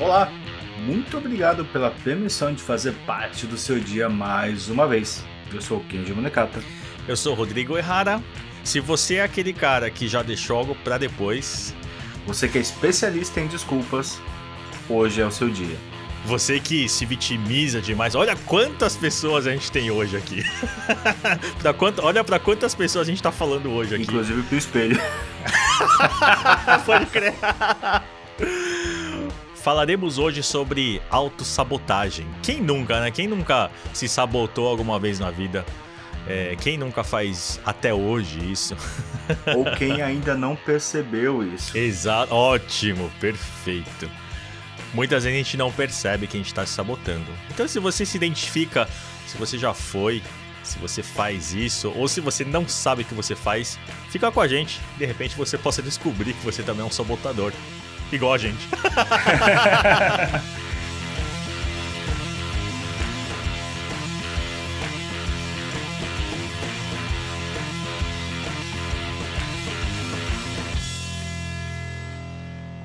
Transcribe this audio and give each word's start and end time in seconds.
Olá, 0.00 0.30
muito 0.86 1.18
obrigado 1.18 1.64
pela 1.64 1.90
permissão 1.90 2.54
de 2.54 2.62
fazer 2.62 2.92
parte 3.04 3.48
do 3.48 3.58
seu 3.58 3.80
dia 3.80 4.08
mais 4.08 4.68
uma 4.68 4.86
vez. 4.86 5.24
Eu 5.52 5.60
sou 5.60 5.78
o 5.78 5.84
Kenji 5.84 6.12
Monekata. 6.12 6.62
Eu 7.08 7.16
sou 7.16 7.32
o 7.32 7.34
Rodrigo 7.34 7.76
Errara. 7.76 8.22
Se 8.62 8.78
você 8.78 9.16
é 9.16 9.24
aquele 9.24 9.52
cara 9.52 9.90
que 9.90 10.06
já 10.06 10.22
deixou 10.22 10.56
algo 10.56 10.76
para 10.84 10.98
depois, 10.98 11.74
você 12.24 12.46
que 12.46 12.58
é 12.58 12.60
especialista 12.60 13.40
em 13.40 13.48
desculpas, 13.48 14.20
hoje 14.88 15.20
é 15.20 15.26
o 15.26 15.32
seu 15.32 15.50
dia. 15.50 15.76
Você 16.26 16.60
que 16.60 16.88
se 16.88 17.04
vitimiza 17.04 17.80
demais. 17.80 18.14
Olha 18.14 18.36
quantas 18.36 18.96
pessoas 18.96 19.48
a 19.48 19.50
gente 19.50 19.72
tem 19.72 19.90
hoje 19.90 20.16
aqui. 20.16 20.44
pra 21.60 21.74
quanta, 21.74 22.04
olha 22.04 22.22
para 22.22 22.38
quantas 22.38 22.72
pessoas 22.72 23.08
a 23.08 23.10
gente 23.10 23.20
tá 23.22 23.32
falando 23.32 23.68
hoje 23.70 23.96
aqui. 23.96 24.04
Inclusive 24.04 24.42
pro 24.42 24.58
espelho. 24.58 25.00
Pode 26.86 27.06
crer. 27.06 27.34
Falaremos 29.68 30.16
hoje 30.16 30.42
sobre 30.42 31.02
autossabotagem. 31.10 32.26
Quem 32.42 32.58
nunca, 32.58 33.02
né? 33.02 33.10
Quem 33.10 33.28
nunca 33.28 33.70
se 33.92 34.08
sabotou 34.08 34.66
alguma 34.66 34.98
vez 34.98 35.20
na 35.20 35.30
vida? 35.30 35.62
É, 36.26 36.56
quem 36.58 36.78
nunca 36.78 37.04
faz 37.04 37.60
até 37.66 37.92
hoje 37.92 38.50
isso? 38.50 38.74
Ou 39.54 39.66
quem 39.76 40.00
ainda 40.00 40.34
não 40.34 40.56
percebeu 40.56 41.44
isso. 41.44 41.76
Exato, 41.76 42.34
ótimo, 42.34 43.10
perfeito. 43.20 44.10
Muitas 44.94 45.24
vezes 45.24 45.38
a 45.38 45.44
gente 45.44 45.58
não 45.58 45.70
percebe 45.70 46.26
que 46.26 46.38
a 46.38 46.40
gente 46.40 46.46
está 46.46 46.64
se 46.64 46.72
sabotando. 46.72 47.30
Então, 47.50 47.68
se 47.68 47.78
você 47.78 48.06
se 48.06 48.16
identifica, 48.16 48.88
se 49.26 49.36
você 49.36 49.58
já 49.58 49.74
foi, 49.74 50.22
se 50.62 50.78
você 50.78 51.02
faz 51.02 51.52
isso, 51.52 51.92
ou 51.94 52.08
se 52.08 52.22
você 52.22 52.42
não 52.42 52.66
sabe 52.66 53.02
o 53.02 53.04
que 53.04 53.14
você 53.14 53.36
faz, 53.36 53.78
fica 54.08 54.32
com 54.32 54.40
a 54.40 54.48
gente. 54.48 54.80
De 54.96 55.04
repente 55.04 55.36
você 55.36 55.58
possa 55.58 55.82
descobrir 55.82 56.32
que 56.32 56.42
você 56.42 56.62
também 56.62 56.82
é 56.82 56.86
um 56.86 56.90
sabotador. 56.90 57.52
Igual 58.10 58.34
a 58.34 58.38
gente. 58.38 58.68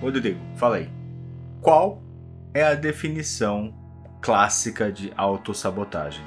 Rodrigo, 0.03 0.39
fala 0.57 0.75
aí. 0.75 0.89
Qual 1.61 2.03
é 2.53 2.61
a 2.61 2.75
definição 2.75 3.73
clássica 4.21 4.91
de 4.91 5.13
autossabotagem? 5.15 6.21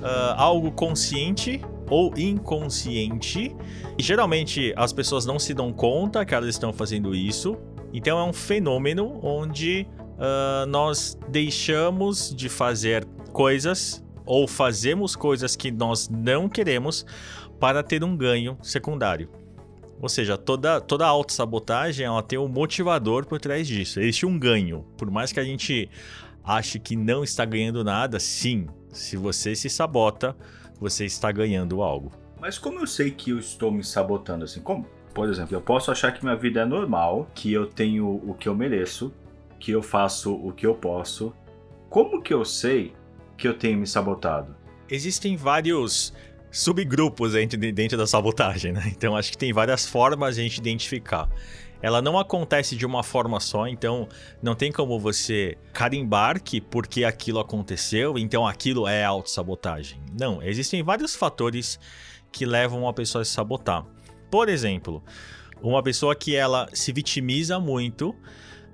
Uh, 0.00 0.34
algo 0.36 0.72
consciente 0.72 1.60
ou 1.88 2.12
inconsciente. 2.18 3.54
E 3.96 4.02
geralmente 4.02 4.74
as 4.76 4.92
pessoas 4.92 5.24
não 5.24 5.38
se 5.38 5.54
dão 5.54 5.72
conta 5.72 6.24
que 6.24 6.34
elas 6.34 6.48
estão 6.48 6.72
fazendo 6.72 7.14
isso. 7.14 7.56
Então 7.92 8.18
é 8.18 8.24
um 8.24 8.32
fenômeno 8.32 9.20
onde 9.22 9.86
uh, 10.12 10.66
nós 10.66 11.18
deixamos 11.28 12.34
de 12.34 12.48
fazer 12.48 13.04
coisas 13.32 14.02
ou 14.24 14.46
fazemos 14.46 15.16
coisas 15.16 15.56
que 15.56 15.70
nós 15.70 16.08
não 16.08 16.48
queremos 16.48 17.04
para 17.60 17.82
ter 17.82 18.02
um 18.02 18.16
ganho 18.16 18.56
secundário. 18.62 19.28
Ou 20.00 20.08
seja, 20.08 20.36
toda, 20.36 20.80
toda 20.80 21.06
autossabotagem 21.06 22.04
ela 22.04 22.22
tem 22.22 22.38
um 22.38 22.48
motivador 22.48 23.24
por 23.24 23.38
trás 23.38 23.68
disso. 23.68 24.00
Existe 24.00 24.26
um 24.26 24.36
ganho. 24.36 24.84
Por 24.96 25.10
mais 25.10 25.30
que 25.30 25.38
a 25.38 25.44
gente 25.44 25.88
ache 26.42 26.78
que 26.80 26.96
não 26.96 27.22
está 27.22 27.44
ganhando 27.44 27.84
nada, 27.84 28.18
sim. 28.18 28.66
Se 28.90 29.16
você 29.16 29.54
se 29.54 29.70
sabota, 29.70 30.36
você 30.80 31.04
está 31.04 31.30
ganhando 31.30 31.82
algo. 31.82 32.10
Mas 32.40 32.58
como 32.58 32.80
eu 32.80 32.86
sei 32.86 33.12
que 33.12 33.30
eu 33.30 33.38
estou 33.38 33.70
me 33.70 33.84
sabotando 33.84 34.44
assim? 34.44 34.60
Como? 34.60 34.84
Por 35.14 35.28
exemplo, 35.28 35.54
eu 35.54 35.60
posso 35.60 35.90
achar 35.90 36.12
que 36.12 36.24
minha 36.24 36.36
vida 36.36 36.60
é 36.60 36.64
normal, 36.64 37.28
que 37.34 37.52
eu 37.52 37.66
tenho 37.66 38.06
o 38.08 38.34
que 38.34 38.48
eu 38.48 38.54
mereço, 38.54 39.12
que 39.58 39.70
eu 39.70 39.82
faço 39.82 40.34
o 40.34 40.52
que 40.52 40.66
eu 40.66 40.74
posso. 40.74 41.34
Como 41.90 42.22
que 42.22 42.32
eu 42.32 42.44
sei 42.44 42.94
que 43.36 43.46
eu 43.46 43.54
tenho 43.54 43.78
me 43.78 43.86
sabotado? 43.86 44.56
Existem 44.90 45.36
vários 45.36 46.12
subgrupos 46.50 47.32
dentro, 47.32 47.96
da 47.96 48.06
sabotagem, 48.06 48.72
né? 48.72 48.82
Então 48.86 49.16
acho 49.16 49.30
que 49.30 49.38
tem 49.38 49.52
várias 49.52 49.86
formas 49.86 50.36
de 50.36 50.40
a 50.40 50.44
gente 50.44 50.58
identificar. 50.58 51.28
Ela 51.82 52.00
não 52.00 52.18
acontece 52.18 52.76
de 52.76 52.86
uma 52.86 53.02
forma 53.02 53.40
só, 53.40 53.66
então 53.66 54.08
não 54.40 54.54
tem 54.54 54.70
como 54.70 55.00
você 55.00 55.58
carimbar 55.72 56.40
que 56.40 56.60
porque 56.60 57.04
aquilo 57.04 57.40
aconteceu, 57.40 58.16
então 58.16 58.46
aquilo 58.46 58.86
é 58.86 59.04
autossabotagem. 59.04 60.00
Não, 60.16 60.40
existem 60.42 60.82
vários 60.82 61.16
fatores 61.16 61.80
que 62.30 62.46
levam 62.46 62.82
uma 62.82 62.92
pessoa 62.92 63.22
a 63.22 63.24
se 63.24 63.32
sabotar. 63.32 63.84
Por 64.32 64.48
exemplo, 64.48 65.04
uma 65.60 65.82
pessoa 65.82 66.16
que 66.16 66.34
ela 66.34 66.66
se 66.72 66.90
vitimiza 66.90 67.60
muito, 67.60 68.16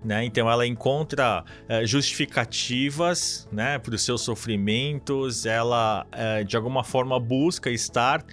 né? 0.04 0.24
Então 0.24 0.48
ela 0.48 0.64
encontra 0.64 1.44
é, 1.68 1.84
justificativas 1.84 3.48
né, 3.50 3.76
para 3.76 3.92
os 3.92 4.02
seus 4.02 4.20
sofrimentos, 4.22 5.46
ela 5.46 6.06
é, 6.12 6.44
de 6.44 6.56
alguma 6.56 6.84
forma 6.84 7.18
busca 7.18 7.72
estar 7.72 8.24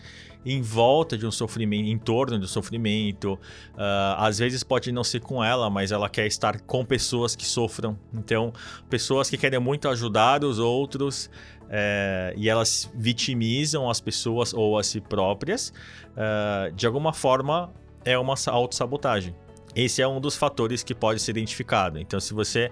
em 0.45 0.61
volta 0.61 1.17
de 1.17 1.25
um 1.25 1.31
sofrimento, 1.31 1.89
em 1.89 1.97
torno 1.97 2.37
do 2.37 2.47
sofrimento. 2.47 3.33
Uh, 3.73 4.13
às 4.17 4.37
vezes 4.37 4.63
pode 4.63 4.91
não 4.91 5.03
ser 5.03 5.19
com 5.19 5.43
ela, 5.43 5.71
mas 5.71 5.91
ela 5.91 6.07
quer 6.07 6.27
estar 6.27 6.61
com 6.61 6.85
pessoas 6.85 7.35
que 7.35 7.45
sofram. 7.45 7.97
Então, 8.13 8.53
pessoas 8.87 9.27
que 9.27 9.37
querem 9.37 9.59
muito 9.59 9.89
ajudar 9.89 10.43
os 10.43 10.59
outros 10.59 11.31
é, 11.69 12.33
e 12.37 12.49
elas 12.49 12.91
vitimizam 12.93 13.89
as 13.89 13.99
pessoas 13.99 14.53
ou 14.53 14.77
a 14.77 14.83
si 14.83 15.01
próprias, 15.01 15.73
uh, 16.11 16.71
de 16.73 16.85
alguma 16.85 17.13
forma 17.13 17.73
é 18.03 18.17
uma 18.17 18.35
autossabotagem. 18.47 19.35
Esse 19.75 20.01
é 20.01 20.07
um 20.07 20.21
dos 20.21 20.35
fatores 20.35 20.83
que 20.83 20.95
pode 20.95 21.21
ser 21.21 21.31
identificado. 21.31 21.99
Então, 21.99 22.19
se 22.19 22.33
você 22.33 22.71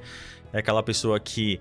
é 0.54 0.60
aquela 0.60 0.82
pessoa 0.82 1.20
que 1.20 1.60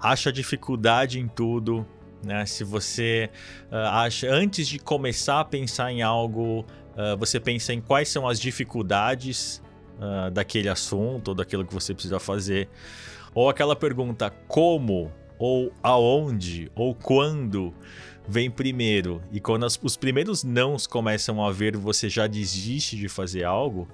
acha 0.00 0.32
dificuldade 0.32 1.20
em 1.20 1.28
tudo, 1.28 1.86
né? 2.24 2.44
Se 2.44 2.64
você 2.64 3.30
uh, 3.70 3.76
acha, 3.76 4.30
antes 4.30 4.68
de 4.68 4.78
começar 4.78 5.40
a 5.40 5.44
pensar 5.44 5.90
em 5.90 6.02
algo, 6.02 6.60
uh, 6.60 7.16
você 7.18 7.40
pensa 7.40 7.72
em 7.72 7.80
quais 7.80 8.08
são 8.08 8.28
as 8.28 8.38
dificuldades 8.38 9.62
uh, 9.98 10.30
daquele 10.30 10.68
assunto 10.68 11.28
ou 11.28 11.34
daquilo 11.34 11.64
que 11.64 11.72
você 11.72 11.94
precisa 11.94 12.18
fazer, 12.18 12.68
ou 13.34 13.48
aquela 13.48 13.74
pergunta 13.74 14.30
como 14.48 15.10
ou 15.40 15.72
aonde 15.82 16.70
ou 16.76 16.94
quando 16.94 17.72
vem 18.28 18.50
primeiro 18.50 19.22
e 19.32 19.40
quando 19.40 19.64
as, 19.64 19.80
os 19.82 19.96
primeiros 19.96 20.44
nãos 20.44 20.86
começam 20.86 21.42
a 21.42 21.50
ver 21.50 21.76
você 21.78 22.10
já 22.10 22.26
desiste 22.26 22.94
de 22.94 23.08
fazer 23.08 23.42
algo, 23.42 23.88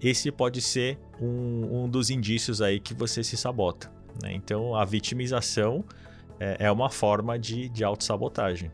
esse 0.00 0.30
pode 0.30 0.60
ser 0.60 0.98
um, 1.18 1.84
um 1.84 1.88
dos 1.88 2.10
indícios 2.10 2.60
aí 2.60 2.78
que 2.78 2.92
você 2.92 3.24
se 3.24 3.36
sabota. 3.36 3.90
Né? 4.22 4.34
Então, 4.34 4.76
a 4.76 4.84
vitimização 4.84 5.82
é, 6.38 6.66
é 6.66 6.70
uma 6.70 6.90
forma 6.90 7.38
de, 7.38 7.70
de 7.70 7.82
autossabotagem. 7.82 8.70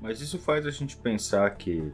Mas 0.00 0.20
isso 0.20 0.38
faz 0.38 0.64
a 0.66 0.70
gente 0.70 0.96
pensar 0.96 1.50
que. 1.50 1.92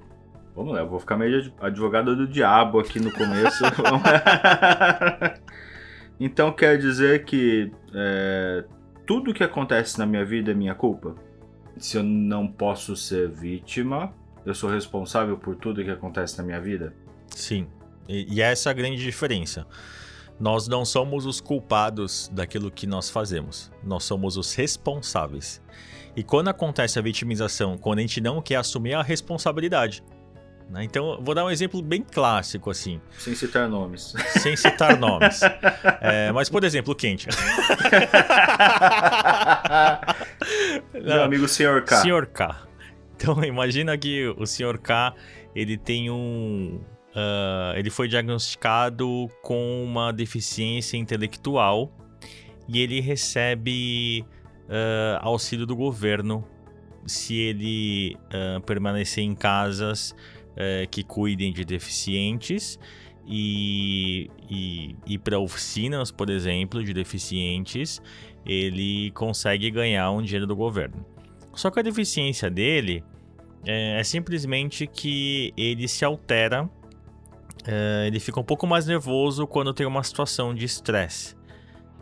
Vamos 0.55 0.75
lá, 0.75 0.81
eu 0.81 0.89
vou 0.89 0.99
ficar 0.99 1.17
meio 1.17 1.53
advogado 1.61 2.15
do 2.17 2.27
diabo 2.27 2.79
aqui 2.79 2.99
no 3.01 3.13
começo. 3.13 3.65
então 6.19 6.53
quer 6.53 6.79
dizer 6.79 7.25
que 7.25 7.71
é, 7.95 8.65
tudo 9.07 9.33
que 9.33 9.45
acontece 9.45 9.99
na 9.99 10.05
minha 10.05 10.25
vida 10.25 10.51
é 10.51 10.55
minha 10.55 10.75
culpa? 10.75 11.15
Se 11.79 11.97
eu 11.97 12.03
não 12.03 12.49
posso 12.49 12.97
ser 12.97 13.31
vítima, 13.31 14.13
eu 14.45 14.55
sou 14.55 14.69
responsável 14.69 15.39
por 15.39 15.55
tudo 15.55 15.85
que 15.85 15.91
acontece 15.91 16.37
na 16.39 16.45
minha 16.45 16.61
vida? 16.61 16.93
Sim. 17.29 17.69
E, 18.09 18.35
e 18.35 18.43
essa 18.43 18.69
é 18.69 18.73
a 18.73 18.75
grande 18.75 18.97
diferença. 18.97 19.67
Nós 20.41 20.67
não 20.69 20.85
somos 20.85 21.25
os 21.25 21.41
culpados 21.41 22.29
daquilo 22.33 22.71
que 22.71 22.87
nós 22.87 23.09
fazemos, 23.09 23.73
nós 23.83 24.05
somos 24.05 24.37
os 24.37 24.55
responsáveis. 24.55 25.63
E 26.15 26.23
quando 26.23 26.49
acontece 26.49 26.99
a 26.99 27.03
vitimização, 27.03 27.79
quando 27.79 28.01
a 28.01 28.03
gente 28.03 28.21
não 28.21 28.43
quer 28.43 28.57
assumir 28.57 28.95
a 28.95 29.03
responsabilidade. 29.03 30.03
Né? 30.69 30.85
Então, 30.85 31.19
vou 31.23 31.35
dar 31.35 31.45
um 31.45 31.51
exemplo 31.51 31.81
bem 31.81 32.03
clássico 32.03 32.71
assim. 32.71 33.01
Sem 33.19 33.35
citar 33.35 33.69
nomes. 33.69 34.15
Sem 34.41 34.57
citar 34.57 34.97
nomes. 35.01 35.41
É, 36.01 36.33
mas, 36.33 36.49
por 36.49 36.65
exemplo, 36.65 36.93
o 36.93 36.97
Kent. 36.97 37.27
Meu 40.93 41.23
amigo 41.23 41.47
Sr. 41.47 41.85
K. 41.85 41.97
Sr. 41.97 42.27
K. 42.27 42.67
Então, 43.17 43.43
imagina 43.45 43.97
que 43.97 44.27
o 44.37 44.47
Sr. 44.47 44.79
K 44.79 45.15
ele 45.55 45.77
tem 45.77 46.11
um, 46.11 46.81
Uh, 47.17 47.73
ele 47.75 47.89
foi 47.89 48.09
diagnosticado 48.09 49.31
com 49.43 49.83
uma 49.83 50.13
deficiência 50.13 50.99
intelectual 50.99 51.91
e 52.69 52.79
ele 52.79 53.01
recebe 53.01 54.23
uh, 54.69 55.19
auxílio 55.23 55.65
do 55.65 55.75
governo 55.75 56.47
se 57.07 57.35
ele 57.35 58.19
uh, 58.27 58.61
permanecer 58.61 59.25
em 59.25 59.35
casas 59.35 60.15
que 60.91 61.03
cuidem 61.03 61.53
de 61.53 61.65
deficientes 61.65 62.79
e, 63.27 64.31
e 64.49 64.97
ir 65.07 65.19
para 65.19 65.39
oficinas, 65.39 66.11
por 66.11 66.31
exemplo, 66.31 66.83
de 66.83 66.95
deficientes, 66.95 68.01
ele 68.47 69.11
consegue 69.11 69.71
ganhar 69.71 70.11
um 70.13 70.23
dinheiro 70.23 70.47
do 70.47 70.57
governo. 70.57 71.05
Só 71.55 71.71
que 71.71 71.81
a 71.81 71.83
deficiência 71.83 72.51
dele 72.51 73.05
é, 73.67 74.01
é 74.01 74.05
simplesmente 74.05 74.87
que 74.87 75.53
ele 75.57 75.89
se 75.89 76.05
altera 76.05 76.71
Uh, 77.67 78.07
ele 78.07 78.21
fica 78.21 78.39
um 78.39 78.45
pouco 78.45 78.65
mais 78.65 78.87
nervoso 78.87 79.45
quando 79.45 79.75
tem 79.75 79.85
uma 79.85 80.03
situação 80.05 80.55
de 80.55 80.65
estresse. 80.65 81.35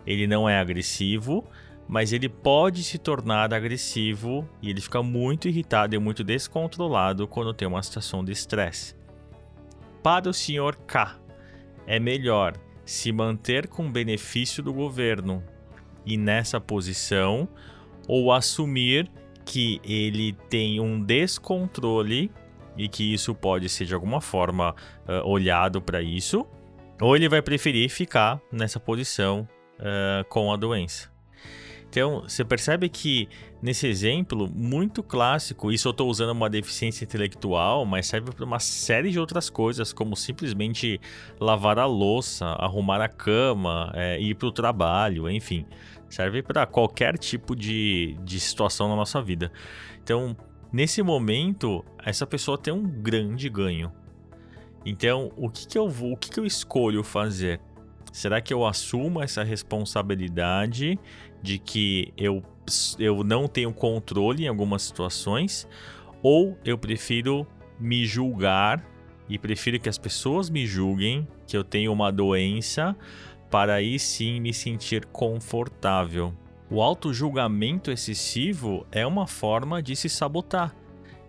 ele 0.06 0.26
não 0.26 0.46
é 0.46 0.58
agressivo, 0.58 1.42
mas 1.88 2.12
ele 2.12 2.28
pode 2.28 2.82
se 2.82 2.98
tornar 2.98 3.52
agressivo 3.52 4.48
e 4.62 4.70
ele 4.70 4.81
fica 4.81 5.02
muito 5.02 5.48
irritado 5.48 5.94
e 5.94 5.98
muito 5.98 6.25
descontrolado 6.25 7.28
quando 7.28 7.54
tem 7.54 7.69
uma 7.69 7.82
situação 7.82 8.25
de 8.25 8.32
estresse. 8.32 8.94
Para 10.02 10.28
o 10.28 10.34
senhor 10.34 10.76
K, 10.86 11.19
é 11.86 11.98
melhor 11.98 12.54
se 12.84 13.12
manter 13.12 13.69
com 13.69 13.90
benefício 13.90 14.62
do 14.62 14.72
governo 14.72 15.42
e 16.04 16.16
nessa 16.16 16.60
posição 16.60 17.48
ou 18.06 18.32
assumir 18.32 19.10
que 19.44 19.80
ele 19.84 20.32
tem 20.48 20.80
um 20.80 21.00
descontrole 21.00 22.30
e 22.76 22.88
que 22.88 23.12
isso 23.12 23.34
pode 23.34 23.69
ser 23.69 23.84
de 23.84 23.94
alguma 23.94 24.20
forma 24.20 24.75
uh, 25.06 25.26
olhado 25.28 25.80
para 25.80 26.02
isso, 26.02 26.46
ou 27.00 27.14
ele 27.14 27.28
vai 27.28 27.40
preferir 27.40 27.88
ficar 27.88 28.40
nessa 28.50 28.80
posição 28.80 29.48
uh, 29.78 30.25
com 30.28 30.52
a 30.52 30.56
doença. 30.56 31.13
Então, 31.94 32.23
você 32.23 32.44
percebe 32.44 32.88
que 32.88 33.29
nesse 33.62 33.87
exemplo 33.87 34.50
muito 34.52 35.00
clássico, 35.00 35.70
isso 35.70 35.87
eu 35.87 35.93
estou 35.93 36.11
usando 36.11 36.31
uma 36.31 36.50
deficiência 36.50 37.05
intelectual, 37.05 37.87
mas 37.87 38.08
serve 38.08 38.32
para 38.32 38.44
uma 38.44 38.58
série 38.58 39.12
de 39.12 39.20
outras 39.20 39.49
coisas, 39.49 39.93
como 39.93 40.17
simplesmente 40.17 41.00
lavar 41.38 41.79
a 41.79 41.87
louça, 41.87 42.46
arrumar 42.46 43.00
a 43.00 43.08
cama, 43.08 43.93
é, 43.94 44.20
ir 44.20 44.35
para 44.35 44.49
o 44.49 44.50
trabalho, 44.50 45.31
enfim. 45.31 45.64
Serve 46.11 46.43
para 46.43 46.67
qualquer 46.67 47.17
tipo 47.17 47.55
de, 47.55 48.19
de 48.25 48.40
situação 48.40 48.88
na 48.88 48.97
nossa 48.97 49.23
vida. 49.23 49.52
Então, 50.02 50.37
nesse 50.73 51.00
momento, 51.00 51.85
essa 52.05 52.26
pessoa 52.26 52.58
tem 52.58 52.75
um 52.75 52.82
grande 52.82 53.49
ganho. 53.49 53.93
Então, 54.85 55.31
o 55.37 55.49
que, 55.49 55.64
que 55.69 55.79
eu 55.79 55.88
vou, 55.88 56.14
o 56.14 56.17
que, 56.17 56.29
que 56.29 56.40
eu 56.40 56.44
escolho 56.44 57.05
fazer? 57.05 57.61
Será 58.12 58.40
que 58.40 58.52
eu 58.52 58.67
assumo 58.67 59.20
essa 59.20 59.44
responsabilidade 59.44 60.99
de 61.44 61.58
que 61.58 62.11
eu, 62.17 62.43
eu 62.99 63.23
não 63.23 63.46
tenho 63.46 63.70
controle 63.70 64.44
em 64.44 64.49
algumas 64.49 64.81
situações, 64.82 65.69
ou 66.23 66.58
eu 66.64 66.79
prefiro 66.79 67.46
me 67.79 68.06
julgar 68.06 68.82
e 69.29 69.38
prefiro 69.38 69.79
que 69.79 69.88
as 69.91 69.99
pessoas 69.99 70.49
me 70.49 70.67
julguem 70.67 71.29
que 71.46 71.55
eu 71.55 71.62
tenho 71.62 71.93
uma 71.93 72.11
doença 72.11 72.96
para 73.50 73.75
aí 73.75 73.99
sim 73.99 74.41
me 74.41 74.55
sentir 74.55 75.05
confortável. 75.05 76.32
O 76.70 76.81
auto-julgamento 76.81 77.90
excessivo 77.90 78.87
é 78.90 79.06
uma 79.06 79.26
forma 79.26 79.82
de 79.82 79.94
se 79.94 80.08
sabotar. 80.08 80.75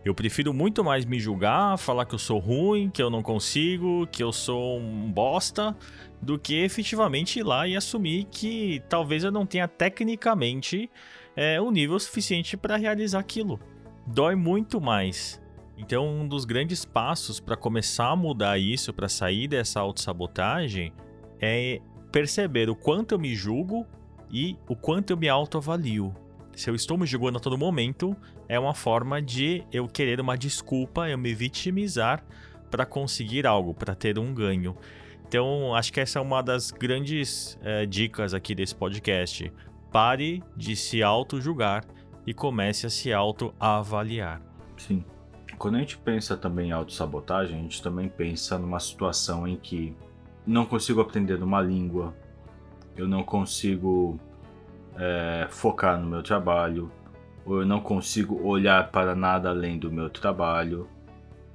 Eu 0.06 0.14
prefiro 0.14 0.54
muito 0.54 0.84
mais 0.84 1.04
me 1.04 1.20
julgar, 1.20 1.80
falar 1.80 2.06
que 2.06 2.14
eu 2.14 2.20
sou 2.20 2.38
ruim, 2.38 2.92
que 2.92 3.02
eu 3.02 3.10
não 3.10 3.24
consigo, 3.24 4.06
que 4.06 4.22
eu 4.22 4.32
sou 4.32 4.78
um 4.78 5.12
bosta, 5.12 5.76
do 6.22 6.38
que 6.38 6.62
efetivamente 6.62 7.40
ir 7.40 7.44
lá 7.44 7.68
e 7.68 7.76
assumir 7.76 8.26
que 8.26 8.84
talvez 8.88 9.24
eu 9.24 9.32
não 9.32 9.48
tenha 9.48 9.68
tecnicamente 9.68 10.92
é, 11.36 11.60
o 11.60 11.72
nível 11.72 12.00
suficiente 12.00 12.56
para 12.56 12.76
realizar 12.76 13.18
aquilo. 13.18 13.60
Dói 14.06 14.36
muito 14.36 14.80
mais. 14.80 15.42
Então, 15.76 16.08
um 16.08 16.28
dos 16.28 16.46
grandes 16.46 16.86
passos 16.86 17.40
para 17.40 17.58
começar 17.58 18.10
a 18.10 18.16
mudar 18.16 18.60
isso, 18.60 18.94
para 18.94 19.10
sair 19.10 19.48
dessa 19.48 19.80
autossabotagem, 19.80 20.94
é 21.42 21.82
perceber 22.12 22.70
o 22.70 22.76
quanto 22.76 23.14
eu 23.14 23.20
me 23.20 23.34
julgo 23.34 23.88
e 24.32 24.56
o 24.70 24.76
quanto 24.76 25.10
eu 25.10 25.18
me 25.18 25.28
autoavalio 25.28 26.14
se 26.56 26.70
eu 26.70 26.76
estou 26.76 26.98
me 26.98 27.06
julgando 27.06 27.38
a 27.38 27.42
todo 27.42 27.58
momento, 27.58 28.16
é 28.48 28.60
uma 28.60 28.74
forma 28.74 29.22
de 29.22 29.64
eu 29.72 29.88
querer 29.88 30.22
uma 30.22 30.38
desculpa, 30.38 31.10
eu 31.10 31.18
me 31.18 31.34
vitimizar 31.34 32.24
para 32.72 32.86
conseguir 32.86 33.46
algo, 33.46 33.74
para 33.74 33.94
ter 33.94 34.18
um 34.18 34.34
ganho. 34.34 34.76
Então, 35.28 35.76
acho 35.76 35.92
que 35.92 36.00
essa 36.00 36.20
é 36.20 36.22
uma 36.22 36.42
das 36.42 36.72
grandes 36.72 37.58
é, 37.62 37.86
dicas 37.86 38.34
aqui 38.34 38.56
desse 38.56 38.74
podcast. 38.74 39.52
Pare 39.92 40.42
de 40.56 40.76
se 40.76 41.04
auto-julgar 41.04 41.84
e 42.26 42.34
comece 42.34 42.86
a 42.86 42.90
se 42.90 43.12
auto-avaliar. 43.12 44.42
Sim. 44.78 45.04
Quando 45.58 45.76
a 45.76 45.80
gente 45.80 45.98
pensa 45.98 46.36
também 46.36 46.70
em 46.70 46.72
autossabotagem, 46.72 47.58
a 47.58 47.62
gente 47.62 47.82
também 47.82 48.10
pensa 48.10 48.58
numa 48.58 48.80
situação 48.80 49.48
em 49.48 49.56
que 49.56 49.96
não 50.46 50.66
consigo 50.66 51.02
aprender 51.02 51.42
uma 51.42 51.62
língua, 51.62 52.14
eu 52.96 53.08
não 53.08 53.24
consigo 53.24 54.20
é, 54.98 55.48
focar 55.50 56.00
no 56.00 56.08
meu 56.08 56.24
trabalho, 56.24 56.92
ou 57.46 57.60
eu 57.60 57.66
não 57.66 57.80
consigo 57.80 58.42
olhar 58.46 58.92
para 58.92 59.16
nada 59.16 59.50
além 59.50 59.78
do 59.78 59.92
meu 59.92 60.10
trabalho, 60.10 60.88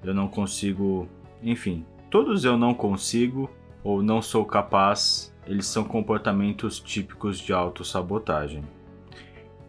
eu 0.03 0.15
não 0.15 0.29
consigo, 0.29 1.09
enfim, 1.43 1.85
todos 2.11 2.45
eu 2.45 2.57
não 2.57 2.73
consigo 2.73 3.51
ou 3.83 4.03
não 4.03 4.23
sou 4.23 4.45
capaz, 4.45 5.35
eles 5.47 5.67
são 5.67 5.85
comportamentos 5.85 6.79
típicos 6.79 7.39
de 7.39 7.53
autossabotagem. 7.53 8.63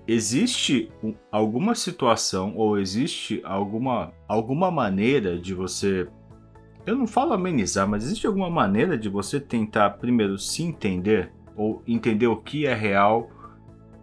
Existe 0.07 0.91
alguma 1.31 1.73
situação 1.75 2.53
ou 2.55 2.77
existe 2.77 3.41
alguma, 3.43 4.11
alguma 4.27 4.69
maneira 4.69 5.37
de 5.37 5.53
você. 5.53 6.07
Eu 6.85 6.95
não 6.95 7.07
falo 7.07 7.33
amenizar, 7.33 7.87
mas 7.87 8.03
existe 8.03 8.27
alguma 8.27 8.49
maneira 8.49 8.97
de 8.97 9.07
você 9.07 9.39
tentar 9.39 9.91
primeiro 9.91 10.37
se 10.37 10.63
entender 10.63 11.31
ou 11.55 11.81
entender 11.87 12.27
o 12.27 12.37
que 12.37 12.65
é 12.65 12.73
real 12.73 13.29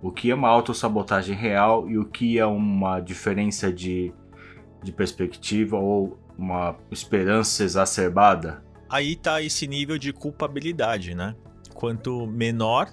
o 0.01 0.13
que 0.13 0.31
é 0.31 0.35
uma 0.35 0.49
autossabotagem 0.49 1.35
real 1.37 1.89
e 1.89 1.99
o 1.99 2.05
que 2.05 2.39
é 2.39 2.47
uma 2.47 3.01
diferença 3.01 3.73
de, 3.73 4.13
de 4.83 4.93
perspectiva 4.93 5.77
ou 5.77 6.19
uma 6.37 6.77
esperança 6.91 7.65
exacerbada. 7.65 8.63
Aí 8.89 9.17
tá 9.17 9.43
esse 9.43 9.67
nível 9.67 9.99
de 9.99 10.13
culpabilidade, 10.13 11.15
né? 11.15 11.35
Quanto 11.75 12.27
menor 12.27 12.89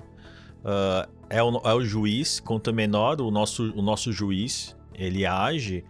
uh, 0.63 1.09
é, 1.29 1.41
o, 1.41 1.61
é 1.63 1.73
o 1.73 1.81
juiz, 1.81 2.39
quanto 2.39 2.73
menor 2.73 3.21
o 3.21 3.31
nosso, 3.31 3.71
o 3.73 3.81
nosso 3.81 4.11
juiz 4.11 4.75
ele 4.93 5.25
age, 5.25 5.83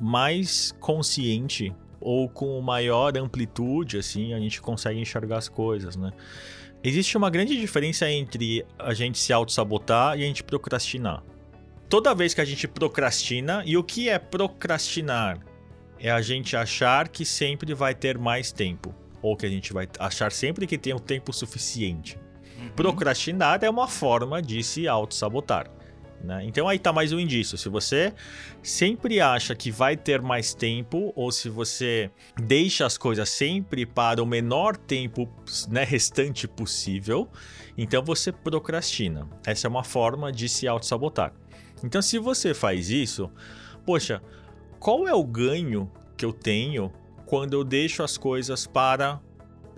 mais 0.00 0.72
consciente 0.80 1.74
ou 2.00 2.28
com 2.28 2.60
maior 2.60 3.16
amplitude, 3.16 3.96
assim, 3.96 4.34
a 4.34 4.40
gente 4.40 4.60
consegue 4.60 5.00
enxergar 5.00 5.38
as 5.38 5.48
coisas, 5.48 5.96
né? 5.96 6.12
Existe 6.84 7.16
uma 7.16 7.30
grande 7.30 7.56
diferença 7.56 8.10
entre 8.10 8.66
a 8.76 8.92
gente 8.92 9.16
se 9.16 9.32
auto-sabotar 9.32 10.18
e 10.18 10.24
a 10.24 10.26
gente 10.26 10.42
procrastinar. 10.42 11.22
Toda 11.88 12.14
vez 12.14 12.34
que 12.34 12.40
a 12.40 12.44
gente 12.44 12.66
procrastina, 12.66 13.62
e 13.64 13.76
o 13.76 13.84
que 13.84 14.08
é 14.08 14.18
procrastinar? 14.18 15.38
É 16.00 16.10
a 16.10 16.20
gente 16.20 16.56
achar 16.56 17.06
que 17.08 17.24
sempre 17.24 17.72
vai 17.72 17.94
ter 17.94 18.18
mais 18.18 18.50
tempo. 18.50 18.92
Ou 19.20 19.36
que 19.36 19.46
a 19.46 19.48
gente 19.48 19.72
vai 19.72 19.88
achar 20.00 20.32
sempre 20.32 20.66
que 20.66 20.76
tem 20.76 20.92
o 20.92 20.96
um 20.96 20.98
tempo 20.98 21.32
suficiente. 21.32 22.18
Uhum. 22.58 22.70
Procrastinar 22.70 23.62
é 23.62 23.70
uma 23.70 23.86
forma 23.86 24.42
de 24.42 24.60
se 24.64 24.88
auto-sabotar. 24.88 25.70
Né? 26.22 26.44
Então 26.44 26.68
aí 26.68 26.76
está 26.76 26.92
mais 26.92 27.12
um 27.12 27.18
indício. 27.18 27.58
Se 27.58 27.68
você 27.68 28.12
sempre 28.62 29.20
acha 29.20 29.54
que 29.54 29.70
vai 29.70 29.96
ter 29.96 30.22
mais 30.22 30.54
tempo, 30.54 31.12
ou 31.16 31.32
se 31.32 31.48
você 31.48 32.10
deixa 32.36 32.86
as 32.86 32.96
coisas 32.96 33.28
sempre 33.28 33.84
para 33.84 34.22
o 34.22 34.26
menor 34.26 34.76
tempo 34.76 35.28
né, 35.68 35.84
restante 35.84 36.46
possível, 36.46 37.28
então 37.76 38.02
você 38.02 38.30
procrastina. 38.30 39.28
Essa 39.44 39.66
é 39.66 39.70
uma 39.70 39.84
forma 39.84 40.30
de 40.30 40.48
se 40.48 40.68
auto-sabotar. 40.68 41.32
Então, 41.84 42.00
se 42.00 42.18
você 42.18 42.54
faz 42.54 42.90
isso, 42.90 43.30
poxa, 43.84 44.22
qual 44.78 45.08
é 45.08 45.14
o 45.14 45.24
ganho 45.24 45.90
que 46.16 46.24
eu 46.24 46.32
tenho 46.32 46.92
quando 47.26 47.54
eu 47.54 47.64
deixo 47.64 48.02
as 48.02 48.16
coisas 48.16 48.66
para 48.66 49.20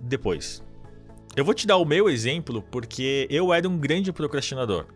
depois? 0.02 0.62
Eu 1.36 1.44
vou 1.44 1.54
te 1.54 1.66
dar 1.66 1.78
o 1.78 1.84
meu 1.84 2.08
exemplo 2.08 2.62
porque 2.62 3.26
eu 3.30 3.52
era 3.52 3.68
um 3.68 3.78
grande 3.78 4.12
procrastinador. 4.12 4.86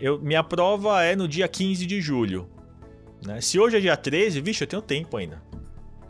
Eu, 0.00 0.20
minha 0.20 0.42
prova 0.42 1.02
é 1.02 1.14
no 1.14 1.28
dia 1.28 1.48
15 1.48 1.86
de 1.86 2.00
julho. 2.00 2.48
Né? 3.24 3.40
Se 3.40 3.58
hoje 3.58 3.76
é 3.76 3.80
dia 3.80 3.96
13, 3.96 4.40
vixe, 4.40 4.64
eu 4.64 4.68
tenho 4.68 4.82
tempo 4.82 5.16
ainda. 5.16 5.42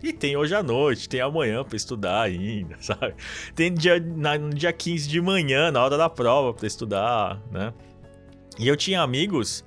E 0.03 0.13
tem 0.13 0.37
hoje 0.37 0.55
à 0.55 0.63
noite, 0.63 1.09
tem 1.09 1.21
amanhã 1.21 1.65
para 1.65 1.77
estudar 1.77 2.23
ainda, 2.23 2.77
sabe? 2.81 3.15
Tem 3.55 3.73
dia, 3.73 3.99
na, 3.99 4.37
no 4.37 4.51
dia 4.51 4.73
15 4.73 5.09
de 5.09 5.21
manhã, 5.21 5.71
na 5.71 5.83
hora 5.83 5.97
da 5.97 6.11
prova, 6.11 6.53
para 6.53 6.67
estudar, 6.67 7.41
né? 7.51 7.73
E 8.59 8.69
eu 8.69 8.77
tinha 8.77 9.01
amigos. 9.01 9.65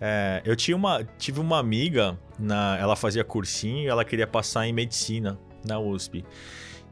É, 0.00 0.42
eu 0.44 0.54
tinha 0.54 0.76
uma, 0.76 1.02
tive 1.18 1.40
uma 1.40 1.58
amiga, 1.58 2.18
na, 2.38 2.76
ela 2.78 2.94
fazia 2.94 3.24
cursinho 3.24 3.90
ela 3.90 4.04
queria 4.04 4.26
passar 4.26 4.66
em 4.66 4.72
medicina 4.72 5.38
na 5.64 5.78
USP. 5.78 6.24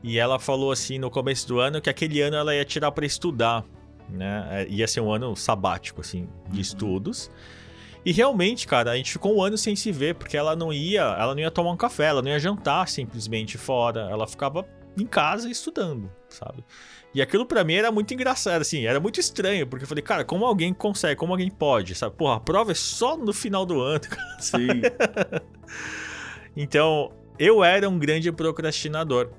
E 0.03 0.19
ela 0.19 0.39
falou 0.39 0.73
assim 0.73 0.99
no 0.99 1.11
começo 1.11 1.47
do 1.47 1.61
ano 1.61 1.81
que 1.81 1.91
aquele 1.91 2.21
ano 2.21 2.37
ela 2.37 2.55
ia 2.55 2.65
tirar 2.65 2.91
para 2.93 3.07
estudar 3.07 3.65
né? 4.09 4.47
É, 4.51 4.69
ia 4.69 4.87
ser 4.87 5.01
um 5.01 5.13
ano 5.13 5.35
sabático, 5.37 6.01
assim, 6.01 6.29
de 6.49 6.57
uhum. 6.57 6.61
estudos. 6.61 7.31
E 8.05 8.13
realmente, 8.13 8.69
cara, 8.69 8.93
a 8.93 8.97
gente 8.97 9.11
ficou 9.11 9.37
um 9.37 9.43
ano 9.43 9.59
sem 9.59 9.75
se 9.75 9.91
ver, 9.91 10.15
porque 10.15 10.37
ela 10.37 10.55
não 10.55 10.73
ia, 10.73 11.03
ela 11.03 11.35
não 11.35 11.41
ia 11.41 11.51
tomar 11.51 11.73
um 11.73 11.77
café, 11.77 12.05
ela 12.07 12.23
não 12.23 12.31
ia 12.31 12.39
jantar 12.39 12.89
simplesmente 12.89 13.59
fora, 13.59 14.09
ela 14.11 14.27
ficava 14.29 14.65
em 14.97 15.05
casa 15.05 15.51
estudando, 15.51 16.11
sabe? 16.29 16.65
E 17.13 17.21
aquilo 17.21 17.45
para 17.45 17.65
mim 17.65 17.75
era 17.75 17.91
muito 17.91 18.13
engraçado, 18.15 18.61
assim, 18.61 18.87
era 18.87 19.01
muito 19.01 19.19
estranho, 19.19 19.67
porque 19.67 19.85
eu 19.85 19.89
falei, 19.89 20.03
cara, 20.03 20.25
como 20.25 20.45
alguém 20.45 20.73
consegue, 20.73 21.17
como 21.17 21.33
alguém 21.33 21.51
pode, 21.51 21.95
sabe? 21.95 22.15
Porra, 22.15 22.37
a 22.37 22.41
prova 22.41 22.73
é 22.73 22.75
só 22.75 23.17
no 23.17 23.33
final 23.33 23.67
do 23.67 23.81
ano, 23.81 24.01
cara. 24.01 24.23
Sim. 24.39 24.83
então, 26.57 27.11
eu 27.39 27.65
era 27.65 27.89
um 27.89 27.99
grande 27.99 28.31
procrastinador. 28.31 29.31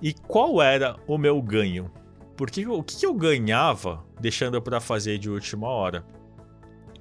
E 0.00 0.12
qual 0.12 0.62
era 0.62 0.96
o 1.06 1.18
meu 1.18 1.40
ganho? 1.42 1.90
Porque 2.36 2.66
o 2.66 2.82
que 2.82 3.06
eu 3.06 3.14
ganhava 3.14 4.04
deixando 4.20 4.60
para 4.60 4.80
fazer 4.80 5.18
de 5.18 5.30
última 5.30 5.68
hora? 5.68 6.04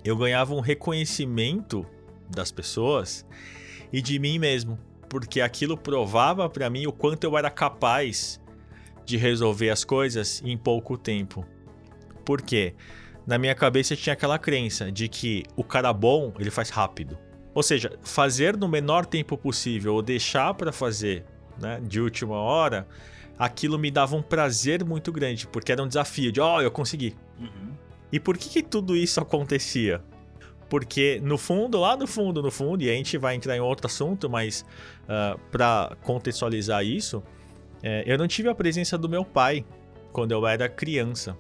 Eu 0.04 0.16
ganhava 0.16 0.54
um 0.54 0.60
reconhecimento 0.60 1.86
das 2.30 2.52
pessoas 2.52 3.26
e 3.92 4.02
de 4.02 4.20
mim 4.20 4.38
mesmo, 4.38 4.78
porque 5.10 5.42
aquilo 5.42 5.78
provava 5.78 6.50
para 6.50 6.70
mim 6.70 6.86
o 6.86 6.92
quanto 6.92 7.24
eu 7.24 7.38
era 7.38 7.50
capaz 7.50 8.40
de 9.06 9.18
resolver 9.18 9.70
as 9.70 9.84
coisas 9.84 10.42
em 10.46 10.58
pouco 10.58 10.98
tempo. 10.98 11.46
Por 12.26 12.42
quê? 12.42 12.76
Na 13.26 13.38
minha 13.38 13.56
cabeça 13.56 13.96
tinha 13.96 14.14
aquela 14.14 14.38
crença 14.38 14.92
de 14.92 15.08
que 15.08 15.44
o 15.56 15.64
cara 15.64 15.94
bom, 15.94 16.34
ele 16.38 16.52
faz 16.52 16.70
rápido. 16.70 17.18
Ou 17.54 17.64
seja, 17.64 17.98
fazer 18.02 18.58
no 18.58 18.68
menor 18.68 19.06
tempo 19.06 19.38
possível 19.38 19.96
ou 19.96 20.02
deixar 20.02 20.54
para 20.54 20.72
fazer 20.72 21.26
né, 21.60 21.80
de 21.82 22.02
última 22.02 22.36
hora, 22.36 22.88
aquilo 23.38 23.78
me 23.78 23.90
dava 23.90 24.16
um 24.16 24.22
prazer 24.22 24.84
muito 24.84 25.12
grande, 25.12 25.48
porque 25.48 25.72
era 25.72 25.82
um 25.84 25.88
desafio 25.88 26.32
de, 26.32 26.40
ó, 26.40 26.58
oh, 26.58 26.62
eu 26.62 26.72
consegui. 26.72 27.16
Uhum. 27.40 27.74
E 28.12 28.20
por 28.20 28.38
que, 28.38 28.50
que 28.50 28.64
tudo 28.64 28.96
isso 28.96 29.20
acontecia? 29.20 30.04
Porque 30.70 31.20
no 31.24 31.38
fundo, 31.38 31.80
lá 31.80 31.96
no 31.96 32.08
fundo, 32.08 32.42
no 32.42 32.52
fundo, 32.52 32.84
e 32.84 32.90
a 32.90 32.94
gente 32.94 33.18
vai 33.18 33.36
entrar 33.36 33.56
em 33.56 33.60
outro 33.60 33.88
assunto, 33.88 34.30
mas 34.30 34.62
uh, 34.62 35.10
ah, 35.10 35.38
para 35.52 35.96
contextualizar 36.02 36.84
isso, 36.84 37.24
é, 37.82 38.04
eu 38.06 38.18
não 38.18 38.28
tive 38.28 38.50
a 38.50 38.56
presença 38.56 38.98
do 38.98 39.10
meu 39.10 39.26
pai 39.26 39.66
quando 40.12 40.32
eu 40.32 40.48
era 40.48 40.70
criança. 40.70 41.38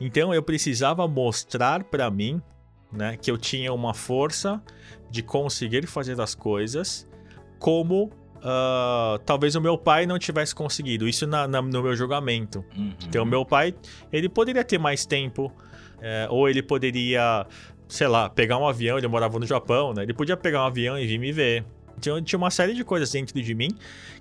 Então 0.00 0.32
eu 0.32 0.42
precisava 0.42 1.06
mostrar 1.08 1.84
para 1.84 2.10
mim 2.10 2.40
né, 2.92 3.16
que 3.16 3.30
eu 3.30 3.36
tinha 3.36 3.72
uma 3.72 3.92
força 3.92 4.62
de 5.10 5.22
conseguir 5.22 5.86
fazer 5.86 6.20
as 6.20 6.34
coisas 6.34 7.08
como 7.58 8.10
uh, 8.46 9.18
talvez 9.24 9.56
o 9.56 9.60
meu 9.60 9.76
pai 9.76 10.06
não 10.06 10.18
tivesse 10.18 10.54
conseguido. 10.54 11.08
Isso 11.08 11.26
na, 11.26 11.48
na, 11.48 11.60
no 11.60 11.82
meu 11.82 11.96
julgamento. 11.96 12.64
Uhum. 12.76 12.92
Então, 13.06 13.24
meu 13.24 13.44
pai, 13.44 13.74
ele 14.12 14.28
poderia 14.28 14.64
ter 14.64 14.78
mais 14.78 15.04
tempo, 15.04 15.52
é, 16.00 16.28
ou 16.30 16.48
ele 16.48 16.62
poderia, 16.62 17.46
sei 17.88 18.06
lá, 18.06 18.30
pegar 18.30 18.58
um 18.58 18.66
avião. 18.66 18.96
Ele 18.96 19.08
morava 19.08 19.38
no 19.38 19.46
Japão, 19.46 19.92
né? 19.92 20.04
Ele 20.04 20.14
podia 20.14 20.36
pegar 20.36 20.62
um 20.62 20.66
avião 20.66 20.98
e 20.98 21.06
vir 21.06 21.18
me 21.18 21.32
ver. 21.32 21.64
Então, 21.98 22.22
tinha 22.22 22.36
uma 22.36 22.50
série 22.50 22.74
de 22.74 22.84
coisas 22.84 23.10
dentro 23.10 23.40
de 23.40 23.54
mim 23.54 23.70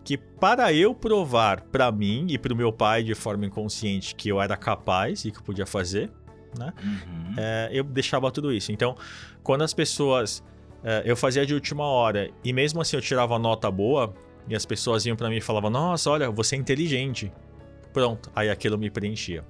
que, 0.04 0.18
para 0.18 0.74
eu 0.74 0.96
provar 0.96 1.62
para 1.62 1.92
mim 1.92 2.26
e 2.30 2.38
para 2.38 2.54
o 2.54 2.56
meu 2.56 2.72
pai 2.72 3.04
de 3.04 3.14
forma 3.14 3.46
inconsciente 3.46 4.16
que 4.16 4.30
eu 4.30 4.42
era 4.42 4.56
capaz 4.56 5.26
e 5.26 5.32
que 5.32 5.40
eu 5.40 5.44
podia 5.44 5.66
fazer, 5.66 6.10
né? 6.58 6.74
Uhum. 6.82 7.34
É, 7.38 7.70
eu 7.74 7.84
deixava 7.84 8.32
tudo 8.32 8.52
isso. 8.52 8.72
Então, 8.72 8.96
quando 9.44 9.64
as 9.64 9.74
pessoas. 9.74 10.44
É, 10.84 11.04
eu 11.06 11.16
fazia 11.16 11.46
de 11.46 11.54
última 11.54 11.84
hora 11.84 12.30
e 12.44 12.54
mesmo 12.54 12.82
assim 12.82 12.96
eu 12.96 13.02
tirava 13.02 13.40
nota 13.40 13.70
boa 13.72 14.14
e 14.48 14.56
as 14.56 14.66
pessoas 14.66 15.06
iam 15.06 15.16
para 15.16 15.30
mim 15.30 15.38
e 15.38 15.42
falavam: 15.42 15.70
Nossa, 15.70 16.10
olha, 16.10 16.30
você 16.30 16.56
é 16.56 16.60
inteligente. 16.60 17.32
Pronto, 17.92 18.30
aí 18.36 18.50
aquilo 18.50 18.78
me 18.78 18.90
preenchia. 18.90 19.44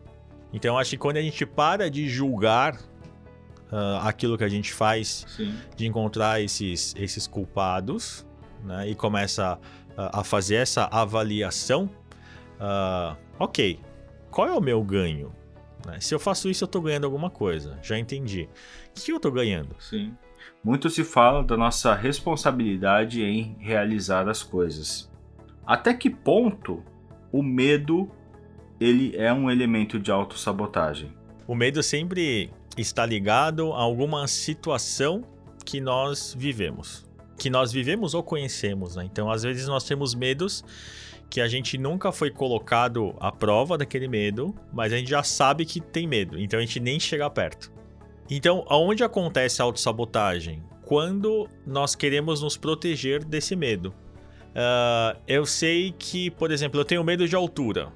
Então, 0.53 0.77
acho 0.77 0.91
que 0.91 0.97
quando 0.97 1.17
a 1.17 1.21
gente 1.21 1.45
para 1.45 1.89
de 1.89 2.07
julgar 2.07 2.75
uh, 2.75 3.99
aquilo 4.03 4.37
que 4.37 4.43
a 4.43 4.47
gente 4.47 4.71
faz, 4.71 5.25
Sim. 5.27 5.53
de 5.75 5.85
encontrar 5.85 6.41
esses, 6.41 6.95
esses 6.97 7.27
culpados 7.27 8.25
né, 8.63 8.87
e 8.87 8.95
começa 8.95 9.59
a, 9.97 10.21
a 10.21 10.23
fazer 10.23 10.55
essa 10.55 10.85
avaliação, 10.85 11.89
uh, 12.59 13.17
ok, 13.37 13.79
qual 14.31 14.47
é 14.47 14.53
o 14.53 14.61
meu 14.61 14.81
ganho? 14.83 15.33
Né? 15.85 15.99
Se 15.99 16.13
eu 16.13 16.19
faço 16.19 16.49
isso, 16.49 16.63
eu 16.63 16.67
estou 16.67 16.81
ganhando 16.81 17.05
alguma 17.05 17.29
coisa. 17.29 17.77
Já 17.81 17.97
entendi. 17.97 18.47
O 18.89 19.01
que 19.01 19.11
eu 19.11 19.17
estou 19.17 19.31
ganhando? 19.31 19.75
Sim. 19.79 20.15
Muito 20.65 20.89
se 20.89 21.03
fala 21.03 21.43
da 21.43 21.55
nossa 21.55 21.93
responsabilidade 21.93 23.21
em 23.21 23.55
realizar 23.59 24.27
as 24.27 24.41
coisas. 24.41 25.07
Até 25.63 25.93
que 25.93 26.09
ponto 26.09 26.83
o 27.31 27.43
medo 27.43 28.09
ele 28.79 29.15
é 29.15 29.31
um 29.31 29.51
elemento 29.51 29.99
de 29.99 30.09
autossabotagem? 30.09 31.13
O 31.47 31.53
medo 31.53 31.83
sempre 31.83 32.49
está 32.75 33.05
ligado 33.05 33.73
a 33.73 33.77
alguma 33.79 34.27
situação 34.27 35.23
que 35.63 35.79
nós 35.79 36.35
vivemos. 36.35 37.05
Que 37.37 37.47
nós 37.47 37.71
vivemos 37.71 38.15
ou 38.15 38.23
conhecemos, 38.23 38.95
né? 38.95 39.05
Então, 39.05 39.29
às 39.29 39.43
vezes, 39.43 39.67
nós 39.67 39.83
temos 39.83 40.15
medos 40.15 40.65
que 41.29 41.41
a 41.41 41.47
gente 41.47 41.77
nunca 41.77 42.11
foi 42.11 42.31
colocado 42.31 43.13
à 43.19 43.31
prova 43.31 43.77
daquele 43.77 44.07
medo, 44.07 44.55
mas 44.73 44.91
a 44.91 44.97
gente 44.97 45.11
já 45.11 45.21
sabe 45.21 45.63
que 45.63 45.79
tem 45.79 46.07
medo, 46.07 46.39
então 46.39 46.57
a 46.57 46.61
gente 46.63 46.79
nem 46.79 46.99
chega 46.99 47.29
perto. 47.29 47.71
Então, 48.29 48.65
aonde 48.67 49.03
acontece 49.03 49.61
a 49.61 49.65
autossabotagem? 49.65 50.63
Quando 50.83 51.47
nós 51.65 51.95
queremos 51.95 52.41
nos 52.41 52.57
proteger 52.57 53.23
desse 53.23 53.55
medo. 53.55 53.93
Uh, 54.51 55.19
eu 55.27 55.45
sei 55.45 55.93
que, 55.97 56.31
por 56.31 56.51
exemplo, 56.51 56.79
eu 56.79 56.85
tenho 56.85 57.03
medo 57.03 57.27
de 57.27 57.35
altura. 57.35 57.91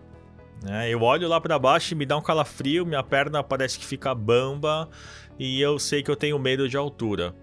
Né? 0.61 0.89
Eu 0.89 1.01
olho 1.01 1.27
lá 1.27 1.39
para 1.39 1.57
baixo 1.57 1.93
e 1.93 1.97
me 1.97 2.05
dá 2.05 2.17
um 2.17 2.21
calafrio, 2.21 2.85
minha 2.85 3.01
perna 3.01 3.41
parece 3.41 3.79
que 3.79 3.85
fica 3.85 4.13
bamba 4.13 4.89
e 5.37 5.61
eu 5.61 5.79
sei 5.79 6.03
que 6.03 6.11
eu 6.11 6.15
tenho 6.15 6.37
medo 6.37 6.67
de 6.67 6.75
altura. 6.75 7.33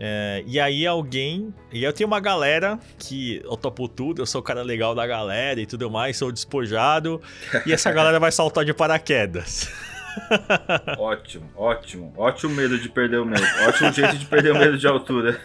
É, 0.00 0.44
e 0.46 0.60
aí 0.60 0.86
alguém. 0.86 1.52
E 1.72 1.82
eu 1.82 1.92
tenho 1.92 2.06
uma 2.06 2.20
galera 2.20 2.78
que 2.98 3.40
eu 3.42 3.56
topo 3.56 3.88
tudo, 3.88 4.22
eu 4.22 4.26
sou 4.26 4.40
o 4.40 4.44
cara 4.44 4.62
legal 4.62 4.94
da 4.94 5.04
galera 5.06 5.60
e 5.60 5.66
tudo 5.66 5.90
mais, 5.90 6.16
sou 6.16 6.30
despojado. 6.30 7.20
e 7.66 7.72
essa 7.72 7.90
galera 7.90 8.20
vai 8.20 8.30
saltar 8.30 8.64
de 8.64 8.72
paraquedas. 8.72 9.68
ótimo, 10.98 11.50
ótimo. 11.56 12.12
Ótimo 12.16 12.54
medo 12.54 12.78
de 12.78 12.88
perder 12.88 13.20
o 13.20 13.24
medo. 13.24 13.42
Ótimo 13.66 13.92
jeito 13.92 14.16
de 14.16 14.26
perder 14.26 14.52
o 14.52 14.58
medo 14.58 14.78
de 14.78 14.86
altura. 14.86 15.40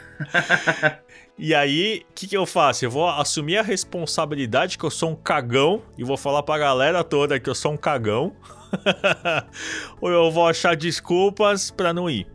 E 1.38 1.56
aí, 1.56 2.06
o 2.10 2.14
que, 2.14 2.28
que 2.28 2.38
eu 2.38 2.46
faço? 2.46 2.86
Eu 2.86 2.92
vou 2.92 3.10
assumir 3.10 3.58
a 3.58 3.64
responsabilidade 3.64 4.78
que 4.78 4.84
eu 4.84 4.92
sou 4.92 5.12
um 5.12 5.16
cagão 5.16 5.82
e 5.98 6.04
vou 6.04 6.16
falar 6.16 6.44
pra 6.44 6.58
galera 6.58 7.04
toda 7.04 7.40
que 7.40 7.50
eu 7.50 7.56
sou 7.56 7.74
um 7.74 7.78
cagão. 7.78 8.36
Ou 10.00 10.12
eu 10.12 10.32
vou 10.32 10.48
achar 10.48 10.76
desculpas 10.76 11.72
pra 11.72 11.94
não 11.94 12.10
ir. 12.10 12.28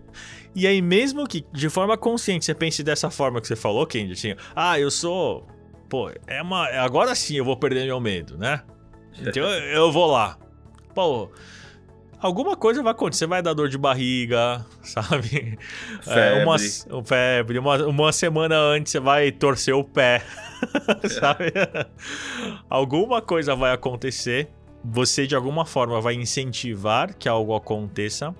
E 0.54 0.66
aí, 0.66 0.82
mesmo 0.82 1.26
que 1.26 1.44
de 1.52 1.68
forma 1.68 1.96
consciente 1.96 2.44
você 2.44 2.54
pense 2.54 2.82
dessa 2.82 3.10
forma 3.10 3.40
que 3.40 3.46
você 3.46 3.54
falou, 3.54 3.86
Kendi, 3.86 4.12
assim, 4.12 4.34
ah, 4.56 4.78
eu 4.78 4.90
sou. 4.90 5.46
Pô, 5.88 6.10
é 6.26 6.42
uma. 6.42 6.66
Agora 6.80 7.14
sim 7.14 7.36
eu 7.36 7.44
vou 7.44 7.56
perder 7.56 7.86
meu 7.86 8.00
medo, 8.00 8.36
né? 8.36 8.62
Então 9.20 9.42
eu 9.42 9.90
vou 9.90 10.06
lá. 10.06 10.38
Pô, 10.94 11.30
alguma 12.20 12.56
coisa 12.56 12.82
vai 12.82 12.92
acontecer, 12.92 13.26
vai 13.26 13.42
dar 13.42 13.54
dor 13.54 13.68
de 13.68 13.78
barriga, 13.78 14.64
sabe? 14.82 15.58
Febre. 16.02 16.40
É, 16.40 16.44
uma, 16.44 16.58
febre. 17.04 17.58
Uma, 17.58 17.86
uma 17.86 18.12
semana 18.12 18.56
antes 18.56 18.92
você 18.92 19.00
vai 19.00 19.32
torcer 19.32 19.74
o 19.74 19.84
pé, 19.84 20.22
sabe? 21.20 21.52
alguma 22.68 23.20
coisa 23.22 23.54
vai 23.54 23.72
acontecer. 23.72 24.48
Você 24.84 25.26
de 25.26 25.34
alguma 25.34 25.66
forma 25.66 26.00
vai 26.00 26.14
incentivar 26.14 27.14
que 27.14 27.28
algo 27.28 27.54
aconteça 27.54 28.34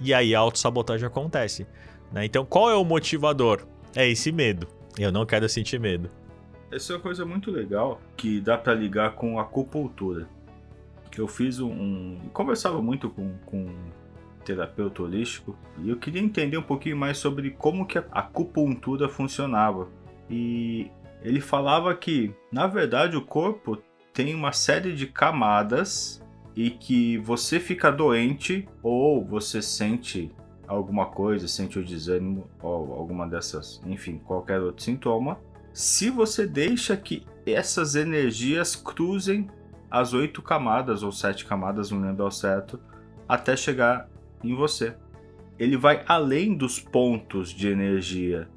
e 0.00 0.14
aí 0.14 0.34
a 0.34 0.38
autossabotagem 0.38 1.06
acontece. 1.06 1.66
Né? 2.12 2.24
Então, 2.24 2.44
qual 2.44 2.70
é 2.70 2.74
o 2.74 2.84
motivador? 2.84 3.66
É 3.94 4.08
esse 4.08 4.30
medo. 4.32 4.66
Eu 4.98 5.10
não 5.10 5.26
quero 5.26 5.48
sentir 5.48 5.80
medo. 5.80 6.10
Essa 6.70 6.92
é 6.92 6.96
uma 6.96 7.02
coisa 7.02 7.24
muito 7.24 7.50
legal 7.50 8.00
que 8.16 8.40
dá 8.40 8.56
para 8.56 8.74
ligar 8.74 9.12
com 9.12 9.38
a 9.38 9.42
acupuntura. 9.42 10.26
Eu 11.16 11.28
fiz 11.28 11.60
um. 11.60 11.70
um 11.70 12.20
conversava 12.32 12.80
muito 12.82 13.10
com, 13.10 13.36
com 13.44 13.66
um 13.66 13.76
terapeuta 14.44 15.02
holístico 15.02 15.56
e 15.78 15.88
eu 15.88 15.96
queria 15.96 16.20
entender 16.20 16.56
um 16.56 16.62
pouquinho 16.62 16.96
mais 16.96 17.18
sobre 17.18 17.50
como 17.50 17.86
que 17.86 17.98
a 17.98 18.04
acupuntura 18.10 19.08
funcionava. 19.08 19.88
E 20.28 20.90
ele 21.22 21.40
falava 21.40 21.94
que, 21.94 22.34
na 22.50 22.66
verdade, 22.66 23.16
o 23.16 23.22
corpo 23.22 23.78
tem 24.12 24.34
uma 24.34 24.52
série 24.52 24.92
de 24.92 25.06
camadas 25.06 26.22
e 26.54 26.70
que 26.70 27.18
você 27.18 27.58
fica 27.58 27.90
doente 27.90 28.68
ou 28.82 29.24
você 29.24 29.62
sente 29.62 30.30
alguma 30.66 31.06
coisa, 31.06 31.48
sente 31.48 31.78
o 31.78 31.84
desânimo 31.84 32.48
ou 32.60 32.94
alguma 32.94 33.26
dessas, 33.26 33.80
enfim, 33.86 34.18
qualquer 34.18 34.60
outro 34.60 34.82
sintoma, 34.82 35.38
se 35.72 36.10
você 36.10 36.46
deixa 36.46 36.96
que 36.96 37.26
essas 37.46 37.94
energias 37.94 38.76
cruzem 38.76 39.48
as 39.92 40.14
oito 40.14 40.40
camadas 40.40 41.02
ou 41.02 41.12
sete 41.12 41.44
camadas, 41.44 41.90
não 41.90 42.00
lembro 42.00 42.24
ao 42.24 42.30
certo, 42.30 42.80
até 43.28 43.54
chegar 43.54 44.08
em 44.42 44.54
você. 44.54 44.94
Ele 45.58 45.76
vai 45.76 46.02
além 46.08 46.56
dos 46.56 46.80
pontos 46.80 47.50
de 47.50 47.68
energia. 47.68 48.48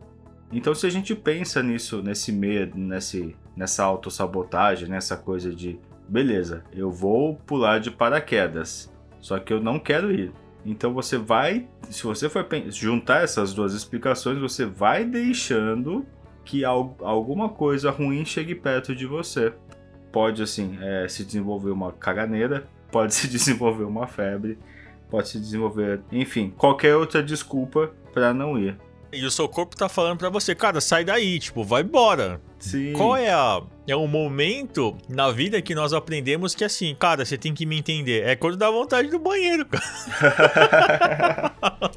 Então, 0.50 0.74
se 0.74 0.88
a 0.88 0.90
gente 0.90 1.14
pensa 1.14 1.62
nisso, 1.62 2.02
nesse 2.02 2.32
medo, 2.32 2.78
nesse, 2.78 3.36
nessa 3.54 3.84
autossabotagem, 3.84 4.88
nessa 4.88 5.18
coisa 5.18 5.54
de 5.54 5.78
beleza, 6.08 6.64
eu 6.72 6.90
vou 6.90 7.36
pular 7.36 7.82
de 7.82 7.92
paraquedas, 7.92 8.90
só 9.20 9.38
que 9.38 9.52
eu 9.52 9.60
não 9.60 9.78
quero 9.78 10.14
ir. 10.14 10.32
Então 10.66 10.94
você 10.94 11.18
vai, 11.18 11.68
se 11.90 12.04
você 12.04 12.30
for 12.30 12.48
juntar 12.70 13.24
essas 13.24 13.54
duas 13.54 13.74
explicações, 13.74 14.40
você 14.40 14.66
vai 14.66 15.04
deixando 15.04 16.06
que 16.46 16.64
alguma 16.64 17.50
coisa 17.50 17.92
ruim 17.92 18.24
chegue 18.24 18.56
perto 18.56 18.96
de 18.96 19.06
você. 19.06 19.54
Pode 20.16 20.42
assim 20.42 20.78
é, 20.82 21.10
se 21.10 21.26
desenvolver 21.26 21.72
uma 21.72 21.92
caganeira, 21.92 22.66
pode 22.90 23.14
se 23.14 23.28
desenvolver 23.28 23.84
uma 23.84 24.08
febre, 24.08 24.58
pode 25.10 25.28
se 25.28 25.38
desenvolver, 25.38 26.00
enfim, 26.10 26.54
qualquer 26.58 26.96
outra 26.96 27.22
desculpa 27.22 27.92
para 28.14 28.34
não 28.34 28.58
ir. 28.58 28.78
E 29.12 29.26
o 29.26 29.30
seu 29.30 29.50
corpo 29.50 29.76
tá 29.76 29.90
falando 29.90 30.18
para 30.18 30.30
você, 30.30 30.56
cara, 30.56 30.80
sai 30.80 31.04
daí, 31.04 31.38
tipo, 31.38 31.66
vai 31.66 31.82
embora. 31.82 32.40
Sim. 32.58 32.94
Qual 32.94 33.18
é 33.18 33.30
a 33.30 33.62
é 33.86 33.96
um 33.96 34.08
momento 34.08 34.96
na 35.10 35.32
vida 35.32 35.62
que 35.62 35.76
nós 35.76 35.92
aprendemos 35.92 36.56
que 36.56 36.64
assim, 36.64 36.96
cara, 36.98 37.26
você 37.26 37.38
tem 37.38 37.54
que 37.54 37.66
me 37.66 37.78
entender. 37.78 38.26
É 38.26 38.38
quando 38.38 38.56
dá 38.56 38.72
vontade 38.72 39.10
do 39.10 39.20
banheiro, 39.20 39.66
cara. 39.66 41.52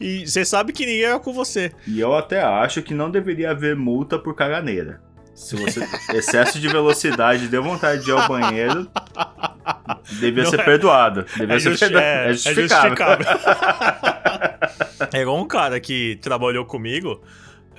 e 0.00 0.26
você 0.26 0.46
sabe 0.46 0.72
que 0.72 0.86
ninguém 0.86 1.04
é 1.04 1.18
com 1.18 1.34
você. 1.34 1.72
E 1.86 2.00
eu 2.00 2.16
até 2.16 2.40
acho 2.40 2.80
que 2.80 2.94
não 2.94 3.10
deveria 3.10 3.50
haver 3.50 3.76
multa 3.76 4.18
por 4.18 4.34
caganeira. 4.34 5.02
Se 5.40 5.56
você 5.56 5.80
excesso 6.14 6.60
de 6.60 6.68
velocidade 6.68 7.48
deu 7.48 7.62
vontade 7.62 8.04
de 8.04 8.10
ir 8.10 8.12
ao 8.12 8.28
banheiro, 8.28 8.88
devia 10.20 10.44
Não 10.44 10.50
ser 10.50 10.60
é- 10.60 10.64
perdoado. 10.64 11.24
Devia 11.36 11.56
É, 11.56 11.58
ser 11.58 11.70
justi- 11.70 11.84
perdoado. 11.86 12.06
é- 12.06 12.26
É 12.26 12.30
é 12.30 12.32
justificável. 12.34 12.96
justificável. 13.18 13.26
é 15.12 15.20
igual 15.22 15.38
um 15.38 15.48
cara 15.48 15.80
que 15.80 16.16
trabalhou 16.22 16.64
comigo. 16.66 17.22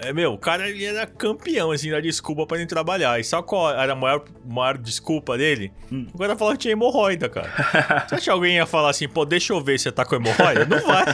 É, 0.03 0.11
meu, 0.11 0.33
o 0.33 0.37
cara 0.39 0.67
ele 0.67 0.83
era 0.83 1.05
campeão, 1.05 1.69
assim, 1.71 1.91
da 1.91 1.99
desculpa 1.99 2.47
pra 2.47 2.57
ele 2.57 2.65
trabalhar. 2.65 3.19
E 3.19 3.23
sabe 3.23 3.45
qual 3.45 3.69
era 3.71 3.93
a 3.93 3.95
maior, 3.95 4.23
maior 4.43 4.75
desculpa 4.75 5.37
dele? 5.37 5.71
Hum. 5.91 6.07
O 6.11 6.17
cara 6.17 6.35
falou 6.35 6.53
que 6.53 6.59
tinha 6.59 6.71
hemorroida, 6.71 7.29
cara. 7.29 7.51
Você 8.09 8.15
acha 8.15 8.23
que 8.23 8.29
alguém 8.31 8.55
ia 8.55 8.65
falar 8.65 8.89
assim, 8.89 9.07
pô, 9.07 9.23
deixa 9.25 9.53
eu 9.53 9.61
ver 9.61 9.77
se 9.77 9.83
você 9.83 9.91
tá 9.91 10.03
com 10.03 10.15
hemorroida? 10.15 10.65
Não 10.65 10.79
vai. 10.81 11.05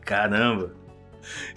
Caramba. 0.00 0.72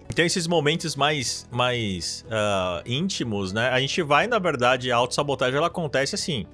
Então, 0.10 0.26
esses 0.26 0.48
momentos 0.48 0.96
mais, 0.96 1.48
mais 1.52 2.26
ah, 2.32 2.82
íntimos, 2.86 3.54
né? 3.54 3.70
A 3.70 3.80
gente 3.80 4.02
vai, 4.02 4.26
na 4.28 4.40
verdade, 4.40 4.92
a 4.92 4.96
autossabotagem 4.96 5.58
ela 5.58 5.68
acontece 5.68 6.16
assim, 6.16 6.46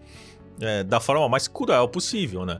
é, 0.60 0.83
da 0.83 1.00
forma 1.00 1.27
mais 1.29 1.48
cruel 1.48 1.88
possível, 1.88 2.45
né? 2.45 2.60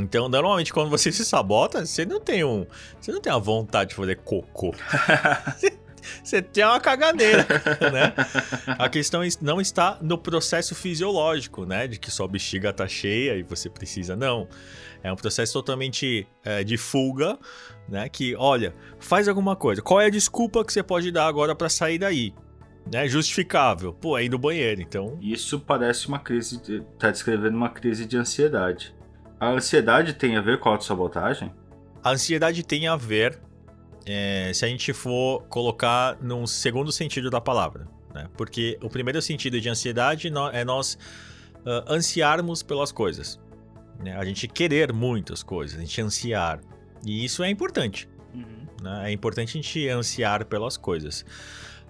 Então, 0.00 0.28
normalmente, 0.28 0.72
quando 0.72 0.90
você 0.90 1.10
se 1.12 1.24
sabota, 1.24 1.84
você 1.86 2.04
não 2.04 2.20
tem 2.20 2.44
um. 2.44 2.66
Você 3.00 3.12
não 3.12 3.20
tem 3.20 3.32
a 3.32 3.38
vontade 3.38 3.90
de 3.90 3.96
fazer 3.96 4.16
cocô. 4.16 4.74
Você- 6.22 6.42
tem 6.42 6.64
uma 6.64 6.80
caganeira, 6.80 7.46
né? 7.92 8.12
A 8.76 8.88
questão 8.88 9.22
es- 9.22 9.38
não 9.40 9.60
está 9.60 9.98
no 10.02 10.18
processo 10.18 10.74
fisiológico, 10.74 11.64
né? 11.64 11.86
De 11.86 11.96
que 11.96 12.10
sua 12.10 12.26
bexiga 12.26 12.72
tá 12.72 12.88
cheia 12.88 13.36
e 13.36 13.44
você 13.44 13.70
precisa. 13.70 14.16
Não. 14.16 14.48
É 15.00 15.12
um 15.12 15.16
processo 15.16 15.52
totalmente 15.52 16.26
é, 16.44 16.64
de 16.64 16.76
fuga, 16.76 17.38
né? 17.88 18.08
Que, 18.08 18.34
olha, 18.36 18.74
faz 18.98 19.28
alguma 19.28 19.56
coisa. 19.56 19.82
Qual 19.82 20.00
é 20.00 20.06
a 20.06 20.10
desculpa 20.10 20.64
que 20.64 20.72
você 20.72 20.82
pode 20.82 21.10
dar 21.10 21.26
agora 21.26 21.54
pra 21.54 21.68
sair 21.68 21.98
daí? 21.98 22.34
Né? 22.90 23.06
Justificável. 23.08 23.92
Pô, 23.92 24.18
é 24.18 24.24
ir 24.24 24.28
no 24.28 24.38
banheiro, 24.38 24.80
então. 24.80 25.18
Isso 25.20 25.60
parece 25.60 26.08
uma 26.08 26.18
crise. 26.18 26.60
De, 26.62 26.82
tá 26.98 27.10
descrevendo 27.10 27.56
uma 27.56 27.68
crise 27.68 28.06
de 28.06 28.16
ansiedade. 28.16 28.94
A 29.38 29.50
ansiedade 29.50 30.14
tem 30.14 30.36
a 30.36 30.40
ver 30.40 30.58
com 30.58 30.68
a 30.68 30.72
autossabotagem? 30.72 31.52
A 32.02 32.10
ansiedade 32.10 32.62
tem 32.64 32.88
a 32.88 32.96
ver, 32.96 33.38
é, 34.04 34.50
se 34.52 34.64
a 34.64 34.68
gente 34.68 34.92
for 34.92 35.42
colocar 35.48 36.16
num 36.20 36.46
segundo 36.46 36.90
sentido 36.90 37.30
da 37.30 37.40
palavra. 37.40 37.86
Né? 38.14 38.28
Porque 38.36 38.78
o 38.82 38.88
primeiro 38.88 39.22
sentido 39.22 39.60
de 39.60 39.68
ansiedade 39.68 40.32
é 40.52 40.64
nós 40.64 40.98
ah, 41.64 41.84
ansiarmos 41.88 42.62
pelas 42.62 42.90
coisas. 42.90 43.40
né? 44.02 44.16
A 44.16 44.24
gente 44.24 44.48
querer 44.48 44.92
muitas 44.92 45.42
coisas, 45.42 45.78
a 45.78 45.80
gente 45.80 46.00
ansiar. 46.00 46.60
E 47.06 47.24
isso 47.24 47.42
é 47.42 47.50
importante. 47.50 48.08
né? 48.82 49.10
É 49.10 49.12
importante 49.12 49.50
a 49.50 49.62
gente 49.62 49.88
ansiar 49.88 50.44
pelas 50.46 50.76
coisas. 50.76 51.24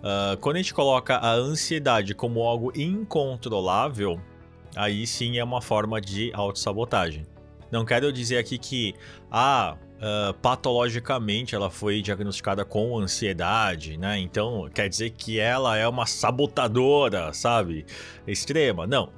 Ah, 0.03 0.37
quando 0.41 0.57
a 0.57 0.59
gente 0.59 0.75
coloca 0.75 1.17
a 1.17 1.33
ansiedade 1.33 2.15
como 2.15 2.43
algo 2.43 2.73
incontrolável, 2.75 4.21
aí 4.75 5.07
sim 5.07 5.39
é 5.39 5.45
uma 5.45 5.63
forma 5.63 6.01
de 6.01 6.33
autossabotagem. 6.35 7.25
Não 7.71 7.85
quero 7.85 8.13
dizer 8.13 8.39
aqui 8.39 8.59
que, 8.59 8.95
ah, 9.31 9.77
ah, 10.01 10.35
patologicamente 10.43 11.55
ela 11.55 11.71
foi 11.71 12.03
diagnosticada 12.03 12.65
com 12.65 12.99
ansiedade, 12.99 13.97
né? 13.97 14.19
Então 14.19 14.69
quer 14.75 14.89
dizer 14.89 15.11
que 15.11 15.39
ela 15.39 15.77
é 15.77 15.87
uma 15.87 16.05
sabotadora, 16.07 17.33
sabe? 17.33 17.87
Extrema. 18.27 18.87
Não. 18.87 19.11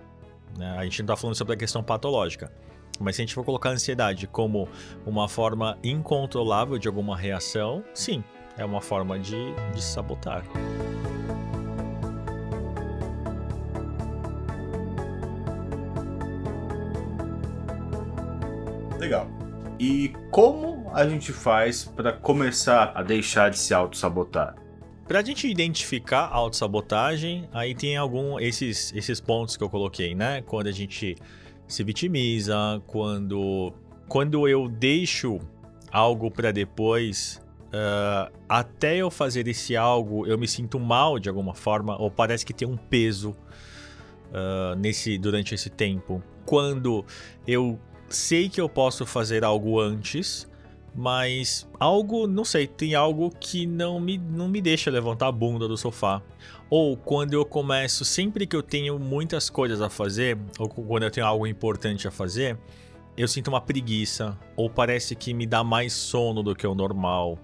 né? 0.58 0.76
A 0.78 0.84
gente 0.84 1.00
não 1.00 1.06
tá 1.06 1.16
falando 1.16 1.34
sobre 1.34 1.54
a 1.54 1.56
questão 1.56 1.82
patológica. 1.82 2.52
Mas 3.00 3.16
se 3.16 3.22
a 3.22 3.24
gente 3.24 3.34
for 3.34 3.44
colocar 3.44 3.70
a 3.70 3.72
ansiedade 3.72 4.26
como 4.26 4.68
uma 5.04 5.28
forma 5.28 5.78
incontrolável 5.82 6.78
de 6.78 6.86
alguma 6.88 7.16
reação, 7.16 7.84
sim, 7.92 8.22
é 8.56 8.64
uma 8.64 8.80
forma 8.80 9.18
de, 9.18 9.36
de 9.74 9.82
sabotar. 9.82 10.44
Legal. 18.98 19.28
E 19.78 20.12
como 20.30 20.90
a 20.94 21.06
gente 21.06 21.32
faz 21.32 21.84
para 21.84 22.12
começar 22.12 22.92
a 22.94 23.02
deixar 23.02 23.50
de 23.50 23.58
se 23.58 23.74
auto-sabotar? 23.74 24.54
Pra 25.06 25.20
gente 25.20 25.46
identificar 25.46 26.26
a 26.26 26.34
autossabotagem, 26.36 27.46
aí 27.52 27.74
tem 27.74 27.96
algum 27.96 28.40
esses 28.40 28.94
esses 28.94 29.20
pontos 29.20 29.56
que 29.56 29.62
eu 29.62 29.68
coloquei, 29.68 30.14
né? 30.14 30.40
Quando 30.42 30.68
a 30.68 30.72
gente 30.72 31.16
se 31.66 31.82
vitimiza, 31.82 32.82
quando 32.86 33.72
quando 34.08 34.46
eu 34.46 34.68
deixo 34.68 35.38
algo 35.90 36.30
pra 36.30 36.50
depois, 36.52 37.40
ah, 37.72 38.30
até 38.48 38.96
eu 38.96 39.10
fazer 39.10 39.48
esse 39.48 39.76
algo, 39.76 40.26
eu 40.26 40.38
me 40.38 40.46
sinto 40.46 40.78
mal 40.78 41.18
de 41.18 41.28
alguma 41.28 41.54
forma 41.54 42.00
ou 42.00 42.10
parece 42.10 42.44
que 42.44 42.52
tem 42.52 42.68
um 42.68 42.76
peso 42.76 43.34
ah, 44.32 44.74
nesse 44.76 45.18
durante 45.18 45.54
esse 45.54 45.70
tempo. 45.70 46.22
Quando 46.44 47.04
eu 47.46 47.78
sei 48.08 48.48
que 48.48 48.60
eu 48.60 48.68
posso 48.68 49.06
fazer 49.06 49.44
algo 49.44 49.80
antes, 49.80 50.48
mas 50.94 51.68
algo, 51.78 52.26
não 52.26 52.44
sei, 52.44 52.66
tem 52.66 52.94
algo 52.94 53.30
que 53.30 53.66
não 53.66 53.98
me, 53.98 54.16
não 54.16 54.48
me 54.48 54.60
deixa 54.60 54.90
levantar 54.90 55.26
a 55.26 55.32
bunda 55.32 55.66
do 55.66 55.76
sofá. 55.76 56.22
Ou 56.70 56.96
quando 56.96 57.34
eu 57.34 57.44
começo, 57.44 58.04
sempre 58.04 58.46
que 58.46 58.54
eu 58.54 58.62
tenho 58.62 58.98
muitas 58.98 59.50
coisas 59.50 59.80
a 59.80 59.90
fazer, 59.90 60.38
ou 60.58 60.68
quando 60.68 61.02
eu 61.02 61.10
tenho 61.10 61.26
algo 61.26 61.46
importante 61.46 62.06
a 62.06 62.10
fazer, 62.10 62.56
eu 63.16 63.26
sinto 63.26 63.48
uma 63.48 63.60
preguiça, 63.60 64.38
ou 64.56 64.70
parece 64.70 65.16
que 65.16 65.34
me 65.34 65.46
dá 65.46 65.64
mais 65.64 65.92
sono 65.92 66.42
do 66.42 66.54
que 66.54 66.66
o 66.66 66.74
normal. 66.74 67.38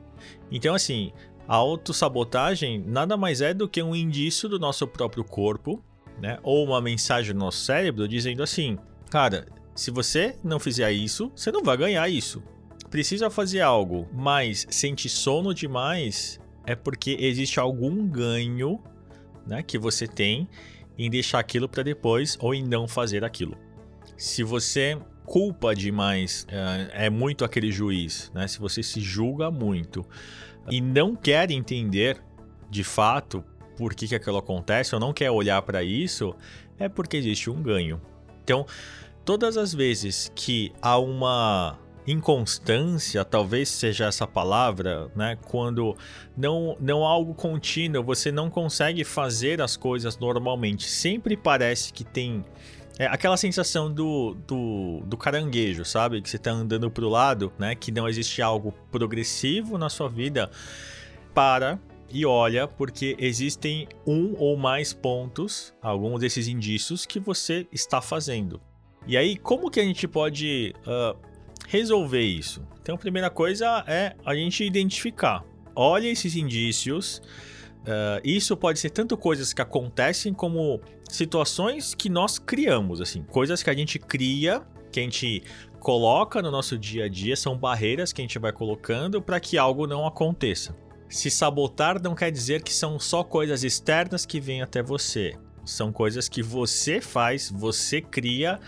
Então, 0.51 0.75
assim, 0.75 1.13
a 1.49 1.57
autossabotagem 1.57 2.83
nada 2.87 3.17
mais 3.17 3.41
é 3.41 3.53
do 3.53 3.69
que 3.69 3.83
um 3.83 3.97
indício 3.97 4.49
do 4.49 4.59
nosso 4.59 4.87
próprio 4.87 5.25
corpo, 5.25 5.83
né? 6.21 6.39
Ou 6.43 6.65
uma 6.65 6.81
mensagem 6.81 7.35
no 7.35 7.41
nosso 7.41 7.59
cérebro 7.65 8.07
dizendo 8.07 8.43
assim: 8.43 8.79
cara, 9.11 9.47
se 9.75 9.91
você 9.91 10.37
não 10.45 10.61
fizer 10.61 10.93
isso, 10.93 11.33
você 11.35 11.51
não 11.51 11.63
vai 11.63 11.77
ganhar 11.77 12.09
isso 12.09 12.43
precisa 12.91 13.31
fazer 13.31 13.61
algo, 13.61 14.09
mas 14.13 14.67
sente 14.69 15.09
sono 15.09 15.55
demais, 15.55 16.41
é 16.67 16.75
porque 16.75 17.17
existe 17.21 17.61
algum 17.61 18.07
ganho, 18.07 18.81
né, 19.47 19.63
que 19.63 19.79
você 19.79 20.07
tem 20.07 20.49
em 20.99 21.09
deixar 21.09 21.39
aquilo 21.39 21.69
para 21.69 21.83
depois 21.83 22.37
ou 22.41 22.55
em 22.55 22.63
não 22.63 22.87
fazer 22.87 23.25
aquilo. 23.25 23.57
Se 24.17 24.43
você 24.43 24.99
culpa 25.25 25.75
demais, 25.75 26.45
é, 26.49 27.07
é 27.07 27.11
muito 27.11 27.45
aquele 27.45 27.71
juiz, 27.71 28.31
né? 28.35 28.49
Se 28.49 28.59
você 28.59 28.83
se 28.83 29.01
julga 29.01 29.49
muito 29.49 30.05
e 30.69 30.81
não 30.81 31.15
quer 31.15 31.51
entender 31.53 32.21
de 32.69 32.83
fato 32.83 33.45
por 33.77 33.95
que, 33.95 34.09
que 34.09 34.15
aquilo 34.15 34.37
acontece 34.37 34.95
ou 34.95 35.01
não 35.01 35.13
quer 35.13 35.31
olhar 35.31 35.63
para 35.63 35.83
isso, 35.85 36.35
é 36.79 36.89
porque 36.89 37.17
existe 37.17 37.49
um 37.49 37.63
ganho. 37.63 38.01
Então, 38.43 38.67
todas 39.25 39.57
as 39.57 39.73
vezes 39.73 40.31
que 40.35 40.73
há 40.83 40.99
uma 40.99 41.79
inconstância, 42.11 43.25
talvez 43.25 43.69
seja 43.69 44.07
essa 44.07 44.27
palavra, 44.27 45.11
né? 45.15 45.37
Quando 45.47 45.97
não, 46.37 46.77
não 46.81 47.07
há 47.07 47.11
algo 47.11 47.35
contínuo, 47.35 48.03
você 48.03 48.33
não 48.33 48.51
consegue 48.51 49.05
fazer 49.05 49.61
as 49.61 49.77
coisas 49.77 50.19
normalmente. 50.19 50.89
Sempre 50.89 51.37
parece 51.37 51.93
que 51.93 52.05
tem 52.05 52.45
é 52.99 53.07
aquela 53.07 53.37
sensação 53.39 53.91
do, 53.91 54.37
do, 54.47 55.01
do 55.07 55.17
caranguejo, 55.17 55.87
sabe? 55.87 56.21
Que 56.21 56.29
você 56.29 56.37
tá 56.37 56.51
andando 56.51 56.91
pro 56.91 57.09
lado, 57.09 57.51
né? 57.59 57.75
Que 57.75 57.91
não 57.91 58.07
existe 58.07 58.43
algo 58.43 58.73
progressivo 58.91 59.79
na 59.79 59.89
sua 59.89 60.09
vida. 60.09 60.51
Para 61.33 61.79
e 62.13 62.27
olha, 62.27 62.67
porque 62.67 63.17
existem 63.19 63.87
um 64.07 64.35
ou 64.37 64.57
mais 64.57 64.93
pontos, 64.93 65.73
alguns 65.81 66.21
desses 66.21 66.49
indícios 66.49 67.07
que 67.07 67.21
você 67.21 67.67
está 67.73 68.03
fazendo. 68.03 68.61
E 69.07 69.17
aí, 69.17 69.37
como 69.37 69.71
que 69.71 69.81
a 69.81 69.85
gente 69.85 70.07
pode 70.07 70.75
uh, 70.81 71.17
resolver 71.71 72.21
isso? 72.23 72.67
Então, 72.83 72.97
a 72.97 72.99
primeira 72.99 73.31
coisa 73.31 73.85
é 73.87 74.17
a 74.27 74.35
gente 74.35 74.65
identificar. 74.65 75.45
Olha 75.75 76.09
esses 76.09 76.35
indícios. 76.35 77.23
Uh, 77.83 78.21
isso 78.25 78.57
pode 78.57 78.81
ser 78.81 78.91
tanto 78.91 79.17
coisas 79.17 79.53
que 79.53 79.63
acontecem 79.63 80.35
como 80.35 80.81
situações 81.09 81.95
que 81.95 82.09
nós 82.09 82.41
criamos, 82.41 83.01
assim, 83.01 83.23
coisas 83.23 83.63
que 83.63 83.71
a 83.71 83.75
gente 83.75 84.01
cria, 84.01 84.63
que 84.91 84.99
a 84.99 85.03
gente 85.05 85.45
coloca 85.79 86.43
no 86.43 86.51
nosso 86.51 86.77
dia 86.77 87.05
a 87.05 87.09
dia, 87.09 87.37
são 87.37 87.57
barreiras 87.57 88.13
que 88.13 88.21
a 88.21 88.25
gente 88.25 88.39
vai 88.39 88.53
colocando 88.53 89.23
para 89.23 89.39
que 89.39 89.57
algo 89.57 89.87
não 89.87 90.05
aconteça. 90.05 90.77
Se 91.09 91.31
sabotar 91.31 92.03
não 92.03 92.17
quer 92.17 92.33
dizer 92.33 92.63
que 92.63 92.73
são 92.73 92.99
só 92.99 93.23
coisas 93.23 93.63
externas 93.63 94.27
que 94.27 94.41
vêm 94.41 94.61
até 94.61 94.83
você. 94.83 95.37
São 95.65 95.93
coisas 95.93 96.29
que 96.29 96.43
você 96.43 97.01
faz, 97.01 97.49
você 97.49 98.01
cria 98.01 98.59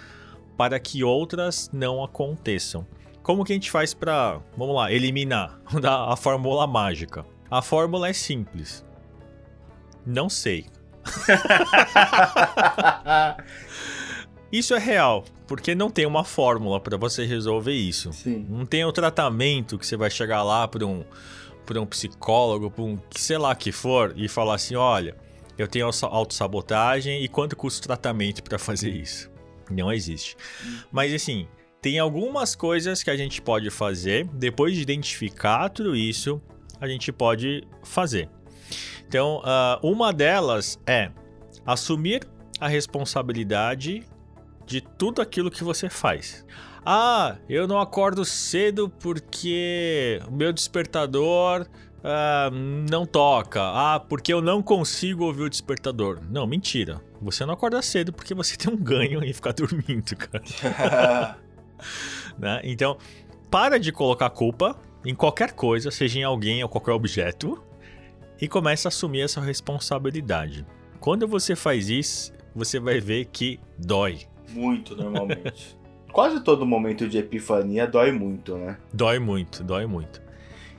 para 0.56 0.78
que 0.78 1.02
outras 1.02 1.70
não 1.72 2.02
aconteçam. 2.02 2.86
Como 3.22 3.44
que 3.44 3.52
a 3.52 3.54
gente 3.54 3.70
faz 3.70 3.94
para, 3.94 4.40
vamos 4.56 4.74
lá, 4.74 4.92
eliminar 4.92 5.60
a 5.84 6.16
fórmula 6.16 6.66
mágica? 6.66 7.24
A 7.50 7.62
fórmula 7.62 8.08
é 8.08 8.12
simples. 8.12 8.84
Não 10.04 10.28
sei. 10.28 10.66
isso 14.50 14.74
é 14.74 14.78
real, 14.78 15.24
porque 15.46 15.74
não 15.74 15.90
tem 15.90 16.06
uma 16.06 16.24
fórmula 16.24 16.80
para 16.80 16.96
você 16.96 17.24
resolver 17.24 17.72
isso. 17.72 18.12
Sim. 18.12 18.46
Não 18.48 18.66
tem 18.66 18.84
o 18.84 18.92
tratamento 18.92 19.78
que 19.78 19.86
você 19.86 19.96
vai 19.96 20.10
chegar 20.10 20.42
lá 20.42 20.66
para 20.66 20.86
um, 20.86 21.04
pra 21.64 21.80
um 21.80 21.86
psicólogo, 21.86 22.70
para 22.70 22.82
um 22.82 22.98
sei 23.12 23.38
lá 23.38 23.54
que 23.54 23.70
for, 23.70 24.12
e 24.16 24.28
falar 24.28 24.56
assim: 24.56 24.74
olha, 24.74 25.16
eu 25.56 25.68
tenho 25.68 25.88
autossabotagem 26.02 27.22
e 27.22 27.28
quanto 27.28 27.56
custa 27.56 27.80
o 27.80 27.82
tratamento 27.82 28.42
para 28.42 28.58
fazer 28.58 28.90
isso? 28.90 29.30
Não 29.72 29.92
existe. 29.92 30.36
Mas 30.90 31.12
assim, 31.12 31.48
tem 31.80 31.98
algumas 31.98 32.54
coisas 32.54 33.02
que 33.02 33.10
a 33.10 33.16
gente 33.16 33.42
pode 33.42 33.68
fazer 33.70 34.26
depois 34.34 34.74
de 34.74 34.82
identificar 34.82 35.68
tudo 35.68 35.96
isso, 35.96 36.40
a 36.80 36.86
gente 36.86 37.12
pode 37.12 37.62
fazer. 37.82 38.28
Então, 39.06 39.40
uh, 39.40 39.86
uma 39.86 40.12
delas 40.12 40.78
é 40.86 41.10
assumir 41.66 42.26
a 42.60 42.68
responsabilidade 42.68 44.04
de 44.64 44.80
tudo 44.80 45.20
aquilo 45.20 45.50
que 45.50 45.64
você 45.64 45.90
faz. 45.90 46.46
Ah, 46.84 47.36
eu 47.48 47.68
não 47.68 47.78
acordo 47.78 48.24
cedo 48.24 48.88
porque 48.88 50.20
o 50.26 50.32
meu 50.32 50.52
despertador 50.52 51.66
uh, 51.98 52.50
não 52.90 53.06
toca. 53.06 53.60
Ah, 53.60 54.00
porque 54.00 54.32
eu 54.32 54.40
não 54.40 54.62
consigo 54.62 55.24
ouvir 55.24 55.42
o 55.42 55.50
despertador. 55.50 56.20
Não, 56.28 56.46
mentira. 56.46 57.00
Você 57.22 57.46
não 57.46 57.54
acorda 57.54 57.80
cedo 57.80 58.12
porque 58.12 58.34
você 58.34 58.56
tem 58.58 58.72
um 58.72 58.76
ganho 58.76 59.22
em 59.24 59.32
ficar 59.32 59.52
dormindo, 59.52 60.16
cara. 60.16 61.38
né? 62.38 62.60
Então, 62.64 62.98
para 63.50 63.78
de 63.78 63.92
colocar 63.92 64.30
culpa 64.30 64.76
em 65.04 65.14
qualquer 65.14 65.52
coisa, 65.52 65.90
seja 65.90 66.18
em 66.18 66.22
alguém 66.22 66.62
ou 66.62 66.68
qualquer 66.68 66.92
objeto, 66.92 67.62
e 68.40 68.48
começa 68.48 68.88
a 68.88 68.90
assumir 68.90 69.20
essa 69.20 69.40
responsabilidade. 69.40 70.66
Quando 71.00 71.26
você 71.26 71.54
faz 71.54 71.88
isso, 71.88 72.32
você 72.54 72.78
vai 72.78 73.00
ver 73.00 73.26
que 73.26 73.58
dói. 73.78 74.20
Muito, 74.50 74.96
normalmente. 74.96 75.76
Quase 76.12 76.40
todo 76.44 76.66
momento 76.66 77.08
de 77.08 77.16
epifania 77.18 77.86
dói 77.86 78.12
muito, 78.12 78.56
né? 78.56 78.76
Dói 78.92 79.18
muito, 79.18 79.64
dói 79.64 79.86
muito. 79.86 80.20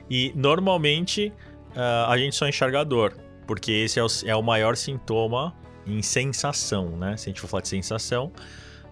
E 0.08 0.32
normalmente 0.36 1.32
uh, 1.74 2.08
a 2.08 2.16
gente 2.16 2.36
só 2.36 2.46
enxerga 2.46 2.80
a 2.80 2.84
dor, 2.84 3.16
porque 3.46 3.72
esse 3.72 3.98
é 3.98 4.04
o, 4.04 4.06
é 4.26 4.36
o 4.36 4.42
maior 4.42 4.76
sintoma 4.76 5.52
em 5.86 6.02
sensação, 6.02 6.96
né? 6.96 7.16
Se 7.16 7.28
a 7.28 7.30
gente 7.30 7.40
for 7.40 7.48
falar 7.48 7.62
de 7.62 7.68
sensação, 7.68 8.32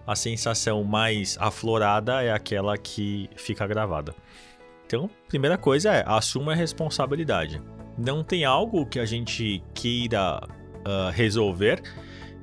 a 0.05 0.15
sensação 0.15 0.83
mais 0.83 1.37
aflorada 1.39 2.21
é 2.21 2.31
aquela 2.31 2.77
que 2.77 3.29
fica 3.35 3.65
gravada. 3.65 4.13
Então, 4.85 5.09
primeira 5.27 5.57
coisa 5.57 5.91
é 5.91 6.03
assuma 6.05 6.51
a 6.51 6.55
responsabilidade. 6.55 7.61
Não 7.97 8.23
tem 8.23 8.43
algo 8.43 8.85
que 8.85 8.99
a 8.99 9.05
gente 9.05 9.63
queira 9.73 10.39
uh, 10.39 11.11
resolver 11.11 11.81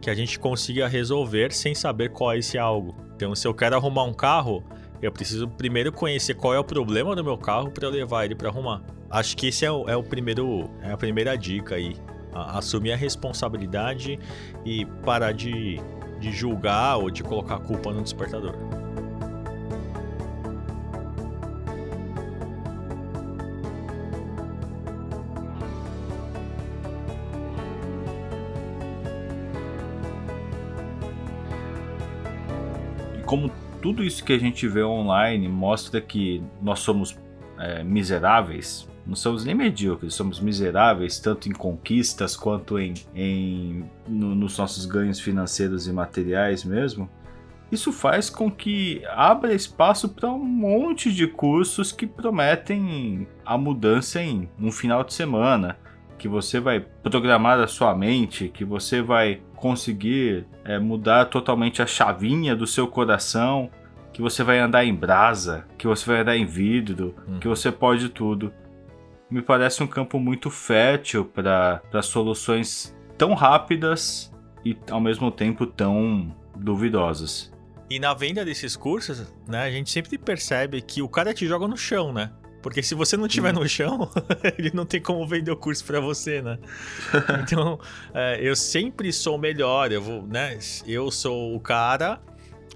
que 0.01 0.09
a 0.09 0.15
gente 0.15 0.39
consiga 0.39 0.89
resolver 0.89 1.53
sem 1.53 1.75
saber 1.75 2.11
qual 2.11 2.33
é 2.33 2.39
esse 2.39 2.57
algo. 2.57 2.97
Então, 3.15 3.35
se 3.35 3.47
eu 3.47 3.53
quero 3.53 3.77
arrumar 3.77 4.05
um 4.05 4.15
carro, 4.15 4.65
eu 5.03 5.13
preciso 5.13 5.47
primeiro 5.47 5.93
conhecer 5.93 6.35
qual 6.35 6.55
é 6.55 6.59
o 6.59 6.65
problema 6.65 7.15
do 7.15 7.23
meu 7.23 7.37
carro 7.37 7.71
para 7.71 7.89
levar 7.89 8.25
ele 8.25 8.35
para 8.35 8.49
arrumar. 8.49 8.83
Acho 9.11 9.37
que 9.37 9.49
esse 9.49 9.65
é 9.65 9.71
o, 9.71 9.89
é 9.89 9.97
o 9.97 10.03
primeiro, 10.03 10.71
é 10.83 10.91
a 10.91 10.97
primeira 10.97 11.37
dica 11.37 11.75
aí. 11.75 11.97
A, 12.33 12.59
assumir 12.59 12.93
a 12.93 12.97
responsabilidade 12.97 14.19
e 14.65 14.85
parar 15.05 15.33
de, 15.33 15.81
de 16.21 16.31
julgar 16.33 16.97
ou 16.97 17.11
de 17.11 17.23
colocar 17.23 17.57
a 17.57 17.61
culpa 17.61 17.93
no 17.93 18.03
despertador. 18.03 18.55
como 33.31 33.49
tudo 33.81 34.03
isso 34.03 34.25
que 34.25 34.33
a 34.33 34.39
gente 34.39 34.67
vê 34.67 34.83
online 34.83 35.49
mostra 35.49 36.01
que 36.01 36.43
nós 36.61 36.81
somos 36.81 37.17
é, 37.61 37.85
miseráveis, 37.85 38.89
não 39.07 39.17
somos 39.17 39.45
nem 39.45 39.55
medíocres, 39.55 40.15
somos 40.15 40.41
miseráveis 40.41 41.19
tanto 41.19 41.49
em 41.49 41.53
conquistas 41.53 42.37
quanto 42.37 42.79
em, 42.79 42.95
em 43.15 43.85
no, 44.07 44.35
nos 44.35 44.57
nossos 44.59 44.87
ganhos 44.87 45.21
financeiros 45.21 45.87
e 45.87 45.93
materiais 45.93 46.65
mesmo. 46.65 47.09
Isso 47.71 47.93
faz 47.93 48.29
com 48.29 48.51
que 48.51 49.03
abra 49.09 49.55
espaço 49.55 50.09
para 50.09 50.29
um 50.29 50.39
monte 50.39 51.13
de 51.13 51.27
cursos 51.27 51.93
que 51.93 52.07
prometem 52.07 53.29
a 53.45 53.57
mudança 53.57 54.21
em 54.21 54.49
um 54.59 54.73
final 54.73 55.05
de 55.05 55.15
semana, 55.15 55.79
que 56.19 56.27
você 56.27 56.59
vai 56.59 56.81
programar 56.81 57.61
a 57.61 57.69
sua 57.69 57.95
mente, 57.95 58.49
que 58.49 58.65
você 58.65 59.01
vai 59.01 59.41
conseguir 59.55 60.47
é, 60.65 60.79
mudar 60.79 61.27
totalmente 61.27 61.81
a 61.81 61.87
chavinha 61.87 62.57
do 62.57 62.67
seu 62.67 62.89
coração, 62.89 63.71
que 64.13 64.21
você 64.21 64.43
vai 64.43 64.59
andar 64.59 64.85
em 64.85 64.95
brasa, 64.95 65.65
que 65.79 65.87
você 65.87 66.05
vai 66.05 66.21
andar 66.21 66.37
em 66.37 66.45
vidro, 66.45 67.15
hum. 67.29 67.39
que 67.39 67.47
você 67.47 67.71
pode 67.71 68.09
tudo. 68.09 68.53
Me 69.31 69.41
parece 69.41 69.83
um 69.83 69.87
campo 69.87 70.19
muito 70.19 70.51
fértil 70.51 71.25
para 71.25 72.03
soluções 72.03 72.97
tão 73.17 73.35
rápidas 73.35 74.33
e 74.65 74.77
ao 74.91 75.01
mesmo 75.01 75.31
tempo 75.31 75.67
tão 75.67 76.35
duvidosas. 76.57 77.53
E 77.89 77.99
na 77.99 78.13
venda 78.15 78.45
desses 78.45 78.77
cursos, 78.77 79.27
né, 79.49 79.63
a 79.63 79.71
gente 79.71 79.91
sempre 79.91 80.17
percebe 80.19 80.81
que 80.81 81.03
o 81.03 81.09
cara 81.09 81.33
te 81.35 81.47
joga 81.47 81.67
no 81.67 81.77
chão, 81.77 82.13
né? 82.13 82.31
Porque 82.63 82.83
se 82.83 82.95
você 82.95 83.17
não 83.17 83.27
estiver 83.27 83.53
no 83.53 83.67
chão, 83.69 84.11
ele 84.59 84.71
não 84.75 84.85
tem 84.85 85.01
como 85.01 85.27
vender 85.27 85.51
o 85.51 85.57
curso 85.57 85.85
para 85.85 85.99
você, 86.01 86.43
né? 86.43 86.59
Então, 87.43 87.81
é, 88.13 88.39
eu 88.41 88.55
sempre 88.55 89.13
sou 89.13 89.39
melhor, 89.39 89.91
eu 89.91 90.03
vou, 90.03 90.27
né? 90.27 90.59
Eu 90.87 91.11
sou 91.11 91.55
o 91.55 91.61
cara 91.61 92.21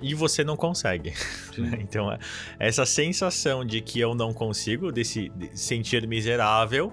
e 0.01 0.15
você 0.15 0.45
não 0.45 0.57
consegue. 0.57 1.15
Né? 1.57 1.79
Então, 1.83 2.11
é, 2.11 2.19
essa 2.59 2.85
sensação 2.85 3.65
de 3.65 3.81
que 3.81 4.01
eu 4.01 4.15
não 4.15 4.33
consigo, 4.33 4.91
desse 4.91 5.29
de 5.31 5.59
sentir 5.59 6.07
miserável, 6.07 6.93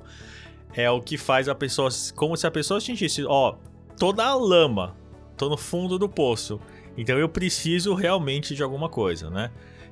é 0.73 0.89
o 0.89 1.01
que 1.01 1.17
faz 1.17 1.49
a 1.49 1.55
pessoa, 1.55 1.89
como 2.15 2.37
se 2.37 2.47
a 2.47 2.51
pessoa 2.51 2.79
sentisse, 2.79 3.23
ó, 3.25 3.55
toda 3.97 4.23
a 4.25 4.35
lama, 4.35 4.95
tô 5.35 5.49
no 5.49 5.57
fundo 5.57 5.97
do 5.97 6.07
poço. 6.07 6.59
Então 6.97 7.17
eu 7.17 7.29
preciso 7.29 7.93
realmente 7.93 8.55
de 8.55 8.63
alguma 8.63 8.89
coisa, 8.89 9.29
né? 9.29 9.51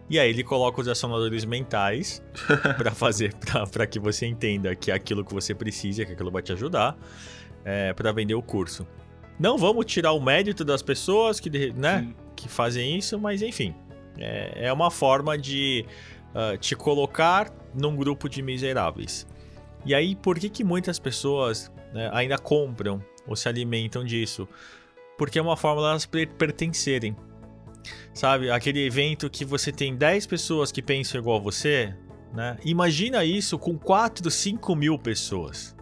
E 0.10 0.18
aí 0.18 0.30
ele 0.30 0.44
coloca 0.44 0.82
os 0.82 0.88
acionadores 0.88 1.46
mentais 1.46 2.24
para 2.78 2.92
fazer, 2.92 3.34
para 3.72 3.86
que 3.86 4.00
você 4.00 4.26
entenda 4.26 4.76
que 4.76 4.90
é 4.90 4.94
aquilo 4.94 5.24
que 5.24 5.34
você 5.34 5.54
precisa, 5.54 6.04
que 6.04 6.14
aquilo 6.14 6.32
vai 6.32 6.42
te 6.42 6.52
ajudar 6.52 6.98
é, 7.64 7.94
para 7.94 8.12
vender 8.12 8.34
o 8.34 8.42
curso. 8.42 8.88
Não 9.40 9.58
vamos 9.58 9.86
tirar 9.86 10.12
o 10.12 10.20
mérito 10.20 10.66
das 10.66 10.82
pessoas 10.82 11.40
que, 11.40 11.72
né, 11.72 12.14
que 12.40 12.50
fazem 12.50 12.98
isso, 12.98 13.20
mas 13.20 13.42
enfim, 13.42 13.74
é, 14.18 14.68
é 14.68 14.74
uma 14.74 14.90
forma 14.90 15.38
de 15.38 15.86
uh, 16.34 16.58
te 16.58 16.76
colocar 16.76 17.52
num 17.74 17.96
grupo 17.96 18.28
de 18.30 18.42
miseráveis. 18.42 19.28
E 19.86 19.94
aí, 19.94 20.16
por 20.16 20.38
que, 20.38 20.50
que 20.50 20.64
muitas 20.64 21.00
pessoas 21.00 21.72
né, 21.94 22.10
ainda 22.14 22.38
compram 22.38 23.04
ou 23.28 23.36
se 23.36 23.48
alimentam 23.48 24.04
disso? 24.04 24.48
Porque 25.18 25.40
é 25.40 25.42
uma 25.42 25.58
forma 25.58 25.82
de 25.82 25.88
elas 25.88 26.06
pertencerem. 26.06 27.16
Sabe? 28.14 28.52
Aquele 28.52 28.86
evento 28.86 29.30
que 29.30 29.46
você 29.46 29.72
tem 29.72 29.96
10 29.96 30.28
pessoas 30.28 30.72
que 30.72 30.82
pensam 30.82 31.20
igual 31.20 31.38
a 31.38 31.42
você, 31.42 31.96
né? 32.34 32.58
Imagina 32.64 33.24
isso 33.24 33.58
com 33.58 33.78
4, 33.78 34.30
5 34.30 34.76
mil 34.76 34.98
pessoas. 35.00 35.76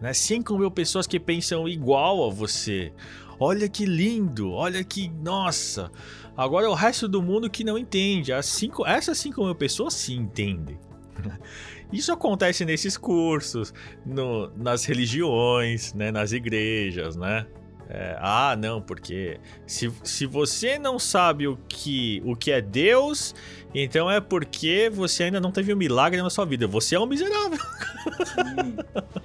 Né? 0.00 0.12
5 0.12 0.56
mil 0.58 0.70
pessoas 0.70 1.06
que 1.06 1.20
pensam 1.20 1.68
igual 1.68 2.26
a 2.26 2.32
você. 2.32 2.92
Olha 3.38 3.68
que 3.68 3.84
lindo, 3.84 4.50
olha 4.52 4.82
que. 4.82 5.08
Nossa! 5.08 5.90
Agora 6.36 6.66
é 6.66 6.68
o 6.68 6.74
resto 6.74 7.08
do 7.08 7.22
mundo 7.22 7.48
que 7.48 7.64
não 7.64 7.78
entende. 7.78 8.32
As 8.32 8.46
cinco, 8.46 8.86
essas 8.86 9.18
5 9.18 9.44
mil 9.44 9.54
pessoas 9.54 9.94
se 9.94 10.12
entendem. 10.12 10.78
Isso 11.92 12.12
acontece 12.12 12.64
nesses 12.64 12.96
cursos, 12.96 13.72
no, 14.04 14.48
nas 14.56 14.84
religiões, 14.84 15.94
né, 15.94 16.10
nas 16.10 16.32
igrejas, 16.32 17.16
né? 17.16 17.46
É, 17.88 18.16
ah, 18.20 18.56
não, 18.58 18.82
porque 18.82 19.38
se, 19.64 19.92
se 20.02 20.26
você 20.26 20.76
não 20.76 20.98
sabe 20.98 21.46
o 21.46 21.56
que, 21.68 22.20
o 22.24 22.34
que 22.34 22.50
é 22.50 22.60
Deus, 22.60 23.32
então 23.72 24.10
é 24.10 24.20
porque 24.20 24.90
você 24.92 25.24
ainda 25.24 25.40
não 25.40 25.52
teve 25.52 25.72
um 25.72 25.76
milagre 25.76 26.20
na 26.20 26.28
sua 26.28 26.44
vida. 26.44 26.66
Você 26.66 26.96
é 26.96 27.00
um 27.00 27.06
miserável. 27.06 27.58
Sim, 28.24 28.76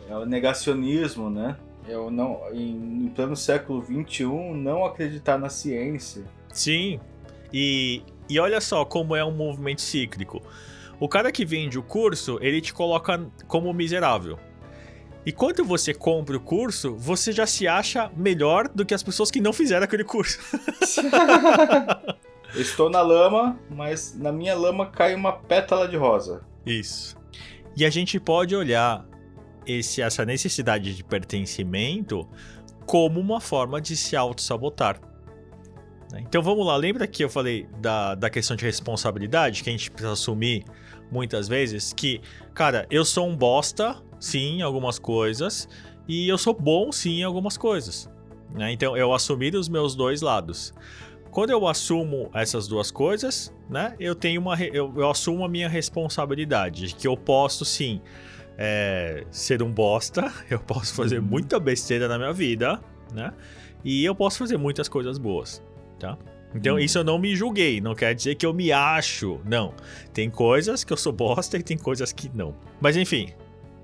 é 0.08 0.16
o 0.16 0.26
negacionismo, 0.26 1.30
né? 1.32 1.58
O 1.98 2.10
não, 2.10 2.42
em, 2.54 3.06
em 3.06 3.08
pleno 3.10 3.36
século 3.36 3.84
XXI, 3.84 4.26
não 4.56 4.86
acreditar 4.86 5.38
na 5.38 5.50
ciência. 5.50 6.24
Sim, 6.54 7.00
e, 7.54 8.02
e 8.30 8.40
olha 8.40 8.62
só 8.62 8.86
como 8.86 9.16
é 9.16 9.24
um 9.24 9.32
movimento 9.32 9.82
cíclico. 9.82 10.42
O 11.00 11.10
cara 11.10 11.32
que 11.32 11.44
vende 11.44 11.80
o 11.80 11.84
curso, 11.84 12.38
ele 12.42 12.62
te 12.62 12.74
coloca 12.74 13.26
como 13.48 13.74
miserável. 13.74 14.38
E 15.26 15.32
quando 15.32 15.64
você 15.64 15.94
compra 15.94 16.38
o 16.38 16.40
curso, 16.40 16.96
você 16.96 17.32
já 17.32 17.46
se 17.46 17.68
acha 17.68 18.12
melhor 18.16 18.68
do 18.68 18.86
que 18.86 18.94
as 18.94 19.04
pessoas 19.04 19.30
que 19.30 19.40
não 19.40 19.54
fizeram 19.54 19.84
aquele 19.84 20.04
curso. 20.04 20.40
estou 22.56 22.90
na 22.90 23.02
lama, 23.02 23.60
mas 23.70 24.18
na 24.18 24.32
minha 24.32 24.56
lama 24.56 24.88
cai 24.88 25.14
uma 25.14 25.32
pétala 25.34 25.88
de 25.88 25.96
rosa. 25.96 26.44
Isso. 26.66 27.16
E 27.76 27.86
a 27.86 27.90
gente 27.90 28.20
pode 28.20 28.56
olhar 28.56 29.06
esse, 29.66 30.02
essa 30.02 30.26
necessidade 30.26 30.96
de 30.96 31.04
pertencimento 31.04 32.28
como 32.86 33.20
uma 33.20 33.40
forma 33.40 33.80
de 33.80 33.96
se 33.96 34.16
auto-sabotar. 34.16 35.00
Né? 36.12 36.24
Então 36.28 36.42
vamos 36.42 36.66
lá, 36.66 36.76
lembra 36.76 37.08
que 37.08 37.24
eu 37.24 37.30
falei 37.30 37.68
da, 37.80 38.16
da 38.16 38.30
questão 38.30 38.56
de 38.56 38.66
responsabilidade, 38.66 39.64
que 39.64 39.70
a 39.70 39.72
gente 39.72 39.90
precisa 39.90 40.14
assumir 40.14 40.66
muitas 41.12 41.48
vezes? 41.48 41.94
Que, 41.94 42.22
cara, 42.54 42.86
eu 42.90 43.06
sou 43.06 43.28
um 43.28 43.36
bosta, 43.36 44.02
sim, 44.20 44.58
em 44.58 44.62
algumas 44.62 45.00
coisas, 45.00 45.68
e 46.08 46.28
eu 46.28 46.38
sou 46.38 46.54
bom, 46.54 46.92
sim, 46.92 47.20
em 47.20 47.24
algumas 47.24 47.58
coisas. 47.58 48.10
Né? 48.54 48.72
Então 48.72 48.98
eu 48.98 49.14
assumi 49.14 49.50
os 49.56 49.70
meus 49.70 49.96
dois 49.96 50.22
lados. 50.22 50.74
Quando 51.32 51.52
eu 51.52 51.66
assumo 51.66 52.30
essas 52.34 52.68
duas 52.68 52.92
coisas, 52.92 53.54
né, 53.70 53.96
eu 53.98 54.14
tenho 54.14 54.42
uma, 54.42 54.62
eu, 54.62 54.94
eu 54.98 55.10
assumo 55.10 55.46
a 55.46 55.48
minha 55.48 55.70
responsabilidade, 55.70 56.94
que 56.94 57.08
eu 57.08 57.16
posso 57.16 57.64
sim 57.64 58.02
é, 58.58 59.26
ser 59.32 59.62
um 59.62 59.72
bosta, 59.72 60.32
eu 60.50 60.60
posso 60.60 60.94
fazer 60.94 61.20
uhum. 61.20 61.26
muita 61.26 61.60
besteira 61.60 62.08
na 62.08 62.18
minha 62.18 62.34
vida, 62.34 62.80
né? 63.14 63.34
E 63.84 64.06
eu 64.06 64.14
posso 64.14 64.38
fazer 64.38 64.58
muitas 64.58 64.88
coisas 64.88 65.18
boas 65.18 65.62
tá? 66.02 66.18
Então, 66.54 66.76
hum. 66.76 66.80
isso 66.80 66.98
eu 66.98 67.04
não 67.04 67.18
me 67.18 67.36
julguei, 67.36 67.80
não 67.80 67.96
quer 67.96 68.14
dizer 68.14 68.36
que 68.36 68.46
eu 68.46 68.54
me 68.54 68.72
acho. 68.72 69.40
Não. 69.46 69.74
Tem 70.12 70.30
coisas 70.30 70.84
que 70.84 70.92
eu 70.92 70.98
sou 70.98 71.14
bosta 71.14 71.58
e 71.58 71.64
tem 71.64 71.78
coisas 71.78 72.12
que 72.12 72.30
não. 72.34 72.56
Mas 72.82 72.98
enfim, 72.98 73.30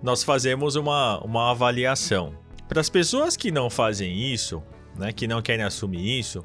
nós 0.02 0.24
fazemos 0.24 0.76
uma, 0.76 1.20
uma 1.24 1.52
avaliação. 1.52 2.34
Para 2.68 2.82
as 2.82 2.90
pessoas 2.90 3.38
que 3.38 3.52
não 3.52 3.70
fazem 3.70 4.34
isso, 4.34 4.62
né, 4.98 5.14
que 5.14 5.28
não 5.28 5.42
querem 5.42 5.64
assumir 5.64 6.20
isso, 6.20 6.44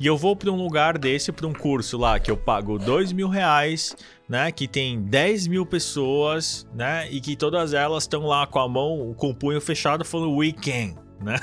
e 0.00 0.06
eu 0.06 0.16
vou 0.16 0.34
para 0.34 0.50
um 0.50 0.56
lugar 0.56 0.98
desse, 0.98 1.30
para 1.30 1.46
um 1.46 1.52
curso 1.52 1.96
lá, 1.96 2.18
que 2.18 2.30
eu 2.30 2.36
pago 2.36 2.78
dois 2.78 3.12
mil 3.12 3.28
reais, 3.28 3.96
né, 4.28 4.50
que 4.50 4.66
tem 4.66 5.00
10 5.00 5.46
mil 5.46 5.66
pessoas, 5.66 6.66
né, 6.74 7.08
e 7.10 7.20
que 7.20 7.36
todas 7.36 7.74
elas 7.74 8.04
estão 8.04 8.26
lá 8.26 8.46
com 8.46 8.58
a 8.58 8.68
mão, 8.68 9.14
com 9.16 9.30
o 9.30 9.34
punho 9.34 9.60
fechado, 9.60 10.04
falando 10.04 10.34
we 10.36 10.52
can, 10.52 10.94
né? 11.22 11.38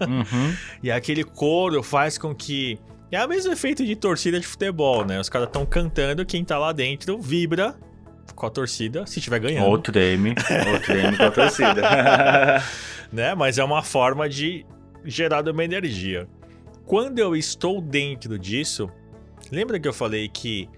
Uhum. 0.00 0.54
e 0.82 0.90
aquele 0.90 1.22
coro 1.22 1.82
faz 1.82 2.18
com 2.18 2.34
que 2.34 2.78
é 3.10 3.24
o 3.24 3.28
mesmo 3.28 3.52
efeito 3.52 3.84
de 3.84 3.94
torcida 3.94 4.40
de 4.40 4.46
futebol, 4.46 5.04
né? 5.04 5.20
Os 5.20 5.28
caras 5.28 5.46
estão 5.46 5.64
cantando, 5.64 6.26
quem 6.26 6.44
tá 6.44 6.58
lá 6.58 6.72
dentro 6.72 7.20
vibra 7.20 7.76
com 8.34 8.46
a 8.46 8.50
torcida, 8.50 9.06
se 9.06 9.20
estiver 9.20 9.38
ganhando. 9.38 9.66
Ou 9.66 9.78
treme, 9.78 10.34
ou 10.72 10.80
treme 10.80 11.16
com 11.16 11.22
a 11.22 11.30
torcida. 11.30 12.62
né? 13.12 13.34
Mas 13.36 13.58
é 13.58 13.62
uma 13.62 13.82
forma 13.82 14.28
de 14.28 14.66
gerar 15.04 15.46
uma 15.48 15.64
energia. 15.64 16.26
Quando 16.86 17.18
eu 17.18 17.34
estou 17.34 17.80
dentro 17.80 18.38
disso, 18.38 18.90
lembra 19.50 19.80
que 19.80 19.88
eu 19.88 19.92
falei 19.92 20.28
que 20.28 20.68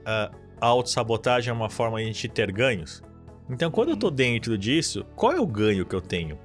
uh, 0.00 0.34
a 0.60 0.66
autossabotagem 0.66 1.50
é 1.50 1.52
uma 1.52 1.68
forma 1.68 1.98
de 1.98 2.04
a 2.04 2.06
gente 2.06 2.28
ter 2.28 2.52
ganhos? 2.52 3.02
Então, 3.50 3.70
quando 3.70 3.90
eu 3.90 3.96
tô 3.96 4.10
dentro 4.10 4.56
disso, 4.56 5.04
qual 5.16 5.32
é 5.32 5.40
o 5.40 5.46
ganho 5.46 5.84
que 5.84 5.94
eu 5.94 6.00
tenho? 6.00 6.38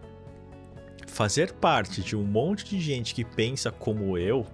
Fazer 1.06 1.54
parte 1.54 2.02
de 2.02 2.16
um 2.16 2.24
monte 2.24 2.66
de 2.66 2.80
gente 2.80 3.14
que 3.14 3.24
pensa 3.24 3.72
como 3.72 4.18
eu 4.18 4.48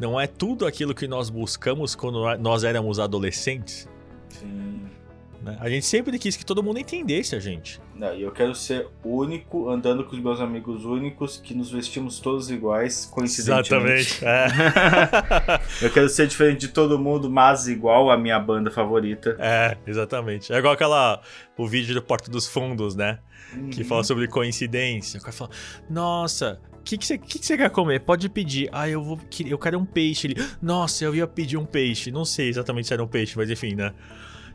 não 0.00 0.20
é 0.20 0.26
tudo 0.26 0.66
aquilo 0.66 0.94
que 0.94 1.06
nós 1.06 1.30
buscamos 1.30 1.94
quando 1.94 2.36
nós 2.38 2.64
éramos 2.64 2.98
adolescentes? 2.98 3.88
Sim. 4.28 4.95
Né? 5.42 5.56
A 5.60 5.68
gente 5.68 5.86
sempre 5.86 6.18
quis 6.18 6.36
que 6.36 6.44
todo 6.44 6.62
mundo 6.62 6.78
entendesse 6.78 7.34
a 7.34 7.40
gente. 7.40 7.80
Não, 7.94 8.14
e 8.14 8.22
eu 8.22 8.30
quero 8.30 8.54
ser 8.54 8.88
único, 9.04 9.70
andando 9.70 10.04
com 10.04 10.14
os 10.14 10.22
meus 10.22 10.40
amigos 10.40 10.84
únicos, 10.84 11.38
que 11.38 11.54
nos 11.54 11.70
vestimos 11.70 12.20
todos 12.20 12.50
iguais, 12.50 13.06
coincidentemente. 13.06 14.18
Exatamente. 14.22 14.26
É. 14.26 15.86
eu 15.86 15.90
quero 15.90 16.08
ser 16.08 16.26
diferente 16.26 16.60
de 16.60 16.68
todo 16.68 16.98
mundo, 16.98 17.30
mas 17.30 17.68
igual 17.68 18.10
a 18.10 18.16
minha 18.16 18.38
banda 18.38 18.70
favorita. 18.70 19.36
É, 19.38 19.76
exatamente. 19.86 20.52
É 20.52 20.58
igual 20.58 20.74
aquela. 20.74 21.20
O 21.56 21.66
vídeo 21.66 21.94
do 21.94 22.02
Porto 22.02 22.30
dos 22.30 22.46
Fundos, 22.46 22.94
né? 22.94 23.18
Uhum. 23.54 23.70
Que 23.70 23.84
fala 23.84 24.04
sobre 24.04 24.26
coincidência. 24.28 25.18
O 25.18 25.22
cara 25.22 25.32
fala: 25.32 25.50
Nossa, 25.88 26.60
que, 26.86 26.96
que, 26.96 27.04
você, 27.04 27.18
que, 27.18 27.40
que 27.40 27.44
você 27.44 27.56
quer 27.56 27.68
comer? 27.70 28.00
Pode 28.00 28.28
pedir. 28.28 28.68
Ah, 28.72 28.88
eu 28.88 29.02
vou. 29.02 29.18
Eu 29.44 29.58
quero 29.58 29.76
um 29.76 29.84
peixe. 29.84 30.28
Ele, 30.28 30.36
nossa, 30.62 31.04
eu 31.04 31.14
ia 31.14 31.26
pedir 31.26 31.56
um 31.56 31.66
peixe. 31.66 32.12
Não 32.12 32.24
sei 32.24 32.48
exatamente 32.48 32.86
se 32.86 32.94
era 32.94 33.02
um 33.02 33.08
peixe, 33.08 33.36
mas 33.36 33.50
enfim, 33.50 33.74
né? 33.74 33.92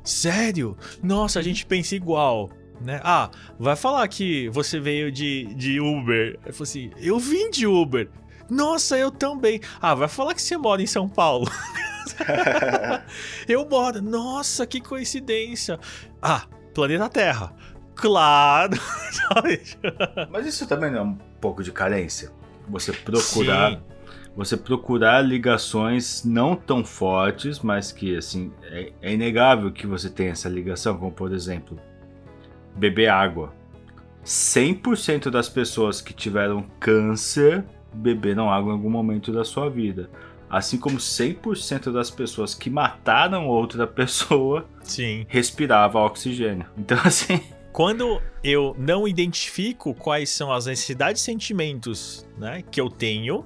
Sério? 0.04 0.78
Nossa, 1.02 1.40
a 1.40 1.42
gente 1.42 1.66
pensa 1.66 1.96
igual. 1.96 2.50
Né? 2.80 3.00
Ah, 3.04 3.30
vai 3.60 3.76
falar 3.76 4.08
que 4.08 4.50
você 4.50 4.80
veio 4.80 5.12
de, 5.12 5.54
de 5.54 5.80
Uber. 5.80 6.40
Eu 6.46 6.54
falei 6.54 6.64
assim, 6.64 6.92
eu 6.98 7.20
vim 7.20 7.50
de 7.52 7.68
Uber. 7.68 8.10
Nossa, 8.50 8.98
eu 8.98 9.12
também. 9.12 9.62
Ah, 9.80 9.94
vai 9.94 10.08
falar 10.08 10.34
que 10.34 10.42
você 10.42 10.58
mora 10.58 10.82
em 10.82 10.88
São 10.88 11.08
Paulo. 11.08 11.50
eu 13.48 13.68
moro. 13.70 14.02
Nossa, 14.02 14.66
que 14.66 14.82
coincidência. 14.82 15.80
Ah, 16.22 16.46
planeta 16.74 17.08
Terra. 17.08 17.54
Claro. 17.96 18.78
Mas 20.32 20.48
isso 20.48 20.68
também 20.68 20.92
não 20.92 21.00
é 21.00 21.04
um 21.04 21.16
pouco 21.40 21.64
de 21.64 21.72
carência. 21.72 22.32
Você 22.68 22.92
procurar. 22.92 23.74
Sim. 23.74 23.90
Você 24.36 24.56
procurar 24.56 25.22
ligações 25.22 26.24
não 26.24 26.56
tão 26.56 26.86
fortes, 26.86 27.60
mas 27.60 27.91
que 27.91 28.15
assim 28.15 28.52
é, 28.63 28.91
é 29.02 29.13
inegável 29.13 29.72
que 29.72 29.86
você 29.86 30.10
tenha 30.10 30.32
essa 30.32 30.48
ligação, 30.48 30.98
como 30.98 31.12
por 31.12 31.34
exemplo, 31.34 31.78
beber 32.76 33.10
água. 33.10 33.54
100% 34.24 35.30
das 35.30 35.50
pessoas 35.50 36.00
que 36.00 36.13
tiveram 36.13 36.63
câncer 36.80 37.65
beberam 37.94 38.50
água 38.50 38.72
em 38.72 38.76
algum 38.76 38.89
momento 38.89 39.32
da 39.32 39.44
sua 39.44 39.70
vida. 39.70 40.10
Assim 40.50 40.78
como 40.78 40.98
100% 40.98 41.91
das 41.91 42.12
pessoas 42.12 42.54
que 42.54 42.70
mataram 42.70 43.48
outra 43.48 43.88
pessoa 43.88 44.65
Sim. 44.84 45.26
respirava 45.28 46.00
oxigênio. 46.00 46.65
Então, 46.78 46.98
assim, 47.04 47.41
quando 47.72 48.22
eu 48.44 48.76
não 48.78 49.08
identifico 49.08 49.94
quais 49.94 50.30
são 50.30 50.52
as 50.52 50.65
necessidades 50.65 51.22
e 51.22 51.26
sentimentos 51.26 52.28
né, 52.38 52.63
que 52.70 52.82
eu 52.82 52.89
tenho, 52.89 53.46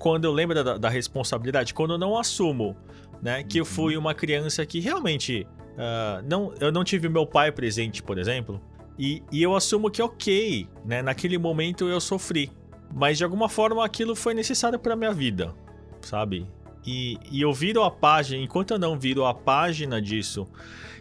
quando 0.00 0.24
eu 0.24 0.32
lembro 0.32 0.64
da, 0.64 0.78
da 0.78 0.88
responsabilidade, 0.88 1.74
quando 1.74 1.92
eu 1.92 1.98
não 1.98 2.18
assumo 2.18 2.74
né, 3.22 3.44
que 3.44 3.60
eu 3.60 3.66
fui 3.66 3.98
uma 3.98 4.14
criança 4.14 4.64
que 4.64 4.80
realmente 4.80 5.46
uh, 5.74 6.26
não, 6.26 6.54
eu 6.58 6.72
não 6.72 6.82
tive 6.82 7.06
meu 7.08 7.26
pai 7.26 7.52
presente, 7.52 8.02
por 8.02 8.18
exemplo, 8.18 8.60
e, 8.98 9.22
e 9.30 9.42
eu 9.42 9.54
assumo 9.54 9.90
que 9.90 10.00
ok, 10.00 10.66
né, 10.86 11.02
naquele 11.02 11.36
momento 11.36 11.86
eu 11.86 12.00
sofri, 12.00 12.50
mas 12.92 13.18
de 13.18 13.24
alguma 13.24 13.48
forma 13.48 13.84
aquilo 13.84 14.16
foi 14.16 14.32
necessário 14.32 14.78
para 14.78 14.96
minha 14.96 15.12
vida, 15.12 15.54
sabe? 16.00 16.48
E, 16.84 17.18
e 17.30 17.42
eu 17.42 17.52
viro 17.52 17.82
a 17.84 17.90
página, 17.90 18.42
enquanto 18.42 18.70
eu 18.70 18.78
não 18.78 18.98
viro 18.98 19.26
a 19.26 19.34
página 19.34 20.00
disso 20.00 20.48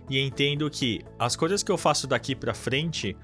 e 0.09 0.19
entendo 0.19 0.69
que 0.69 0.99
as 1.17 1.37
coisas 1.37 1.63
que 1.63 1.71
eu 1.71 1.77
faço 1.77 2.05
daqui 2.05 2.35
para 2.35 2.53
frente 2.53 3.15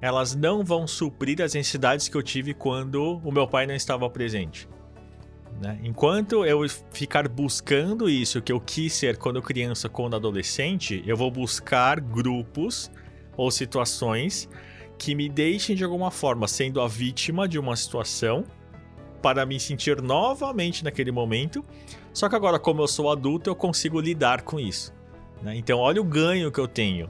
elas 0.00 0.34
não 0.34 0.64
vão 0.64 0.86
suprir 0.86 1.40
as 1.42 1.54
necessidades 1.54 2.08
que 2.08 2.16
eu 2.16 2.22
tive 2.22 2.54
quando 2.54 3.20
o 3.24 3.32
meu 3.32 3.48
pai 3.48 3.66
não 3.66 3.74
estava 3.74 4.08
presente. 4.10 4.68
Né? 5.60 5.78
Enquanto 5.82 6.44
eu 6.44 6.68
ficar 6.92 7.28
buscando 7.28 8.08
isso 8.08 8.42
que 8.42 8.52
eu 8.52 8.60
quis 8.60 8.92
ser 8.92 9.16
quando 9.16 9.40
criança, 9.40 9.88
quando 9.88 10.16
adolescente, 10.16 11.02
eu 11.06 11.16
vou 11.16 11.30
buscar 11.30 12.00
grupos 12.00 12.90
ou 13.36 13.50
situações 13.50 14.48
que 14.98 15.14
me 15.14 15.28
deixem 15.28 15.74
de 15.74 15.84
alguma 15.84 16.10
forma 16.10 16.46
sendo 16.46 16.80
a 16.80 16.88
vítima 16.88 17.48
de 17.48 17.58
uma 17.58 17.76
situação 17.76 18.44
para 19.22 19.46
me 19.46 19.58
sentir 19.58 20.02
novamente 20.02 20.82
naquele 20.82 21.12
momento. 21.12 21.64
Só 22.12 22.28
que 22.28 22.34
agora, 22.34 22.58
como 22.58 22.82
eu 22.82 22.88
sou 22.88 23.10
adulto, 23.10 23.48
eu 23.48 23.54
consigo 23.54 24.00
lidar 24.00 24.42
com 24.42 24.58
isso. 24.58 24.92
Né? 25.42 25.56
Então, 25.56 25.78
olha 25.78 26.00
o 26.00 26.04
ganho 26.04 26.50
que 26.50 26.58
eu 26.58 26.68
tenho. 26.68 27.08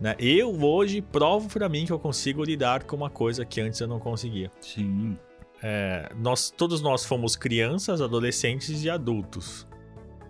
Né? 0.00 0.16
Eu 0.18 0.62
hoje 0.64 1.00
provo 1.00 1.48
para 1.48 1.68
mim 1.68 1.86
que 1.86 1.92
eu 1.92 1.98
consigo 1.98 2.42
lidar 2.42 2.84
com 2.84 2.96
uma 2.96 3.10
coisa 3.10 3.44
que 3.44 3.60
antes 3.60 3.80
eu 3.80 3.86
não 3.86 4.00
conseguia. 4.00 4.50
Sim. 4.60 5.16
É, 5.62 6.10
nós, 6.16 6.50
todos 6.50 6.80
nós 6.80 7.04
fomos 7.04 7.36
crianças, 7.36 8.00
adolescentes 8.00 8.82
e 8.82 8.90
adultos. 8.90 9.66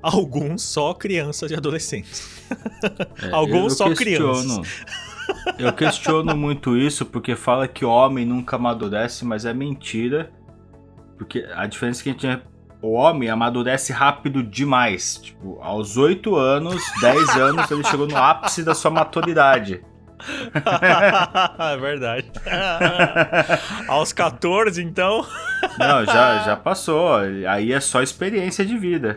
Alguns 0.03 0.62
só 0.62 0.92
crianças 0.92 1.51
e 1.51 1.55
adolescentes. 1.55 2.42
É, 3.23 3.31
Alguns 3.33 3.77
só 3.77 3.95
crianças. 3.95 4.85
Eu 5.59 5.73
questiono 5.73 6.37
muito 6.37 6.77
isso 6.77 7.07
porque 7.07 7.37
fala 7.37 7.68
que 7.68 7.85
homem 7.85 8.27
nunca 8.27 8.57
amadurece, 8.57 9.25
mas 9.25 9.45
é 9.47 9.55
mentira. 9.55 10.33
Porque 11.16 11.49
a 11.55 11.66
diferença 11.66 12.01
é 12.01 12.03
que 12.03 12.11
a 12.11 12.12
gente 12.12 12.42
o 12.83 12.95
homem 12.95 13.31
amadurece 13.31 13.92
rápido 13.92 14.42
demais. 14.42 15.16
Tipo, 15.23 15.59
aos 15.62 15.97
8 15.97 16.35
anos, 16.35 16.83
10 17.01 17.37
anos, 17.37 17.71
ele 17.71 17.85
chegou 17.85 18.09
no 18.09 18.16
ápice 18.16 18.64
da 18.64 18.75
sua 18.75 18.90
maturidade. 18.90 19.85
é 21.72 21.76
verdade. 21.76 22.30
aos 23.88 24.12
14, 24.12 24.82
então. 24.82 25.26
Não, 25.78 26.04
já, 26.04 26.42
já 26.46 26.56
passou. 26.56 27.16
Aí 27.48 27.72
é 27.72 27.80
só 27.80 28.02
experiência 28.02 28.64
de 28.64 28.76
vida. 28.78 29.16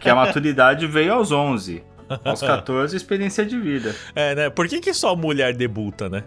que 0.00 0.08
a 0.08 0.14
maturidade 0.14 0.86
veio 0.86 1.14
aos 1.14 1.32
11. 1.32 1.84
Aos 2.24 2.40
14, 2.40 2.96
experiência 2.96 3.44
de 3.44 3.58
vida. 3.58 3.94
É, 4.14 4.34
né? 4.34 4.50
Por 4.50 4.68
que, 4.68 4.80
que 4.80 4.92
só 4.92 5.16
mulher 5.16 5.54
debuta, 5.54 6.08
né? 6.08 6.24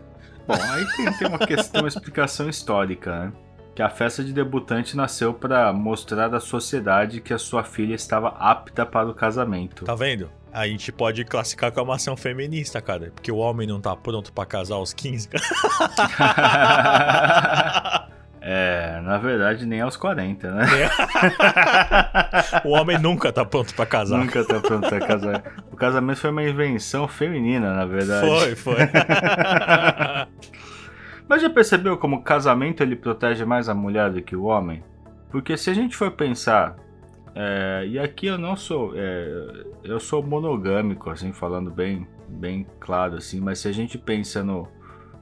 Bom, 0.48 0.56
aí 0.56 0.86
tem, 0.96 1.12
tem 1.14 1.28
uma 1.28 1.40
questão, 1.40 1.82
uma 1.82 1.88
explicação 1.88 2.50
histórica, 2.50 3.26
né? 3.26 3.32
que 3.76 3.82
a 3.82 3.90
festa 3.90 4.24
de 4.24 4.32
debutante 4.32 4.96
nasceu 4.96 5.34
para 5.34 5.72
mostrar 5.74 6.34
à 6.34 6.40
sociedade 6.40 7.20
que 7.20 7.34
a 7.34 7.38
sua 7.38 7.62
filha 7.62 7.94
estava 7.94 8.30
apta 8.30 8.86
para 8.86 9.10
o 9.10 9.14
casamento. 9.14 9.84
Tá 9.84 9.94
vendo? 9.94 10.32
A 10.56 10.66
gente 10.68 10.90
pode 10.90 11.26
classificar 11.26 11.70
como 11.74 11.92
ação 11.92 12.16
feminista, 12.16 12.82
cara. 12.82 13.12
Porque 13.14 13.30
o 13.30 13.36
homem 13.36 13.68
não 13.68 13.82
tá 13.82 13.94
pronto 13.94 14.32
para 14.32 14.46
casar 14.46 14.76
aos 14.76 14.94
15. 14.94 15.30
É, 18.48 19.02
na 19.02 19.18
verdade, 19.18 19.66
nem 19.66 19.82
aos 19.82 19.98
40, 19.98 20.52
né? 20.52 20.62
o 22.64 22.74
homem 22.74 23.00
nunca 23.00 23.34
tá 23.34 23.44
pronto 23.44 23.74
para 23.74 23.88
casar. 23.88 24.20
Nunca 24.20 24.46
tá 24.46 24.60
pronto 24.60 24.88
pra 24.88 25.00
casar. 25.00 25.44
O 25.72 25.76
casamento 25.76 26.20
foi 26.20 26.30
uma 26.30 26.44
invenção 26.44 27.08
feminina, 27.08 27.74
na 27.74 27.88
verdade. 27.88 28.28
Foi, 28.28 28.56
foi. 28.56 28.76
Mas 31.28 31.42
já 31.42 31.50
percebeu 31.50 31.98
como 31.98 32.18
o 32.18 32.22
casamento 32.22 32.84
ele 32.84 32.96
protege 32.96 33.44
mais 33.44 33.68
a 33.68 33.74
mulher 33.74 34.12
do 34.12 34.22
que 34.22 34.36
o 34.36 34.44
homem? 34.44 34.84
Porque 35.32 35.58
se 35.58 35.72
a 35.72 35.74
gente 35.74 35.98
for 35.98 36.12
pensar, 36.12 36.76
é, 37.36 37.86
e 37.88 38.00
aqui 38.00 38.28
eu 38.28 38.38
não 38.38 38.56
sou, 38.56 38.94
é, 38.96 39.66
eu 39.84 40.00
sou 40.00 40.24
monogâmico, 40.24 41.10
assim, 41.10 41.34
falando 41.34 41.70
bem, 41.70 42.08
bem 42.28 42.66
claro, 42.80 43.16
assim, 43.18 43.42
mas 43.42 43.60
se 43.60 43.68
a 43.68 43.72
gente 43.72 43.98
pensa 43.98 44.44
no, 44.44 44.68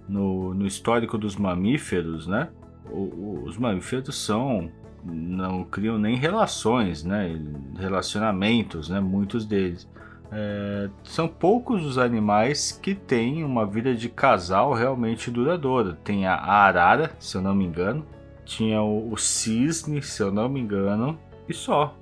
no, 0.08 0.54
no 0.54 0.66
histórico 0.66 1.18
dos 1.18 1.36
mamíferos, 1.36 2.28
né? 2.28 2.50
os 2.92 3.58
mamíferos 3.58 4.16
são 4.16 4.70
não 5.06 5.66
criam 5.66 5.98
nem 5.98 6.16
relações, 6.16 7.04
né? 7.04 7.38
Relacionamentos, 7.78 8.90
né? 8.90 9.00
Muitos 9.02 9.46
deles. 9.46 9.90
É, 10.32 10.90
são 11.04 11.28
poucos 11.28 11.86
os 11.86 11.98
animais 11.98 12.72
que 12.72 12.96
têm 12.96 13.44
uma 13.44 13.66
vida 13.66 13.94
de 13.94 14.08
casal 14.08 14.74
realmente 14.74 15.30
duradoura. 15.30 15.98
Tem 16.04 16.26
a 16.26 16.36
arara, 16.36 17.12
se 17.20 17.36
eu 17.36 17.42
não 17.42 17.54
me 17.54 17.66
engano. 17.66 18.06
Tinha 18.46 18.82
o, 18.82 19.12
o 19.12 19.18
cisne, 19.18 20.02
se 20.02 20.24
eu 20.24 20.32
não 20.32 20.48
me 20.48 20.60
engano. 20.60 21.20
E 21.50 21.54
só. 21.54 21.96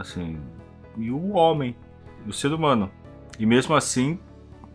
Assim. 0.00 0.40
E 0.96 1.10
o 1.10 1.30
homem, 1.30 1.76
o 2.26 2.32
ser 2.32 2.52
humano. 2.52 2.90
E 3.38 3.46
mesmo 3.46 3.74
assim, 3.74 4.18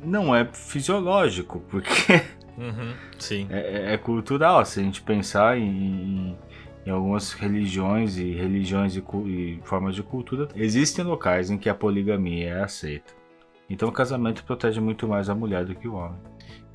não 0.02 0.36
é 0.36 0.46
fisiológico, 0.46 1.60
porque 1.70 2.22
Uhum, 2.58 2.94
sim. 3.18 3.48
É, 3.50 3.60
é, 3.60 3.94
é, 3.94 3.98
cultural, 3.98 4.66
se 4.66 4.80
a 4.80 4.84
gente 4.84 5.02
pensar 5.02 5.58
em, 5.58 6.38
em 6.86 6.90
algumas 6.90 7.34
religiões 7.34 8.18
e 8.18 8.32
religiões 8.34 8.96
e, 8.96 9.04
e, 9.26 9.60
formas 9.64 9.96
de 9.96 10.04
cultura, 10.04 10.48
existem 10.56 11.04
locais 11.04 11.50
em 11.50 11.58
que 11.58 11.70
a 11.70 11.76
poligamia 11.76 12.50
é 12.50 12.62
aceita. 12.62 13.14
Então 13.70 13.90
o 13.90 13.92
casamento 13.92 14.44
protege 14.44 14.80
muito 14.80 15.08
mais 15.08 15.30
a 15.30 15.36
mulher 15.36 15.66
do 15.66 15.74
que 15.74 15.88
o 15.88 15.96
homem. 15.96 16.20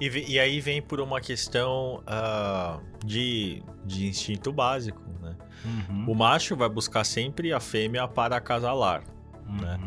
E, 0.01 0.33
e 0.33 0.41
aí 0.41 0.61
vem 0.61 0.81
por 0.81 1.01
uma 1.01 1.21
questão 1.21 2.03
uh, 2.03 2.81
de, 3.05 3.63
de 3.85 4.07
instinto 4.07 4.53
básico, 4.53 5.03
né? 5.21 5.37
Uhum. 5.64 6.05
O 6.09 6.14
macho 6.14 6.57
vai 6.57 6.68
buscar 6.68 7.05
sempre 7.05 7.53
a 7.53 7.61
fêmea 7.61 8.07
para 8.07 8.37
acasalar, 8.37 9.03
uhum. 9.47 9.57
né? 9.61 9.79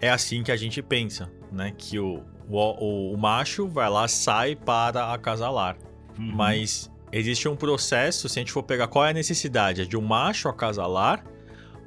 É 0.00 0.10
assim 0.10 0.42
que 0.42 0.52
a 0.52 0.56
gente 0.56 0.82
pensa, 0.82 1.30
né? 1.50 1.72
Que 1.76 1.98
o, 1.98 2.22
o, 2.48 2.58
o, 2.58 3.12
o 3.14 3.18
macho 3.18 3.66
vai 3.66 3.88
lá, 3.88 4.06
sai 4.08 4.54
para 4.54 5.12
acasalar. 5.12 5.76
Uhum. 6.18 6.32
Mas 6.34 6.90
existe 7.12 7.48
um 7.48 7.56
processo, 7.56 8.28
se 8.28 8.38
a 8.38 8.40
gente 8.40 8.52
for 8.52 8.62
pegar 8.62 8.88
qual 8.88 9.04
é 9.04 9.10
a 9.10 9.14
necessidade, 9.14 9.82
é 9.82 9.84
de 9.84 9.96
um 9.96 10.02
macho 10.02 10.48
acasalar 10.48 11.24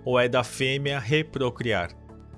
ou 0.05 0.19
é 0.19 0.27
da 0.27 0.43
fêmea 0.43 0.99
reprocriar? 0.99 1.91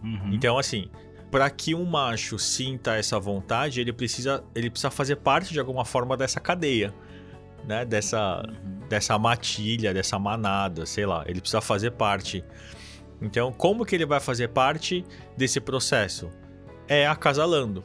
Uhum. 0.03 0.33
Então, 0.33 0.57
assim, 0.57 0.89
para 1.29 1.49
que 1.49 1.73
um 1.73 1.85
macho 1.85 2.37
sinta 2.37 2.95
essa 2.95 3.19
vontade, 3.19 3.79
ele 3.79 3.93
precisa, 3.93 4.43
ele 4.53 4.69
precisa 4.69 4.91
fazer 4.91 5.15
parte 5.17 5.53
de 5.53 5.59
alguma 5.59 5.85
forma 5.85 6.17
dessa 6.17 6.39
cadeia, 6.39 6.93
né? 7.65 7.85
Dessa, 7.85 8.43
uhum. 8.47 8.87
dessa 8.87 9.17
matilha, 9.17 9.93
dessa 9.93 10.17
manada, 10.17 10.85
sei 10.85 11.05
lá. 11.05 11.23
Ele 11.27 11.39
precisa 11.39 11.61
fazer 11.61 11.91
parte. 11.91 12.43
Então, 13.21 13.51
como 13.51 13.85
que 13.85 13.95
ele 13.95 14.05
vai 14.05 14.19
fazer 14.19 14.49
parte 14.49 15.05
desse 15.37 15.59
processo? 15.59 16.29
É 16.87 17.07
acasalando 17.07 17.83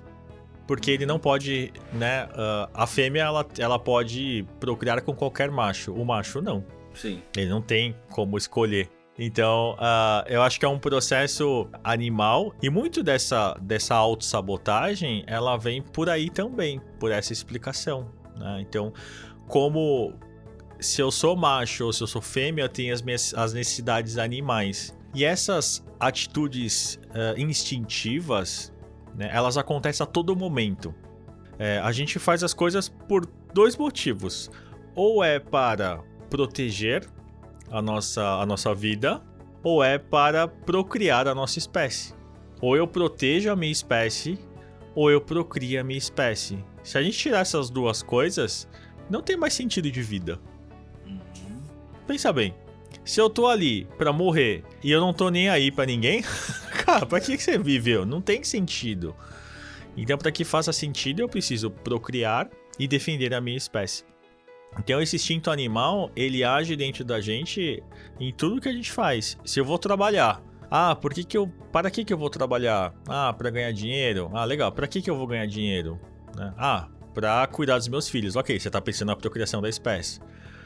porque 0.67 0.91
ele 0.91 1.07
não 1.07 1.19
pode, 1.19 1.73
né? 1.93 2.25
Uh, 2.25 2.69
a 2.75 2.87
fêmea 2.87 3.23
ela, 3.23 3.47
ela 3.59 3.79
pode 3.79 4.45
procriar 4.59 5.01
com 5.03 5.15
qualquer 5.15 5.51
macho, 5.51 5.93
o 5.95 6.05
macho 6.05 6.43
não. 6.43 6.65
Sim. 6.95 7.23
Ele 7.37 7.49
não 7.49 7.63
tem 7.63 7.95
como 8.11 8.37
escolher. 8.37 8.89
Então, 9.19 9.75
uh, 9.75 10.29
eu 10.29 10.43
acho 10.43 10.59
que 10.59 10.67
é 10.67 10.69
um 10.69 10.79
processo 10.79 11.69
animal 11.83 12.55
e 12.63 12.69
muito 12.69 13.03
dessa, 13.03 13.57
dessa 13.63 13.95
autossabotagem 13.95 15.25
ela 15.27 15.57
vem 15.57 15.81
por 15.81 16.11
aí 16.11 16.29
também, 16.29 16.81
por 16.99 17.11
essa 17.11 17.33
explicação. 17.33 18.11
Né? 18.37 18.59
Então, 18.61 18.93
como 19.49 20.15
se 20.79 21.01
eu 21.01 21.11
sou 21.11 21.37
macho 21.37 21.87
ou 21.87 21.93
se 21.93 22.03
eu 22.03 22.07
sou 22.07 22.23
fêmea, 22.23 22.65
eu 22.65 22.69
tenho 22.69 22.93
as 22.93 23.03
minhas 23.03 23.35
as 23.35 23.53
necessidades 23.53 24.19
animais. 24.19 24.95
E 25.15 25.25
essas 25.25 25.85
atitudes 25.99 27.01
uh, 27.11 27.41
instintivas 27.41 28.73
né? 29.17 29.31
Elas 29.33 29.57
acontecem 29.57 30.05
a 30.05 30.07
todo 30.07 30.37
momento. 30.37 30.95
É, 31.59 31.79
a 31.79 31.91
gente 31.91 32.19
faz 32.19 32.45
as 32.45 32.53
coisas 32.53 32.89
por 32.89 33.27
dois 33.53 33.77
motivos. 33.77 34.51
Ou 34.95 35.25
é 35.25 35.39
para 35.41 36.03
proteger 36.29 37.07
a 37.71 37.81
nossa, 37.81 38.23
a 38.23 38.47
nossa 38.47 38.75
vida, 38.75 39.23
ou 39.63 39.83
é 39.83 39.99
para 39.99 40.47
procriar 40.47 41.27
a 41.27 41.35
nossa 41.35 41.59
espécie. 41.59 42.15
Ou 42.61 42.77
eu 42.77 42.87
protejo 42.87 43.51
a 43.51 43.57
minha 43.57 43.73
espécie, 43.73 44.39
ou 44.95 45.11
eu 45.11 45.21
procrio 45.21 45.81
a 45.81 45.85
minha 45.85 45.99
espécie. 45.99 46.63
Se 46.83 46.97
a 46.97 47.03
gente 47.03 47.19
tirar 47.19 47.41
essas 47.41 47.69
duas 47.69 48.03
coisas, 48.03 48.69
não 49.11 49.23
tem 49.23 49.37
mais 49.37 49.55
sentido 49.55 49.91
de 49.91 50.03
vida. 50.03 50.39
Uhum. 51.07 51.63
Pensa 52.07 52.33
bem. 52.33 52.55
Se 53.05 53.21
eu 53.21 53.31
tô 53.31 53.47
ali 53.47 53.87
pra 53.97 54.13
morrer 54.13 54.65
e 54.83 54.91
eu 54.91 55.01
não 55.01 55.13
tô 55.13 55.29
nem 55.29 55.49
aí 55.49 55.71
para 55.71 55.87
ninguém, 55.87 56.23
cara, 56.85 57.07
pra 57.07 57.21
que, 57.21 57.37
que 57.37 57.43
você 57.43 57.57
viveu? 57.57 58.05
Não 58.05 58.21
tem 58.21 58.43
sentido. 58.43 59.15
Então, 59.97 60.19
para 60.19 60.33
que 60.33 60.45
faça 60.45 60.73
sentido, 60.73 61.21
eu 61.21 61.29
preciso 61.29 61.71
procriar 61.71 62.51
e 62.79 62.87
defender 62.87 63.33
a 63.33 63.41
minha 63.41 63.57
espécie. 63.57 64.05
Então, 64.79 65.01
esse 65.01 65.17
instinto 65.17 65.51
animal, 65.51 66.11
ele 66.15 66.45
age 66.45 66.77
dentro 66.77 67.05
da 67.05 67.21
gente 67.21 67.83
em 68.21 68.33
tudo 68.33 68.61
que 68.61 68.69
a 68.69 68.73
gente 68.73 68.93
faz. 68.93 69.39
Se 69.45 69.59
eu 69.59 69.65
vou 69.65 69.79
trabalhar, 69.79 70.43
ah, 70.71 70.95
por 70.95 71.15
que 71.15 71.25
que 71.25 71.39
eu, 71.39 71.49
para 71.73 71.91
que 71.91 72.05
que 72.05 72.13
eu 72.13 72.19
vou 72.19 72.29
trabalhar? 72.29 72.93
Ah, 73.09 73.33
para 73.33 73.51
ganhar 73.51 73.73
dinheiro. 73.73 74.31
Ah, 74.35 74.45
legal. 74.45 74.71
Para 74.73 74.87
que 74.87 75.01
que 75.01 75.09
eu 75.09 75.17
vou 75.17 75.27
ganhar 75.27 75.47
dinheiro? 75.47 75.99
Né? 76.37 76.53
Ah, 76.59 76.89
para 77.17 77.47
cuidar 77.47 77.79
dos 77.79 77.89
meus 77.89 78.11
filhos. 78.11 78.37
OK, 78.37 78.61
você 78.61 78.69
tá 78.69 78.79
pensando 78.79 79.09
na 79.09 79.17
procriação 79.17 79.63
da 79.63 79.71
espécie. 79.71 80.21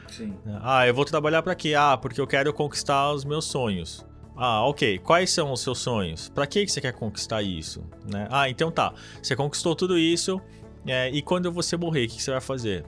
Sim. 0.09 0.37
Ah, 0.61 0.85
eu 0.85 0.93
vou 0.93 1.05
trabalhar 1.05 1.41
para 1.41 1.55
quê? 1.55 1.73
Ah, 1.73 1.95
porque 1.95 2.19
eu 2.19 2.27
quero 2.27 2.51
conquistar 2.51 3.09
os 3.13 3.23
meus 3.23 3.45
sonhos. 3.45 4.05
Ah, 4.35 4.65
ok. 4.65 4.99
Quais 4.99 5.29
são 5.29 5.53
os 5.53 5.61
seus 5.61 5.79
sonhos? 5.79 6.27
Para 6.27 6.45
que 6.45 6.67
você 6.67 6.81
quer 6.81 6.91
conquistar 6.91 7.41
isso? 7.41 7.81
Né? 8.05 8.27
Ah, 8.29 8.49
então 8.49 8.69
tá. 8.69 8.93
Você 9.23 9.33
conquistou 9.33 9.73
tudo 9.77 9.97
isso. 9.97 10.41
É, 10.85 11.09
e 11.09 11.21
quando 11.21 11.49
você 11.53 11.77
morrer, 11.77 12.03
o 12.03 12.09
que 12.09 12.21
você 12.21 12.31
vai 12.31 12.41
fazer? 12.41 12.83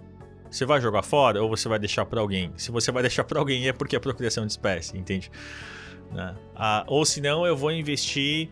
Você 0.52 0.66
vai 0.66 0.82
jogar 0.82 1.02
fora 1.02 1.42
ou 1.42 1.50
você 1.50 1.70
vai 1.70 1.80
deixar 1.80 2.06
para 2.06 2.20
alguém? 2.20 2.52
Se 2.58 2.70
você 2.70 2.92
vai 2.92 3.02
deixar 3.04 3.24
para 3.24 3.40
alguém 3.40 3.66
é 3.66 3.72
porque 3.72 3.96
é 3.96 4.00
procriação 4.00 4.46
de 4.46 4.52
espécie, 4.52 4.98
entende? 4.98 5.32
Né? 6.12 6.36
Ah, 6.54 6.84
ou 6.86 7.06
se 7.06 7.22
não, 7.22 7.46
eu 7.46 7.56
vou 7.56 7.72
investir 7.72 8.50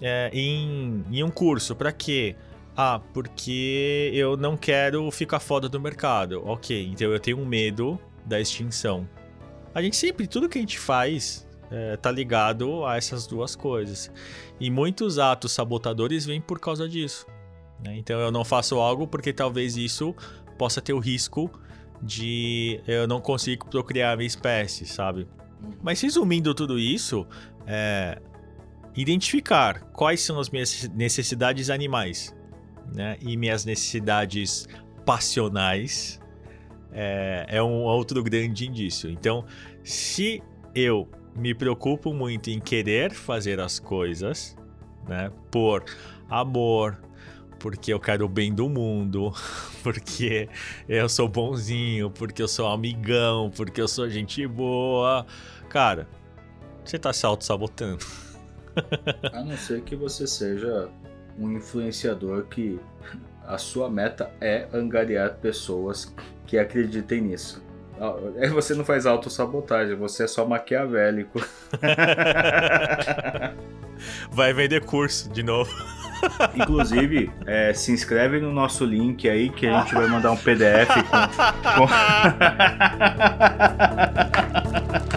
é, 0.00 0.30
em, 0.32 1.04
em 1.12 1.22
um 1.22 1.30
curso. 1.30 1.76
Para 1.76 1.92
quê? 1.92 2.34
Ah, 2.76 3.00
porque 3.12 4.10
eu 4.12 4.36
não 4.36 4.56
quero 4.56 5.08
ficar 5.10 5.38
fora 5.38 5.68
do 5.68 5.80
mercado. 5.80 6.42
Ok, 6.44 6.88
então 6.92 7.12
eu 7.12 7.20
tenho 7.20 7.38
um 7.38 7.46
medo 7.46 7.98
da 8.26 8.40
extinção. 8.40 9.08
A 9.72 9.80
gente 9.80 9.96
sempre, 9.96 10.26
tudo 10.26 10.48
que 10.48 10.58
a 10.58 10.60
gente 10.60 10.78
faz 10.78 11.46
é, 11.70 11.96
tá 11.96 12.10
ligado 12.10 12.84
a 12.84 12.96
essas 12.96 13.26
duas 13.26 13.54
coisas. 13.54 14.10
E 14.58 14.70
muitos 14.70 15.18
atos 15.18 15.52
sabotadores 15.52 16.26
vêm 16.26 16.40
por 16.40 16.58
causa 16.58 16.88
disso. 16.88 17.26
Né? 17.84 17.96
Então 17.96 18.18
eu 18.20 18.32
não 18.32 18.44
faço 18.44 18.76
algo 18.80 19.06
porque 19.06 19.32
talvez 19.32 19.76
isso 19.76 20.14
possa 20.58 20.80
ter 20.80 20.92
o 20.92 20.98
risco 20.98 21.50
de 22.02 22.80
eu 22.86 23.06
não 23.06 23.20
conseguir 23.20 23.58
procriar 23.70 24.14
a 24.14 24.16
minha 24.16 24.26
espécie, 24.26 24.84
sabe? 24.84 25.28
Mas 25.80 26.00
resumindo 26.00 26.52
tudo 26.54 26.78
isso, 26.78 27.24
é, 27.66 28.20
identificar 28.96 29.80
quais 29.92 30.20
são 30.20 30.40
as 30.40 30.50
minhas 30.50 30.88
necessidades 30.88 31.70
animais 31.70 32.33
né? 32.92 33.16
e 33.20 33.36
minhas 33.36 33.64
necessidades 33.64 34.68
passionais 35.04 36.20
é, 36.92 37.46
é 37.48 37.62
um 37.62 37.82
outro 37.82 38.22
grande 38.22 38.66
indício. 38.66 39.10
Então, 39.10 39.44
se 39.82 40.42
eu 40.74 41.08
me 41.36 41.54
preocupo 41.54 42.14
muito 42.14 42.50
em 42.50 42.60
querer 42.60 43.12
fazer 43.12 43.60
as 43.60 43.78
coisas, 43.78 44.56
né, 45.08 45.30
por 45.50 45.84
amor, 46.28 47.00
porque 47.58 47.92
eu 47.92 47.98
quero 47.98 48.26
o 48.26 48.28
bem 48.28 48.54
do 48.54 48.68
mundo, 48.68 49.32
porque 49.82 50.48
eu 50.88 51.08
sou 51.08 51.28
bonzinho, 51.28 52.10
porque 52.10 52.42
eu 52.42 52.48
sou 52.48 52.68
amigão, 52.68 53.50
porque 53.50 53.80
eu 53.80 53.88
sou 53.88 54.08
gente 54.08 54.46
boa. 54.46 55.26
Cara, 55.68 56.08
você 56.84 56.98
tá 56.98 57.12
se 57.12 57.26
auto-sabotando. 57.26 58.04
A 59.32 59.42
não 59.42 59.56
ser 59.56 59.82
que 59.82 59.96
você 59.96 60.26
seja 60.26 60.88
um 61.38 61.52
influenciador 61.52 62.44
que 62.44 62.78
a 63.46 63.58
sua 63.58 63.90
meta 63.90 64.30
é 64.40 64.66
angariar 64.72 65.34
pessoas 65.34 66.14
que 66.46 66.58
acreditem 66.58 67.20
nisso. 67.20 67.62
Aí 68.40 68.48
você 68.48 68.74
não 68.74 68.84
faz 68.84 69.06
autossabotagem, 69.06 69.94
você 69.94 70.24
é 70.24 70.26
só 70.26 70.44
maquiavélico. 70.44 71.40
Vai 74.30 74.52
vender 74.52 74.84
curso 74.84 75.30
de 75.30 75.42
novo. 75.42 75.70
Inclusive, 76.56 77.30
é, 77.46 77.72
se 77.72 77.92
inscreve 77.92 78.40
no 78.40 78.52
nosso 78.52 78.84
link 78.84 79.28
aí 79.28 79.48
que 79.50 79.66
a 79.66 79.80
gente 79.80 79.94
vai 79.94 80.06
mandar 80.08 80.32
um 80.32 80.36
PDF 80.36 80.88
com... 81.10 81.18
com... 81.76 81.86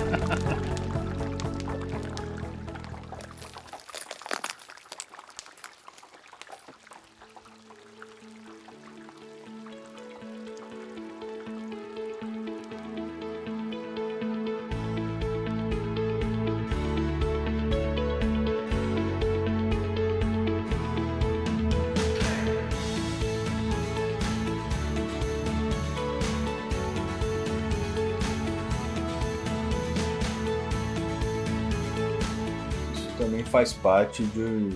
faz 33.58 33.74
parte 33.74 34.22
de, 34.22 34.70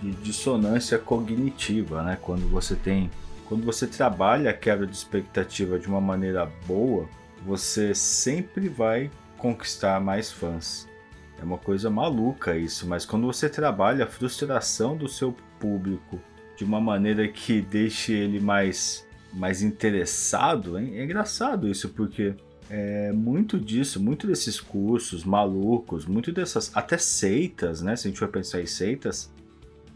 de 0.00 0.12
dissonância 0.22 0.96
cognitiva, 1.00 2.00
né? 2.04 2.16
Quando 2.22 2.48
você 2.48 2.76
tem, 2.76 3.10
quando 3.46 3.64
você 3.64 3.88
trabalha 3.88 4.50
a 4.50 4.54
quebra 4.54 4.86
de 4.86 4.94
expectativa 4.94 5.80
de 5.80 5.88
uma 5.88 6.00
maneira 6.00 6.46
boa, 6.64 7.08
você 7.44 7.92
sempre 7.96 8.68
vai 8.68 9.10
conquistar 9.36 10.00
mais 10.00 10.30
fãs. 10.30 10.86
É 11.40 11.44
uma 11.44 11.58
coisa 11.58 11.90
maluca 11.90 12.56
isso, 12.56 12.86
mas 12.86 13.04
quando 13.04 13.26
você 13.26 13.48
trabalha 13.48 14.04
a 14.04 14.08
frustração 14.08 14.96
do 14.96 15.08
seu 15.08 15.34
público 15.58 16.20
de 16.56 16.62
uma 16.62 16.80
maneira 16.80 17.26
que 17.26 17.60
deixe 17.60 18.12
ele 18.12 18.38
mais 18.38 19.04
mais 19.32 19.60
interessado, 19.60 20.78
hein? 20.78 20.98
é 20.98 21.04
engraçado 21.04 21.68
isso 21.68 21.88
porque 21.88 22.36
é, 22.70 23.12
muito 23.12 23.58
disso, 23.58 24.00
muito 24.00 24.26
desses 24.26 24.60
cursos 24.60 25.24
malucos, 25.24 26.04
muito 26.04 26.30
dessas, 26.32 26.70
até 26.74 26.98
seitas, 26.98 27.80
né? 27.80 27.96
Se 27.96 28.06
a 28.06 28.10
gente 28.10 28.18
for 28.18 28.28
pensar 28.28 28.60
em 28.60 28.66
seitas, 28.66 29.32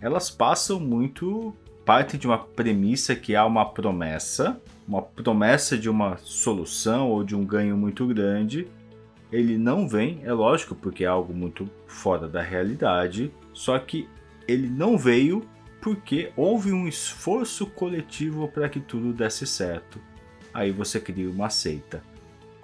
elas 0.01 0.31
passam 0.31 0.81
muito, 0.81 1.55
parte 1.85 2.17
de 2.17 2.27
uma 2.27 2.39
premissa 2.39 3.15
que 3.15 3.37
há 3.37 3.45
uma 3.45 3.65
promessa, 3.65 4.61
uma 4.87 5.03
promessa 5.03 5.77
de 5.77 5.89
uma 5.89 6.17
solução 6.19 7.11
ou 7.11 7.23
de 7.23 7.37
um 7.37 7.45
ganho 7.45 7.77
muito 7.77 8.07
grande. 8.07 8.67
Ele 9.31 9.57
não 9.57 9.89
vem, 9.89 10.21
é 10.25 10.33
lógico, 10.33 10.75
porque 10.75 11.05
é 11.05 11.07
algo 11.07 11.33
muito 11.33 11.69
fora 11.87 12.29
da 12.29 12.43
realidade, 12.43 13.33
só 13.53 13.79
que 13.79 14.09
ele 14.49 14.69
não 14.69 14.99
veio 14.99 15.45
porque 15.81 16.33
houve 16.37 16.73
um 16.73 16.87
esforço 16.87 17.67
coletivo 17.67 18.47
para 18.49 18.69
que 18.69 18.81
tudo 18.81 19.13
desse 19.13 19.47
certo. 19.47 20.01
Aí 20.55 20.71
você 20.71 21.01
cria 21.01 21.29
uma 21.29 21.51
seita. 21.51 22.03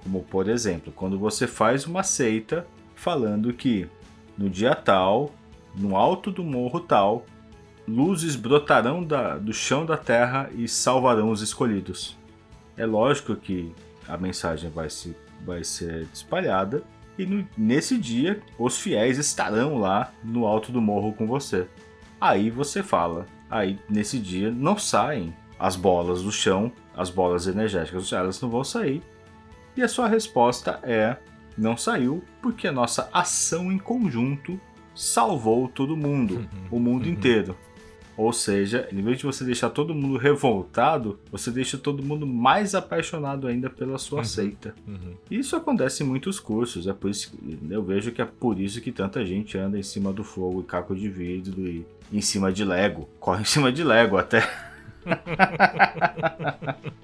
Como 0.03 0.23
por 0.23 0.49
exemplo, 0.49 0.93
quando 0.95 1.19
você 1.19 1.47
faz 1.47 1.87
uma 1.87 2.03
seita 2.03 2.67
falando 2.95 3.53
que 3.53 3.89
no 4.37 4.49
dia 4.49 4.75
tal, 4.75 5.33
no 5.75 5.97
alto 5.97 6.31
do 6.31 6.45
morro 6.45 6.81
tal, 6.81 7.25
luzes 7.87 8.37
brotarão 8.37 9.03
da, 9.03 9.39
do 9.39 9.53
chão 9.53 9.85
da 9.87 9.97
terra 9.97 10.51
e 10.55 10.69
salvarão 10.69 11.31
os 11.31 11.41
escolhidos. 11.41 12.17
É 12.77 12.85
lógico 12.85 13.35
que 13.35 13.73
a 14.07 14.17
mensagem 14.17 14.71
vai, 14.71 14.89
se, 14.91 15.17
vai 15.45 15.65
ser 15.65 16.07
espalhada 16.13 16.83
e 17.19 17.27
no, 17.27 17.47
nesse 17.57 17.99
dia 17.99 18.41
os 18.59 18.79
fiéis 18.79 19.19
estarão 19.19 19.79
lá 19.79 20.13
no 20.23 20.47
alto 20.47 20.71
do 20.71 20.81
morro 20.81 21.13
com 21.13 21.27
você. 21.27 21.67
Aí 22.21 22.51
você 22.51 22.83
fala, 22.83 23.27
aí 23.51 23.79
nesse 23.89 24.19
dia 24.19 24.51
não 24.51 24.79
saem 24.79 25.35
as 25.59 25.75
bolas 25.75 26.23
do 26.23 26.31
chão, 26.31 26.71
as 26.97 27.11
bolas 27.11 27.47
energéticas, 27.47 28.13
elas 28.13 28.41
não 28.41 28.49
vão 28.49 28.63
sair 28.63 29.03
e 29.79 29.83
a 29.83 29.89
sua 29.89 30.09
resposta 30.09 30.81
é: 30.83 31.16
não 31.57 31.76
saiu 31.76 32.22
porque 32.43 32.66
a 32.66 32.72
nossa 32.72 33.09
ação 33.12 33.70
em 33.72 33.79
conjunto 33.79 34.61
salvou 34.95 35.68
todo 35.68 35.97
mundo, 35.97 36.37
uhum. 36.39 36.49
o 36.72 36.81
mundo 36.81 37.07
uhum. 37.07 37.12
inteiro. 37.12 37.57
Ou 38.16 38.33
seja, 38.33 38.89
em 38.93 39.01
vez 39.01 39.18
de 39.18 39.24
você 39.24 39.45
deixar 39.45 39.70
todo 39.70 39.95
mundo 39.95 40.18
revoltado, 40.18 41.20
você 41.31 41.53
deixa 41.53 41.79
todo 41.79 42.03
mundo 42.03 42.26
mais 42.26 42.74
apaixonado 42.74 43.47
ainda 43.47 43.70
pela 43.70 43.97
sua 43.97 44.18
uhum. 44.18 44.24
seita. 44.24 44.74
Uhum. 44.89 45.14
Isso 45.31 45.55
acontece 45.55 46.03
em 46.03 46.07
muitos 46.07 46.41
cursos, 46.41 46.89
é 46.89 46.93
por 46.93 47.09
isso 47.09 47.31
que 47.31 47.59
eu 47.70 47.81
vejo 47.81 48.11
que 48.11 48.20
é 48.20 48.24
por 48.24 48.59
isso 48.59 48.81
que 48.81 48.91
tanta 48.91 49.24
gente 49.24 49.57
anda 49.57 49.79
em 49.79 49.85
cima 49.85 50.12
do 50.12 50.24
fogo 50.24 50.62
e 50.62 50.64
caco 50.64 50.97
de 50.97 51.09
vidro 51.09 51.61
e 51.61 51.87
em 52.12 52.20
cima 52.20 52.53
de 52.53 52.64
Lego. 52.64 53.09
Corre 53.20 53.43
em 53.43 53.45
cima 53.45 53.70
de 53.70 53.85
Lego 53.85 54.16
até. 54.16 54.43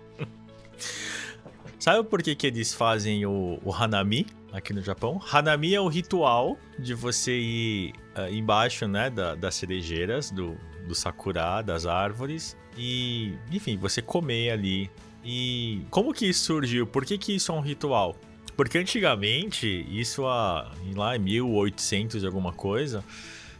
Sabe 1.84 2.02
por 2.08 2.22
que, 2.22 2.34
que 2.34 2.46
eles 2.46 2.72
fazem 2.72 3.26
o, 3.26 3.60
o 3.62 3.70
Hanami 3.70 4.26
aqui 4.50 4.72
no 4.72 4.80
Japão? 4.80 5.20
Hanami 5.30 5.74
é 5.74 5.80
o 5.82 5.86
ritual 5.86 6.56
de 6.78 6.94
você 6.94 7.38
ir 7.38 7.92
uh, 8.16 8.32
embaixo 8.32 8.88
né, 8.88 9.10
da, 9.10 9.34
das 9.34 9.54
cerejeiras, 9.56 10.30
do, 10.30 10.56
do 10.88 10.94
sakura, 10.94 11.60
das 11.60 11.84
árvores, 11.84 12.56
e, 12.74 13.34
enfim, 13.52 13.76
você 13.76 14.00
comer 14.00 14.52
ali. 14.52 14.90
E 15.22 15.82
como 15.90 16.14
que 16.14 16.24
isso 16.24 16.44
surgiu? 16.44 16.86
Por 16.86 17.04
que, 17.04 17.18
que 17.18 17.34
isso 17.34 17.52
é 17.52 17.54
um 17.54 17.60
ritual? 17.60 18.16
Porque 18.56 18.78
antigamente, 18.78 19.86
isso 19.86 20.24
há, 20.24 20.72
lá 20.96 21.16
em 21.16 21.18
1800 21.18 22.22
e 22.22 22.26
alguma 22.26 22.54
coisa, 22.54 23.04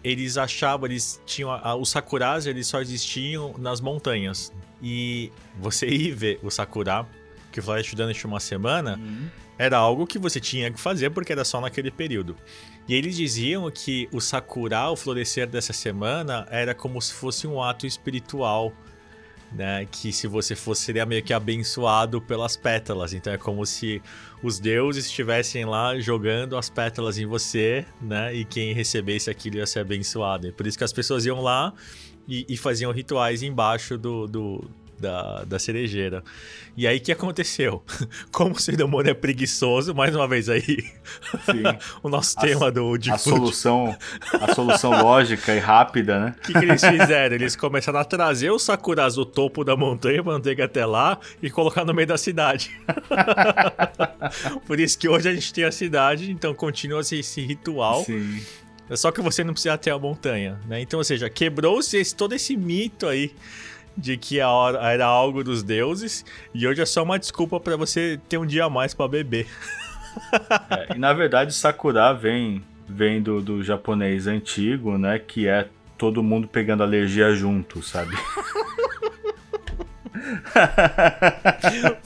eles 0.03 0.39
achavam, 0.39 0.87
eles 0.87 1.21
tinham, 1.27 1.51
os 1.79 1.91
sakuras 1.91 2.47
eles 2.47 2.69
só 2.69 2.81
existiam 2.81 3.55
nas 3.59 3.83
montanhas. 3.83 4.51
E 4.83 5.31
você 5.61 5.85
ir 5.93 6.15
ver 6.15 6.41
o 6.43 6.51
sakura 6.51 7.07
que 7.55 7.63
Flash 7.63 7.95
durante 7.95 8.27
uma 8.27 8.41
semana, 8.41 8.99
uhum. 8.99 9.29
era 9.57 9.77
algo 9.77 10.07
que 10.09 10.19
você 10.19 10.41
tinha 10.41 10.73
que 10.73 10.81
fazer 10.81 11.11
porque 11.11 11.33
era 11.33 11.45
só 11.45 11.61
naquele 11.61 11.91
período. 11.91 12.37
E 12.89 12.95
eles 12.95 13.17
diziam 13.17 13.71
que 13.71 14.09
o 14.11 14.21
Sakura, 14.21 14.91
o 14.91 14.97
florescer 14.97 15.47
dessa 15.47 15.73
semana, 15.73 16.49
era 16.51 16.75
como 16.75 17.01
se 17.01 17.15
fosse 17.15 17.47
um 17.47 17.63
ato 17.63 17.87
espiritual. 17.87 18.73
Né, 19.53 19.87
que 19.89 20.13
se 20.13 20.27
você 20.27 20.57
fosse 20.57 20.83
seria 20.83 21.07
meio 21.07 21.23
que 21.23 21.33
abençoado 21.33 22.21
pelas 22.21 22.57
pétalas. 22.57 23.13
Então 23.13 23.33
é 23.33 23.39
como 23.39 23.65
se 23.65 24.03
os 24.43 24.59
deuses 24.59 25.07
estivessem 25.07 25.65
lá 25.65 25.97
jogando 26.01 26.57
as 26.57 26.69
pétalas 26.69 27.19
em 27.19 27.27
você, 27.27 27.87
né? 28.03 28.35
E 28.35 28.45
quem 28.45 28.75
recebesse 28.75 29.31
aquilo 29.31 29.59
ia 29.59 29.67
ser 29.67 29.79
abençoado. 29.79 30.49
E 30.49 30.51
por 30.51 30.67
isso 30.67 30.77
que 30.77 30.83
as 30.83 30.93
pessoas 30.93 31.25
iam 31.25 31.41
lá 31.41 31.73
e, 32.27 32.45
e 32.49 32.57
faziam 32.57 32.91
rituais 32.91 33.45
embaixo 33.45 33.97
do, 33.97 34.27
do, 34.27 34.69
da, 35.05 35.45
da 35.45 35.59
cerejeira. 35.59 36.25
E 36.77 36.87
aí 36.87 36.97
o 36.97 37.01
que 37.01 37.13
aconteceu? 37.13 37.85
Como 38.33 38.55
o 38.55 38.59
ser 38.59 38.81
humano 38.83 39.09
é 39.09 39.15
preguiçoso, 39.15 39.95
mais 39.95 40.17
uma 40.17 40.27
vez 40.27 40.49
aí, 40.49 40.85
o 42.03 42.09
nosso 42.09 42.37
a, 42.39 42.41
tema 42.41 42.73
do 42.73 42.99
a 43.13 43.19
solução 43.19 43.97
A 44.41 44.55
solução 44.55 44.91
lógica 44.91 45.55
e 45.55 45.59
rápida, 45.59 46.19
né? 46.19 46.35
O 46.39 46.41
que, 46.41 46.53
que, 46.53 46.65
eles 46.65 46.83
fizeram? 46.83 47.37
Eles 47.37 47.55
começaram 47.55 48.01
a 48.01 48.05
trazer 48.05 48.51
os 48.51 48.63
sakuras 48.63 49.15
do 49.15 49.27
topo 49.27 49.63
da 49.63 49.77
montanha, 49.77 50.23
manteiga 50.23 50.65
até 50.65 50.87
lá 50.87 51.19
e 51.43 51.51
colocar 51.51 51.85
no 51.85 51.93
meio 51.93 52.09
da 52.09 52.19
cidade. 52.19 52.71
Por 54.67 54.81
isso 54.81 54.99
que 54.99 55.09
hoje 55.09 55.29
a 55.29 55.35
gente 55.35 55.53
tem 55.53 55.65
a 55.65 55.73
cidade, 55.73 56.31
então 56.31 56.55
continua 56.55 57.03
esse, 57.03 57.19
esse 57.19 57.43
ritual. 57.43 58.05
Sim. 58.05 58.41
É 58.89 58.97
só 58.97 59.11
que 59.11 59.21
você 59.21 59.43
não 59.43 59.53
precisa 59.53 59.79
ter 59.79 59.91
a 59.91 59.99
montanha, 59.99 60.59
né? 60.67 60.81
Então, 60.81 60.99
ou 60.99 61.05
seja, 61.05 61.31
quebrou-se 61.31 62.15
todo 62.15 62.35
esse 62.35 62.57
mito 62.57 63.07
aí 63.07 63.33
de 63.97 64.17
que 64.17 64.39
era 64.39 65.07
algo 65.07 65.45
dos 65.45 65.63
deuses 65.63 66.25
e 66.53 66.67
hoje 66.67 66.83
é 66.83 66.87
só 66.87 67.03
uma 67.03 67.19
desculpa 67.19 67.61
para 67.61 67.77
você 67.77 68.21
ter 68.29 68.39
um 68.39 68.47
dia 68.47 68.65
a 68.65 68.71
mais 68.71 68.95
para 68.95 69.09
beber. 69.09 69.47
É, 70.71 70.95
e 70.95 70.99
na 70.99 71.13
verdade 71.13 71.53
Sakura 71.53 72.13
vem 72.13 72.63
vem 72.89 73.23
do, 73.23 73.41
do 73.41 73.63
japonês 73.63 74.27
antigo, 74.27 74.99
né, 74.99 75.19
que 75.19 75.49
é 75.49 75.69
todo 75.97 76.23
mundo 76.23 76.47
pegando 76.47 76.83
alergia 76.83 77.35
junto, 77.35 77.83
sabe? 77.83 78.15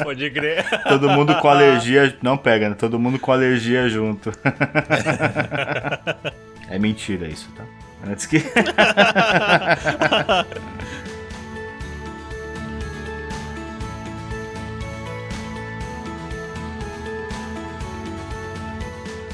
Pode 0.03 0.31
crer. 0.31 0.65
Todo 0.89 1.11
mundo 1.11 1.35
com 1.37 1.49
alergia. 1.49 2.17
Não 2.23 2.37
pega, 2.37 2.71
né? 2.71 2.75
Todo 2.75 2.99
mundo 2.99 3.19
com 3.19 3.33
alergia 3.33 3.89
junto. 3.89 4.33
é 6.69 6.79
mentira 6.79 7.29
isso, 7.29 7.49
tá? 7.57 7.65
Antes 8.07 8.27
que. 8.27 8.39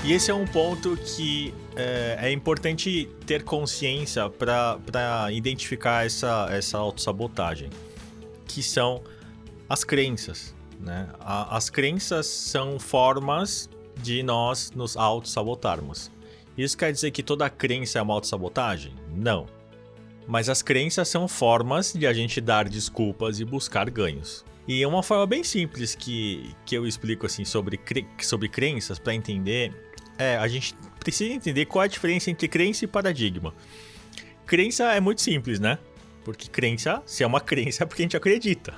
E 0.05 0.13
esse 0.13 0.31
é 0.31 0.35
um 0.35 0.47
ponto 0.47 0.99
que 0.99 1.55
é, 1.75 2.19
é 2.29 2.31
importante 2.31 3.09
ter 3.25 3.43
consciência 3.43 4.29
para 4.29 5.33
identificar 5.33 6.05
essa, 6.05 6.47
essa 6.51 6.77
autossabotagem, 6.77 7.71
que 8.47 8.63
são 8.63 9.03
as 9.67 9.83
crenças. 9.83 10.55
Né? 10.79 11.09
A, 11.19 11.57
as 11.57 11.71
crenças 11.71 12.27
são 12.27 12.79
formas 12.79 13.71
de 13.97 14.23
nós 14.23 14.71
nos 14.73 14.95
autossabotarmos. 14.95 16.11
Isso 16.57 16.77
quer 16.77 16.93
dizer 16.93 17.11
que 17.11 17.23
toda 17.23 17.49
crença 17.49 17.99
é 17.99 18.03
uma 18.03 18.13
autossabotagem? 18.13 18.93
Não. 19.11 19.47
Mas 20.27 20.51
as 20.51 20.61
crenças 20.61 21.09
são 21.09 21.27
formas 21.27 21.95
de 21.95 22.07
a 22.07 22.13
gente 22.13 22.43
dar 22.43 22.69
desculpas 22.69 23.41
e 23.41 23.45
buscar 23.45 23.89
ganhos. 23.89 24.45
E 24.69 24.85
uma 24.85 25.03
forma 25.03 25.27
bem 25.27 25.43
simples 25.43 25.95
que, 25.95 26.55
que 26.67 26.75
eu 26.75 26.87
explico 26.87 27.25
assim 27.25 27.45
sobre, 27.45 27.81
sobre 28.21 28.49
crenças 28.49 28.99
para 28.99 29.15
entender 29.15 29.84
é 30.19 30.37
a 30.37 30.49
gente 30.49 30.75
precisa 31.01 31.33
entender 31.33 31.67
qual 31.67 31.83
é 31.83 31.87
a 31.87 31.89
diferença 31.89 32.31
entre 32.31 32.49
crença 32.49 32.85
e 32.85 32.89
paradigma. 32.89 33.55
Crença 34.47 34.85
é 34.93 35.01
muito 35.01 35.23
simples, 35.23 35.61
né? 35.61 35.79
Porque 36.25 36.49
crença, 36.49 37.03
se 37.05 37.23
é 37.23 37.27
uma 37.27 37.41
crença, 37.41 37.85
é 37.85 37.87
porque 37.87 38.03
a 38.03 38.05
gente 38.05 38.17
acredita. 38.17 38.73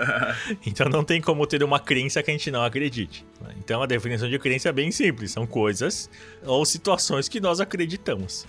então 0.66 0.88
não 0.88 1.04
tem 1.04 1.20
como 1.20 1.46
ter 1.46 1.62
uma 1.62 1.78
crença 1.78 2.22
que 2.22 2.30
a 2.30 2.34
gente 2.34 2.50
não 2.50 2.64
acredite. 2.64 3.26
Então 3.58 3.82
a 3.82 3.86
definição 3.86 4.28
de 4.28 4.38
crença 4.38 4.70
é 4.70 4.72
bem 4.72 4.90
simples: 4.90 5.30
são 5.30 5.46
coisas 5.46 6.08
ou 6.44 6.64
situações 6.64 7.28
que 7.28 7.40
nós 7.40 7.60
acreditamos. 7.60 8.46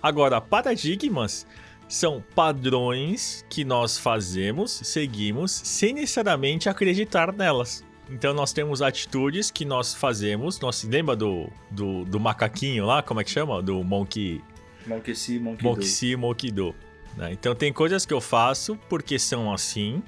Agora, 0.00 0.40
paradigmas 0.40 1.46
são 1.88 2.22
padrões 2.34 3.44
que 3.48 3.64
nós 3.64 3.98
fazemos, 3.98 4.70
seguimos, 4.84 5.50
sem 5.50 5.92
necessariamente 5.94 6.68
acreditar 6.68 7.32
nelas. 7.32 7.84
Então 8.10 8.34
nós 8.34 8.52
temos 8.52 8.82
atitudes 8.82 9.50
que 9.50 9.64
nós 9.64 9.94
fazemos. 9.94 10.60
Nós 10.60 10.84
lembra 10.84 11.16
do, 11.16 11.48
do, 11.70 12.04
do 12.04 12.20
macaquinho 12.20 12.84
lá, 12.86 13.02
como 13.02 13.20
é 13.20 13.24
que 13.24 13.30
chama? 13.30 13.62
Do 13.62 13.82
monkey. 13.82 14.42
Monkey 14.86 15.14
see, 15.14 15.38
monkey, 15.38 15.64
monkey 15.64 15.80
do. 15.80 15.86
See, 15.86 16.16
monkey 16.16 16.50
do. 16.50 16.74
Né? 17.16 17.32
Então 17.32 17.54
tem 17.54 17.72
coisas 17.72 18.04
que 18.04 18.12
eu 18.12 18.20
faço 18.20 18.78
porque 18.88 19.18
são 19.18 19.52
assim. 19.52 20.02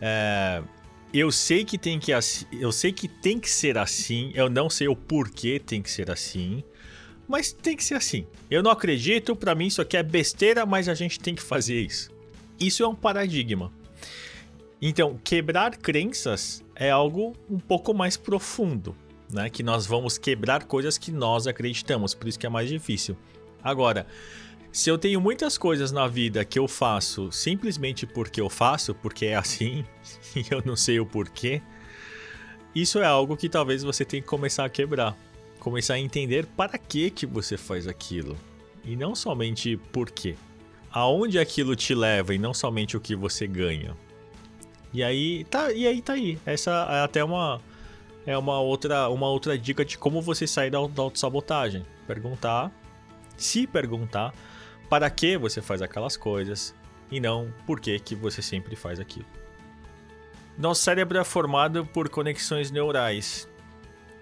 É, 0.00 0.62
eu 1.12 1.30
sei 1.30 1.64
que 1.64 1.78
tem 1.78 1.98
que 1.98 2.12
eu 2.12 2.72
sei 2.72 2.92
que 2.92 3.08
tem 3.08 3.38
que 3.38 3.50
ser 3.50 3.78
assim. 3.78 4.30
Eu 4.34 4.50
não 4.50 4.68
sei 4.68 4.88
o 4.88 4.96
porquê 4.96 5.58
tem 5.58 5.80
que 5.80 5.90
ser 5.90 6.10
assim. 6.10 6.62
Mas 7.28 7.52
tem 7.52 7.76
que 7.76 7.84
ser 7.84 7.94
assim. 7.94 8.26
Eu 8.50 8.62
não 8.62 8.70
acredito, 8.70 9.34
para 9.34 9.54
mim 9.54 9.66
isso 9.66 9.80
aqui 9.80 9.96
é 9.96 10.02
besteira, 10.02 10.66
mas 10.66 10.88
a 10.88 10.94
gente 10.94 11.18
tem 11.18 11.34
que 11.34 11.42
fazer 11.42 11.80
isso. 11.80 12.10
Isso 12.60 12.82
é 12.82 12.88
um 12.88 12.94
paradigma. 12.94 13.72
Então, 14.80 15.18
quebrar 15.22 15.76
crenças 15.76 16.64
é 16.82 16.90
algo 16.90 17.32
um 17.48 17.58
pouco 17.58 17.94
mais 17.94 18.16
profundo, 18.16 18.96
né? 19.30 19.48
Que 19.48 19.62
nós 19.62 19.86
vamos 19.86 20.18
quebrar 20.18 20.64
coisas 20.64 20.98
que 20.98 21.12
nós 21.12 21.46
acreditamos, 21.46 22.12
por 22.12 22.26
isso 22.26 22.38
que 22.38 22.46
é 22.46 22.48
mais 22.48 22.68
difícil. 22.68 23.16
Agora, 23.62 24.06
se 24.72 24.90
eu 24.90 24.98
tenho 24.98 25.20
muitas 25.20 25.56
coisas 25.56 25.92
na 25.92 26.08
vida 26.08 26.44
que 26.44 26.58
eu 26.58 26.66
faço 26.66 27.30
simplesmente 27.30 28.04
porque 28.04 28.40
eu 28.40 28.50
faço, 28.50 28.94
porque 28.94 29.26
é 29.26 29.36
assim, 29.36 29.84
e 30.34 30.44
eu 30.50 30.60
não 30.64 30.74
sei 30.74 30.98
o 30.98 31.06
porquê, 31.06 31.62
isso 32.74 32.98
é 32.98 33.06
algo 33.06 33.36
que 33.36 33.48
talvez 33.48 33.84
você 33.84 34.04
tenha 34.04 34.20
que 34.22 34.28
começar 34.28 34.64
a 34.64 34.70
quebrar. 34.70 35.16
Começar 35.60 35.94
a 35.94 36.00
entender 36.00 36.46
para 36.46 36.76
que, 36.76 37.10
que 37.10 37.26
você 37.26 37.56
faz 37.56 37.86
aquilo. 37.86 38.36
E 38.84 38.96
não 38.96 39.14
somente 39.14 39.76
por 39.76 40.10
quê. 40.10 40.34
Aonde 40.90 41.38
aquilo 41.38 41.76
te 41.76 41.94
leva 41.94 42.34
e 42.34 42.38
não 42.38 42.52
somente 42.52 42.96
o 42.96 43.00
que 43.00 43.14
você 43.14 43.46
ganha. 43.46 43.96
E 44.92 45.02
aí 45.02 45.44
tá, 45.44 45.72
e 45.72 45.86
aí 45.86 46.02
tá 46.02 46.12
aí. 46.14 46.38
Essa 46.44 46.70
é 46.90 47.00
até 47.02 47.24
uma 47.24 47.60
é 48.26 48.36
uma 48.36 48.60
outra 48.60 49.08
uma 49.08 49.28
outra 49.28 49.58
dica 49.58 49.84
de 49.84 49.98
como 49.98 50.20
você 50.20 50.46
sair 50.46 50.70
da, 50.70 50.78
da 50.86 51.02
autossabotagem. 51.02 51.84
Perguntar, 52.06 52.70
se 53.36 53.66
perguntar 53.66 54.34
para 54.88 55.08
que 55.08 55.38
você 55.38 55.62
faz 55.62 55.80
aquelas 55.80 56.16
coisas 56.16 56.74
e 57.10 57.20
não 57.20 57.52
por 57.66 57.80
que, 57.80 57.98
que 57.98 58.14
você 58.14 58.42
sempre 58.42 58.76
faz 58.76 59.00
aquilo. 59.00 59.26
Nosso 60.58 60.82
cérebro 60.82 61.18
é 61.18 61.24
formado 61.24 61.86
por 61.86 62.08
conexões 62.10 62.70
neurais 62.70 63.48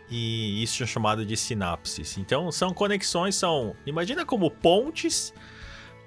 e 0.08 0.62
isso 0.62 0.82
é 0.82 0.86
chamado 0.86 1.24
de 1.24 1.36
sinapses. 1.36 2.16
Então 2.18 2.50
são 2.52 2.72
conexões, 2.72 3.34
são 3.34 3.74
imagina 3.84 4.24
como 4.24 4.50
pontes 4.50 5.34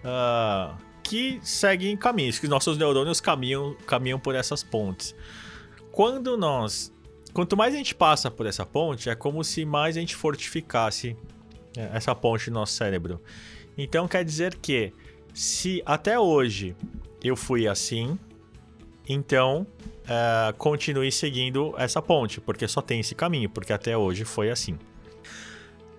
uh, 0.04 0.78
que 1.04 1.40
seguem 1.44 1.96
caminhos, 1.98 2.40
que 2.40 2.48
nossos 2.48 2.78
neurônios 2.78 3.20
caminham, 3.20 3.76
caminham 3.86 4.18
por 4.18 4.34
essas 4.34 4.64
pontes. 4.64 5.14
Quando 5.92 6.38
nós, 6.38 6.92
quanto 7.34 7.56
mais 7.58 7.74
a 7.74 7.78
gente 7.78 7.94
passa 7.94 8.32
por 8.32 8.46
essa 8.46 8.66
ponte, 8.66 9.10
é 9.10 9.16
como 9.16 9.44
se 9.44 9.66
mais 9.66 9.98
a 9.98 10.00
gente 10.00 10.16
fortificasse 10.16 11.16
é, 11.78 11.90
essa 11.94 12.16
ponte 12.16 12.50
no 12.50 12.62
nosso 12.62 12.74
cérebro. 12.74 13.22
Então 13.78 14.08
quer 14.08 14.24
dizer 14.24 14.56
que 14.56 14.94
se 15.34 15.84
até 15.86 16.18
hoje 16.18 16.76
eu 17.24 17.36
fui 17.36 17.68
assim, 17.68 18.18
então 19.08 19.68
uh, 20.04 20.54
continue 20.58 21.12
seguindo 21.12 21.74
essa 21.78 22.02
ponte, 22.02 22.40
porque 22.40 22.68
só 22.68 22.82
tem 22.82 23.00
esse 23.02 23.14
caminho, 23.14 23.50
porque 23.50 23.74
até 23.74 23.98
hoje 23.98 24.24
foi 24.24 24.50
assim. 24.50 24.78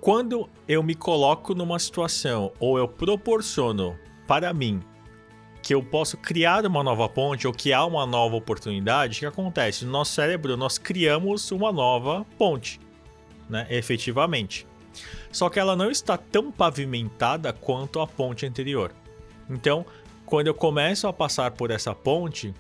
Quando 0.01 0.49
eu 0.69 0.83
me 0.83 0.95
coloco 0.95 1.55
numa 1.55 1.79
situação 1.79 2.53
ou 2.61 2.79
eu 2.79 2.87
proporciono 2.87 3.99
para 4.27 4.53
mim 4.53 4.81
que 5.65 5.75
eu 5.75 5.83
posso 5.83 6.17
criar 6.17 6.65
uma 6.67 6.85
nova 6.85 7.09
ponte 7.09 7.47
ou 7.47 7.53
que 7.53 7.73
há 7.73 7.85
uma 7.85 8.07
nova 8.07 8.37
oportunidade, 8.37 9.17
o 9.17 9.21
que 9.21 9.27
acontece? 9.27 9.85
No 9.85 9.93
nosso 9.93 10.13
cérebro, 10.13 10.57
nós 10.57 10.77
criamos 10.77 11.51
uma 11.51 11.73
nova 11.73 12.25
ponte, 12.39 12.79
né? 13.49 13.67
efetivamente 13.71 14.67
só 15.35 15.49
que 15.49 15.59
ela 15.59 15.75
não 15.75 15.91
está 15.91 16.17
tão 16.17 16.51
pavimentada 16.53 17.53
quanto 17.53 18.01
a 18.01 18.07
ponte 18.07 18.47
anterior. 18.47 18.93
Então, 19.51 19.85
quando 20.25 20.47
eu 20.47 20.55
começo 20.55 21.07
a 21.07 21.13
passar 21.13 21.51
por 21.51 21.71
essa 21.71 21.95
ponte, 21.95 22.55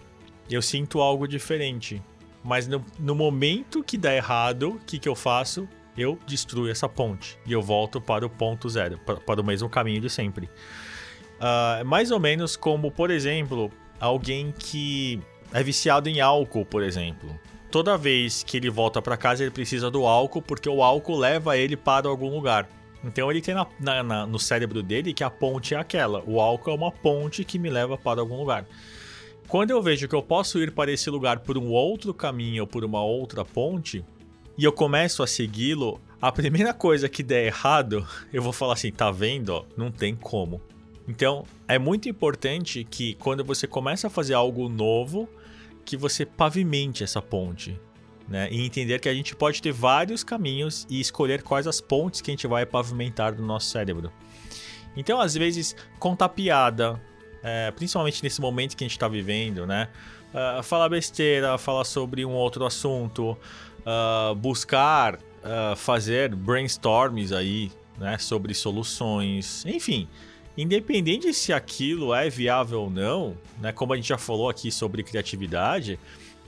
eu 0.50 0.60
sinto 0.60 1.00
algo 1.00 1.26
diferente. 1.26 2.02
Mas 2.42 2.66
no, 2.66 2.84
no 2.98 3.14
momento 3.14 3.82
que 3.82 3.96
dá 3.96 4.14
errado, 4.14 4.70
o 4.70 4.78
que, 4.80 4.98
que 4.98 5.08
eu 5.08 5.14
faço? 5.14 5.68
Eu 5.96 6.18
destruo 6.26 6.68
essa 6.68 6.88
ponte 6.88 7.38
e 7.46 7.52
eu 7.52 7.62
volto 7.62 8.00
para 8.00 8.26
o 8.26 8.28
ponto 8.28 8.68
zero, 8.68 8.98
para, 8.98 9.16
para 9.16 9.40
o 9.40 9.44
mesmo 9.44 9.68
caminho 9.68 10.00
de 10.00 10.10
sempre. 10.10 10.50
Uh, 11.44 11.84
mais 11.84 12.10
ou 12.10 12.18
menos 12.18 12.56
como, 12.56 12.90
por 12.90 13.10
exemplo, 13.10 13.70
alguém 14.00 14.54
que 14.58 15.20
é 15.52 15.62
viciado 15.62 16.08
em 16.08 16.20
álcool, 16.20 16.64
por 16.64 16.82
exemplo 16.82 17.38
toda 17.74 17.98
vez 17.98 18.44
que 18.44 18.56
ele 18.56 18.70
volta 18.70 19.02
para 19.02 19.16
casa, 19.16 19.42
ele 19.42 19.50
precisa 19.50 19.90
do 19.90 20.06
álcool, 20.06 20.40
porque 20.40 20.68
o 20.68 20.80
álcool 20.80 21.18
leva 21.18 21.58
ele 21.58 21.76
para 21.76 22.08
algum 22.08 22.30
lugar. 22.32 22.68
Então 23.02 23.28
ele 23.28 23.40
tem 23.40 23.52
na, 23.52 23.66
na, 23.80 24.00
na, 24.00 24.26
no 24.28 24.38
cérebro 24.38 24.80
dele 24.80 25.12
que 25.12 25.24
a 25.24 25.28
ponte 25.28 25.74
é 25.74 25.76
aquela. 25.76 26.22
O 26.24 26.40
álcool 26.40 26.70
é 26.70 26.74
uma 26.74 26.92
ponte 26.92 27.42
que 27.44 27.58
me 27.58 27.68
leva 27.68 27.98
para 27.98 28.20
algum 28.20 28.36
lugar. 28.36 28.64
Quando 29.48 29.72
eu 29.72 29.82
vejo 29.82 30.06
que 30.06 30.14
eu 30.14 30.22
posso 30.22 30.60
ir 30.60 30.70
para 30.70 30.92
esse 30.92 31.10
lugar 31.10 31.40
por 31.40 31.58
um 31.58 31.66
outro 31.72 32.14
caminho 32.14 32.62
ou 32.62 32.66
por 32.68 32.84
uma 32.84 33.02
outra 33.02 33.44
ponte, 33.44 34.04
e 34.56 34.62
eu 34.62 34.72
começo 34.72 35.20
a 35.20 35.26
segui-lo, 35.26 36.00
a 36.22 36.30
primeira 36.30 36.72
coisa 36.72 37.08
que 37.08 37.24
der 37.24 37.46
errado, 37.46 38.06
eu 38.32 38.40
vou 38.40 38.52
falar 38.52 38.74
assim: 38.74 38.92
tá 38.92 39.10
vendo? 39.10 39.48
Ó, 39.48 39.64
não 39.76 39.90
tem 39.90 40.14
como. 40.14 40.60
Então 41.06 41.44
é 41.68 41.78
muito 41.78 42.08
importante 42.08 42.84
que 42.84 43.14
quando 43.14 43.44
você 43.44 43.66
começa 43.66 44.06
a 44.06 44.10
fazer 44.10 44.34
algo 44.34 44.68
novo, 44.68 45.28
que 45.84 45.96
você 45.96 46.24
pavimente 46.24 47.04
essa 47.04 47.20
ponte. 47.20 47.78
Né? 48.26 48.48
E 48.50 48.64
entender 48.64 49.00
que 49.00 49.08
a 49.08 49.14
gente 49.14 49.36
pode 49.36 49.60
ter 49.60 49.72
vários 49.72 50.24
caminhos 50.24 50.86
e 50.88 50.98
escolher 50.98 51.42
quais 51.42 51.66
as 51.66 51.80
pontes 51.80 52.22
que 52.22 52.30
a 52.30 52.32
gente 52.32 52.46
vai 52.46 52.64
pavimentar 52.64 53.34
no 53.34 53.46
nosso 53.46 53.66
cérebro. 53.66 54.10
Então, 54.96 55.20
às 55.20 55.34
vezes, 55.34 55.76
contar 55.98 56.30
piada, 56.30 56.98
é, 57.42 57.70
principalmente 57.72 58.22
nesse 58.22 58.40
momento 58.40 58.76
que 58.76 58.84
a 58.84 58.86
gente 58.86 58.96
está 58.96 59.08
vivendo, 59.08 59.66
né? 59.66 59.88
Uh, 60.32 60.62
falar 60.62 60.88
besteira, 60.88 61.58
falar 61.58 61.84
sobre 61.84 62.24
um 62.24 62.32
outro 62.32 62.64
assunto, 62.64 63.36
uh, 63.80 64.34
buscar 64.34 65.16
uh, 65.16 65.76
fazer 65.76 66.34
brainstorms 66.34 67.30
aí, 67.30 67.70
né? 67.98 68.16
Sobre 68.16 68.54
soluções, 68.54 69.66
enfim 69.66 70.08
independente 70.56 71.32
se 71.34 71.52
aquilo 71.52 72.14
é 72.14 72.28
viável 72.28 72.82
ou 72.82 72.90
não, 72.90 73.36
né? 73.60 73.72
Como 73.72 73.92
a 73.92 73.96
gente 73.96 74.08
já 74.08 74.18
falou 74.18 74.48
aqui 74.48 74.70
sobre 74.70 75.02
criatividade, 75.02 75.98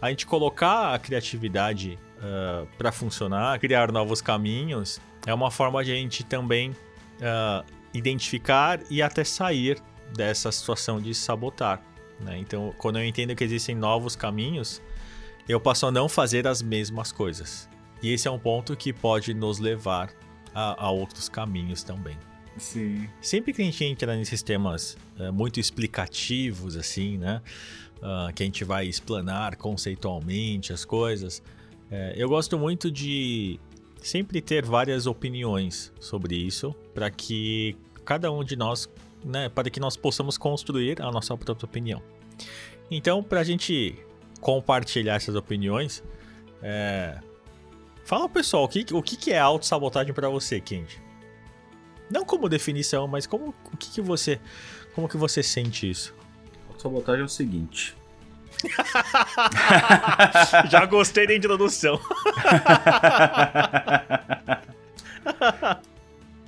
a 0.00 0.10
gente 0.10 0.26
colocar 0.26 0.94
a 0.94 0.98
criatividade 0.98 1.98
uh, 2.18 2.22
ah, 2.22 2.66
para 2.76 2.92
funcionar, 2.92 3.58
criar 3.58 3.90
novos 3.90 4.20
caminhos, 4.20 5.00
é 5.26 5.34
uma 5.34 5.50
forma 5.50 5.82
de 5.84 5.90
a 5.90 5.94
gente 5.94 6.22
também 6.22 6.70
uh, 6.70 7.64
identificar 7.92 8.80
e 8.90 9.02
até 9.02 9.24
sair 9.24 9.82
dessa 10.14 10.52
situação 10.52 11.00
de 11.00 11.14
sabotar. 11.14 11.82
Né? 12.20 12.38
Então, 12.38 12.74
quando 12.78 12.98
eu 12.98 13.04
entendo 13.04 13.34
que 13.34 13.42
existem 13.42 13.74
novos 13.74 14.14
caminhos, 14.14 14.80
eu 15.48 15.60
passo 15.60 15.86
a 15.86 15.90
não 15.90 16.08
fazer 16.08 16.46
as 16.46 16.62
mesmas 16.62 17.10
coisas. 17.10 17.68
E 18.02 18.12
esse 18.12 18.28
é 18.28 18.30
um 18.30 18.38
ponto 18.38 18.76
que 18.76 18.92
pode 18.92 19.32
nos 19.32 19.58
levar 19.58 20.10
a, 20.54 20.84
a 20.86 20.90
outros 20.90 21.28
caminhos 21.28 21.82
também. 21.82 22.16
Sim. 22.58 23.08
Sempre 23.20 23.52
que 23.52 23.62
a 23.62 23.64
gente 23.64 23.84
entra 23.84 24.16
nesses 24.16 24.42
temas 24.42 24.96
uh, 25.18 25.32
muito 25.32 25.60
explicativos, 25.60 26.76
assim, 26.76 27.18
né? 27.18 27.42
Uh, 27.98 28.32
que 28.32 28.42
a 28.42 28.46
gente 28.46 28.64
vai 28.64 28.86
explanar 28.86 29.56
conceitualmente 29.56 30.72
as 30.72 30.84
coisas, 30.84 31.38
uh, 31.90 32.12
eu 32.14 32.28
gosto 32.28 32.58
muito 32.58 32.90
de 32.90 33.58
sempre 34.02 34.40
ter 34.40 34.64
várias 34.64 35.06
opiniões 35.06 35.92
sobre 35.98 36.36
isso, 36.36 36.74
para 36.94 37.10
que 37.10 37.76
cada 38.04 38.30
um 38.30 38.44
de 38.44 38.54
nós, 38.54 38.88
né, 39.24 39.48
para 39.48 39.68
que 39.70 39.80
nós 39.80 39.96
possamos 39.96 40.38
construir 40.38 41.00
a 41.02 41.10
nossa 41.10 41.36
própria 41.36 41.64
opinião. 41.64 42.02
Então, 42.90 43.22
para 43.22 43.40
a 43.40 43.44
gente 43.44 43.96
compartilhar 44.40 45.14
essas 45.14 45.34
opiniões, 45.34 46.04
é... 46.62 47.18
fala 48.04 48.28
pessoal, 48.28 48.64
o 48.64 48.68
que, 48.68 48.86
o 48.94 49.02
que 49.02 49.32
é 49.32 49.38
autossabotagem 49.38 50.14
para 50.14 50.28
você, 50.28 50.60
Kendi? 50.60 51.05
Não 52.10 52.24
como 52.24 52.48
definição, 52.48 53.06
mas 53.08 53.26
como 53.26 53.54
o 53.72 53.76
que, 53.76 53.90
que 53.90 54.00
você. 54.00 54.40
Como 54.94 55.08
que 55.08 55.16
você 55.16 55.42
sente 55.42 55.90
isso? 55.90 56.14
Autossabotagem 56.68 57.22
é 57.22 57.24
o 57.24 57.28
seguinte. 57.28 57.96
Já 60.70 60.86
gostei 60.86 61.26
da 61.26 61.34
introdução. 61.34 62.00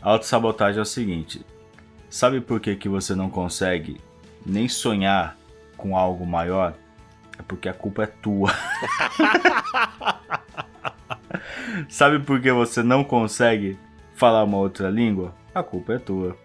Autossabotagem 0.00 0.78
é 0.78 0.82
o 0.82 0.86
seguinte. 0.86 1.44
Sabe 2.08 2.40
por 2.40 2.60
que, 2.60 2.76
que 2.76 2.88
você 2.88 3.14
não 3.14 3.28
consegue 3.28 4.00
nem 4.46 4.68
sonhar 4.68 5.36
com 5.76 5.96
algo 5.96 6.24
maior? 6.24 6.74
É 7.38 7.42
porque 7.42 7.68
a 7.68 7.74
culpa 7.74 8.04
é 8.04 8.06
tua. 8.06 8.50
Sabe 11.88 12.18
por 12.20 12.40
que 12.40 12.50
você 12.50 12.82
não 12.82 13.04
consegue 13.04 13.78
falar 14.14 14.42
uma 14.44 14.56
outra 14.56 14.88
língua? 14.88 15.34
A 15.58 15.62
culpa 15.62 15.94
é 15.94 15.98
tua. 15.98 16.36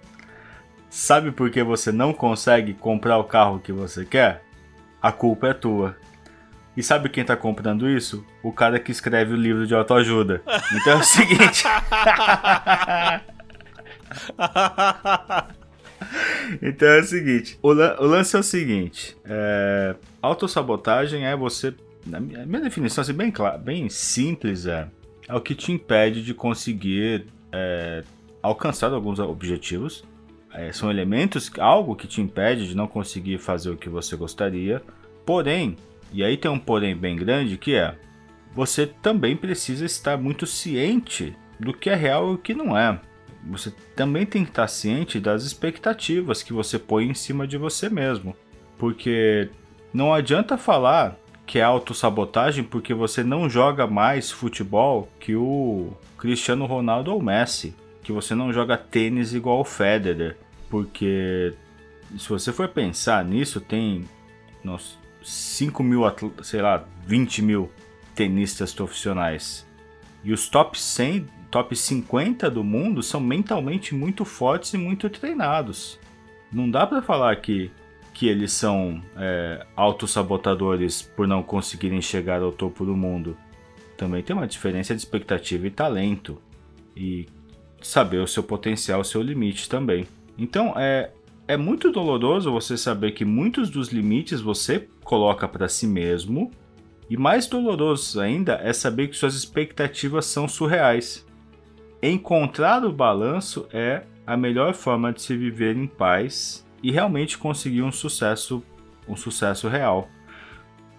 Sabe 0.89 1.31
por 1.31 1.51
que 1.51 1.61
você 1.61 1.91
não 1.91 2.13
consegue 2.13 2.73
comprar 2.73 3.19
o 3.19 3.23
carro 3.23 3.59
que 3.59 3.71
você 3.71 4.03
quer? 4.03 4.43
A 4.99 5.11
culpa 5.11 5.49
é 5.49 5.53
tua. 5.53 5.95
E 6.75 6.81
sabe 6.81 7.09
quem 7.09 7.23
tá 7.23 7.37
comprando 7.37 7.87
isso? 7.87 8.25
O 8.41 8.51
cara 8.51 8.79
que 8.79 8.91
escreve 8.91 9.33
o 9.33 9.37
livro 9.37 9.67
de 9.67 9.75
autoajuda. 9.75 10.41
Então 10.73 10.93
é 10.93 10.95
o 10.95 11.03
seguinte. 11.03 11.63
então 16.59 16.87
é 16.87 16.99
o 16.99 17.03
seguinte: 17.03 17.59
o, 17.61 17.71
lan 17.71 17.95
o 17.99 18.05
lance 18.05 18.35
é 18.35 18.39
o 18.39 18.43
seguinte: 18.43 19.15
é, 19.25 19.95
autossabotagem 20.21 21.27
é 21.27 21.35
você. 21.35 21.75
Na 22.03 22.19
minha 22.19 22.61
definição, 22.61 23.03
assim, 23.03 23.13
bem, 23.13 23.29
clara, 23.31 23.59
bem 23.59 23.87
simples, 23.89 24.65
é, 24.65 24.87
é 25.27 25.35
o 25.35 25.39
que 25.39 25.53
te 25.55 25.71
impede 25.71 26.23
de 26.23 26.33
conseguir 26.33 27.27
é, 27.51 28.03
alcançar 28.43 28.93
alguns 28.93 29.17
objetivos. 29.17 30.03
É, 30.53 30.71
são 30.71 30.91
elementos, 30.91 31.49
algo 31.57 31.95
que 31.95 32.05
te 32.05 32.21
impede 32.21 32.67
de 32.67 32.75
não 32.75 32.85
conseguir 32.87 33.39
fazer 33.39 33.71
o 33.71 33.77
que 33.77 33.89
você 33.89 34.15
gostaria. 34.15 34.83
Porém, 35.25 35.75
e 36.11 36.23
aí 36.23 36.37
tem 36.37 36.51
um 36.51 36.59
porém 36.59 36.95
bem 36.95 37.15
grande 37.15 37.57
que 37.57 37.73
é: 37.73 37.97
você 38.53 38.85
também 38.85 39.35
precisa 39.35 39.83
estar 39.83 40.17
muito 40.17 40.45
ciente 40.45 41.35
do 41.59 41.73
que 41.73 41.89
é 41.89 41.95
real 41.95 42.29
e 42.29 42.35
o 42.35 42.37
que 42.37 42.53
não 42.53 42.77
é 42.77 42.99
você 43.45 43.71
também 43.95 44.25
tem 44.25 44.43
que 44.43 44.51
estar 44.51 44.67
ciente 44.67 45.19
das 45.19 45.43
expectativas 45.43 46.41
que 46.41 46.53
você 46.53 46.79
põe 46.79 47.05
em 47.05 47.13
cima 47.13 47.45
de 47.45 47.57
você 47.57 47.89
mesmo. 47.89 48.35
Porque 48.77 49.49
não 49.93 50.13
adianta 50.13 50.57
falar 50.57 51.17
que 51.45 51.59
é 51.59 51.63
autossabotagem 51.63 52.63
porque 52.63 52.93
você 52.93 53.23
não 53.23 53.49
joga 53.49 53.85
mais 53.85 54.31
futebol 54.31 55.09
que 55.19 55.35
o 55.35 55.91
Cristiano 56.17 56.65
Ronaldo 56.65 57.11
ou 57.11 57.21
Messi. 57.21 57.75
Que 58.03 58.11
você 58.11 58.35
não 58.35 58.51
joga 58.51 58.77
tênis 58.77 59.33
igual 59.33 59.59
o 59.61 59.65
Federer. 59.65 60.37
Porque 60.69 61.53
se 62.17 62.29
você 62.29 62.51
for 62.51 62.67
pensar 62.67 63.23
nisso, 63.23 63.61
tem 63.61 64.05
nos 64.63 64.97
5 65.23 65.81
mil, 65.83 66.01
sei 66.41 66.61
lá, 66.61 66.85
20 67.05 67.41
mil 67.41 67.71
tenistas 68.13 68.73
profissionais. 68.73 69.65
E 70.23 70.31
os 70.31 70.47
top 70.47 70.79
100 70.79 71.27
top 71.53 71.75
50 71.75 72.49
do 72.49 72.63
mundo 72.63 73.03
são 73.03 73.21
mentalmente 73.21 73.93
muito 73.93 74.25
fortes 74.25 74.73
e 74.73 74.77
muito 74.77 75.07
treinados. 75.07 75.99
Não 76.51 76.67
dá 76.67 76.87
para 76.87 76.99
falar 76.99 77.35
que, 77.35 77.69
que 78.11 78.27
eles 78.27 78.51
são 78.51 78.99
é, 79.15 79.63
autossabotadores 79.75 81.03
por 81.03 81.27
não 81.27 81.43
conseguirem 81.43 82.01
chegar 82.01 82.41
ao 82.41 82.51
topo 82.51 82.83
do 82.83 82.95
mundo. 82.95 83.37
Também 83.95 84.23
tem 84.23 84.35
uma 84.35 84.47
diferença 84.47 84.95
de 84.95 85.01
expectativa 85.01 85.67
e 85.67 85.69
talento. 85.69 86.41
E 86.97 87.27
saber 87.87 88.17
o 88.17 88.27
seu 88.27 88.43
potencial, 88.43 89.01
o 89.01 89.05
seu 89.05 89.21
limite 89.21 89.69
também. 89.69 90.07
Então 90.37 90.73
é, 90.77 91.11
é 91.47 91.57
muito 91.57 91.91
doloroso 91.91 92.51
você 92.51 92.77
saber 92.77 93.11
que 93.11 93.25
muitos 93.25 93.69
dos 93.69 93.89
limites 93.89 94.41
você 94.41 94.87
coloca 95.03 95.47
para 95.47 95.67
si 95.67 95.85
mesmo. 95.85 96.51
E 97.09 97.17
mais 97.17 97.45
doloroso 97.47 98.19
ainda 98.19 98.59
é 98.63 98.71
saber 98.73 99.07
que 99.09 99.17
suas 99.17 99.35
expectativas 99.35 100.25
são 100.25 100.47
surreais. 100.47 101.25
Encontrar 102.01 102.83
o 102.83 102.91
balanço 102.91 103.67
é 103.71 104.03
a 104.25 104.35
melhor 104.37 104.73
forma 104.73 105.11
de 105.11 105.21
se 105.21 105.35
viver 105.35 105.75
em 105.75 105.85
paz 105.85 106.65
e 106.81 106.91
realmente 106.91 107.37
conseguir 107.37 107.81
um 107.81 107.91
sucesso, 107.91 108.63
um 109.07 109.15
sucesso 109.15 109.67
real. 109.67 110.09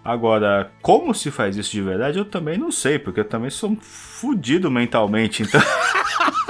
Agora, 0.03 0.71
como 0.83 1.15
se 1.15 1.31
faz 1.31 1.57
isso 1.57 1.71
de 1.71 1.81
verdade, 1.81 2.19
eu 2.19 2.25
também 2.25 2.59
não 2.59 2.71
sei, 2.71 2.99
porque 2.99 3.21
eu 3.21 3.25
também 3.25 3.49
sou 3.49 3.75
fudido 3.81 4.69
mentalmente, 4.69 5.41
então. 5.41 5.59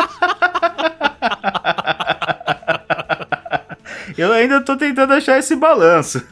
eu 4.18 4.32
ainda 4.32 4.62
tô 4.62 4.78
tentando 4.78 5.14
achar 5.14 5.40
esse 5.40 5.56
balanço. 5.56 6.26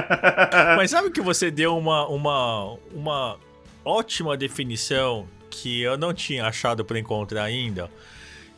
Mas 0.76 0.90
sabe 0.90 1.10
que 1.10 1.20
você 1.20 1.50
deu 1.50 1.76
uma, 1.76 2.06
uma, 2.08 2.78
uma 2.92 3.38
ótima 3.84 4.36
definição 4.36 5.26
que 5.50 5.82
eu 5.82 5.96
não 5.96 6.12
tinha 6.12 6.46
achado 6.46 6.84
para 6.84 6.98
encontrar 6.98 7.44
ainda, 7.44 7.90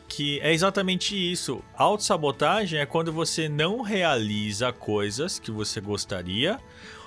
que 0.07 0.39
é 0.41 0.53
exatamente 0.53 1.15
isso. 1.15 1.63
Autossabotagem 1.75 2.79
é 2.79 2.85
quando 2.85 3.13
você 3.13 3.47
não 3.47 3.81
realiza 3.81 4.73
coisas 4.73 5.39
que 5.39 5.51
você 5.51 5.79
gostaria 5.79 6.59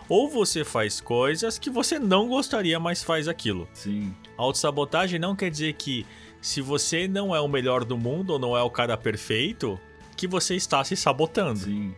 ou 0.08 0.28
você 0.28 0.64
faz 0.64 1.00
coisas 1.00 1.58
que 1.58 1.70
você 1.70 1.98
não 1.98 2.28
gostaria, 2.28 2.78
mas 2.78 3.02
faz 3.02 3.28
aquilo. 3.28 3.68
Sim. 3.72 4.14
Autossabotagem 4.36 5.18
não 5.18 5.36
quer 5.36 5.50
dizer 5.50 5.72
que 5.74 6.06
se 6.42 6.60
você 6.60 7.06
não 7.06 7.34
é 7.34 7.40
o 7.40 7.48
melhor 7.48 7.84
do 7.84 7.96
mundo 7.96 8.34
ou 8.34 8.38
não 8.38 8.56
é 8.56 8.62
o 8.62 8.68
cara 8.68 8.96
perfeito, 8.96 9.80
que 10.16 10.26
você 10.26 10.56
está 10.56 10.82
se 10.82 10.96
sabotando. 10.96 11.60
Sim. 11.60 11.94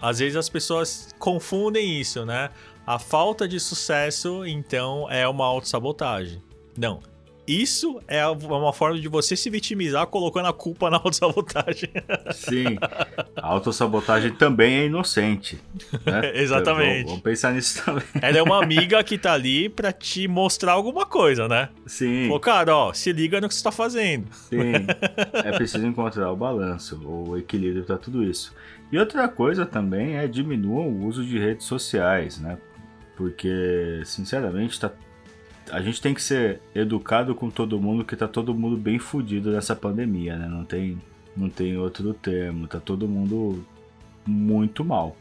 Às 0.00 0.18
vezes 0.18 0.36
as 0.36 0.48
pessoas 0.48 1.14
confundem 1.18 2.00
isso, 2.00 2.24
né? 2.24 2.50
A 2.84 2.98
falta 2.98 3.46
de 3.46 3.60
sucesso, 3.60 4.44
então, 4.44 5.08
é 5.08 5.28
uma 5.28 5.44
autossabotagem. 5.44 6.42
Não. 6.76 7.00
Isso 7.46 8.00
é 8.06 8.26
uma 8.26 8.72
forma 8.72 8.98
de 8.98 9.08
você 9.08 9.34
se 9.36 9.50
vitimizar 9.50 10.06
colocando 10.06 10.46
a 10.46 10.52
culpa 10.52 10.88
na 10.88 10.96
autossabotagem. 11.02 11.90
Sim. 12.32 12.78
A 13.36 13.48
autossabotagem 13.48 14.32
também 14.32 14.80
é 14.80 14.86
inocente. 14.86 15.60
Né? 16.06 16.32
Exatamente. 16.40 17.06
Vamos 17.06 17.20
pensar 17.20 17.52
nisso 17.52 17.84
também. 17.84 18.04
Ela 18.20 18.38
é 18.38 18.42
uma 18.42 18.62
amiga 18.62 19.02
que 19.02 19.18
tá 19.18 19.32
ali 19.32 19.68
pra 19.68 19.92
te 19.92 20.28
mostrar 20.28 20.72
alguma 20.72 21.04
coisa, 21.04 21.48
né? 21.48 21.68
Sim. 21.86 22.28
Pô, 22.28 22.38
cara, 22.38 22.76
ó, 22.76 22.92
se 22.92 23.12
liga 23.12 23.40
no 23.40 23.48
que 23.48 23.54
você 23.54 23.64
tá 23.64 23.72
fazendo. 23.72 24.26
Sim. 24.32 24.72
É 25.32 25.52
preciso 25.52 25.84
encontrar 25.84 26.30
o 26.30 26.36
balanço, 26.36 27.00
o 27.04 27.36
equilíbrio 27.36 27.84
para 27.84 27.98
tudo 27.98 28.22
isso. 28.22 28.54
E 28.92 28.98
outra 28.98 29.26
coisa 29.26 29.66
também 29.66 30.16
é 30.16 30.28
diminuir 30.28 30.86
o 30.86 31.06
uso 31.06 31.24
de 31.24 31.38
redes 31.38 31.66
sociais, 31.66 32.38
né? 32.38 32.58
Porque, 33.16 34.02
sinceramente, 34.04 34.78
tá 34.78 34.90
a 35.72 35.80
gente 35.80 36.02
tem 36.02 36.12
que 36.12 36.22
ser 36.22 36.60
educado 36.74 37.34
com 37.34 37.48
todo 37.48 37.80
mundo, 37.80 38.04
que 38.04 38.14
tá 38.14 38.28
todo 38.28 38.54
mundo 38.54 38.76
bem 38.76 38.98
fudido 38.98 39.50
nessa 39.50 39.74
pandemia, 39.74 40.36
né? 40.36 40.46
Não 40.46 40.66
tem, 40.66 41.00
não 41.34 41.48
tem 41.48 41.78
outro 41.78 42.12
termo, 42.12 42.68
tá 42.68 42.78
todo 42.78 43.08
mundo 43.08 43.64
muito 44.26 44.84
mal. 44.84 45.16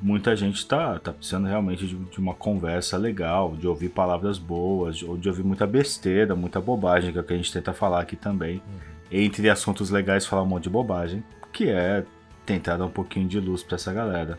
Muita 0.00 0.34
gente 0.34 0.66
tá, 0.66 0.98
tá 0.98 1.12
precisando 1.12 1.46
realmente 1.46 1.86
de, 1.86 1.94
de 1.94 2.18
uma 2.18 2.34
conversa 2.34 2.96
legal, 2.96 3.56
de 3.56 3.68
ouvir 3.68 3.90
palavras 3.90 4.38
boas, 4.38 5.04
ou 5.04 5.16
de 5.16 5.28
ouvir 5.28 5.44
muita 5.44 5.68
besteira, 5.68 6.34
muita 6.34 6.60
bobagem, 6.60 7.12
que 7.12 7.18
é 7.18 7.20
o 7.20 7.24
que 7.24 7.34
a 7.34 7.36
gente 7.36 7.52
tenta 7.52 7.72
falar 7.72 8.00
aqui 8.00 8.16
também. 8.16 8.56
Uhum. 8.56 8.92
Entre 9.12 9.48
assuntos 9.48 9.88
legais, 9.88 10.26
falar 10.26 10.42
um 10.42 10.46
monte 10.46 10.64
de 10.64 10.70
bobagem, 10.70 11.22
que 11.52 11.70
é 11.70 12.04
tentar 12.44 12.76
dar 12.76 12.86
um 12.86 12.90
pouquinho 12.90 13.28
de 13.28 13.38
luz 13.38 13.62
para 13.62 13.76
essa 13.76 13.92
galera. 13.92 14.36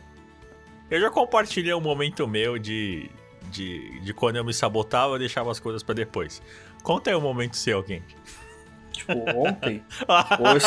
Eu 0.91 0.99
já 0.99 1.09
compartilhei 1.09 1.74
um 1.74 1.80
momento 1.80 2.28
meu 2.28 2.59
de, 2.59 3.09
de, 3.54 3.99
de 3.99 4.14
quando 4.14 4.38
eu 4.38 4.43
me 4.43 4.54
sabotava, 4.54 5.14
eu 5.14 5.20
deixava 5.20 5.51
as 5.51 5.60
coisas 5.60 5.84
para 5.84 5.93
depois. 5.93 6.41
Conta 6.82 7.12
aí 7.12 7.16
um 7.16 7.22
momento 7.22 7.56
seu, 7.56 7.78
alguém. 7.78 8.04
Tipo, 8.91 9.14
ontem? 9.36 9.82
Hoje? 10.39 10.66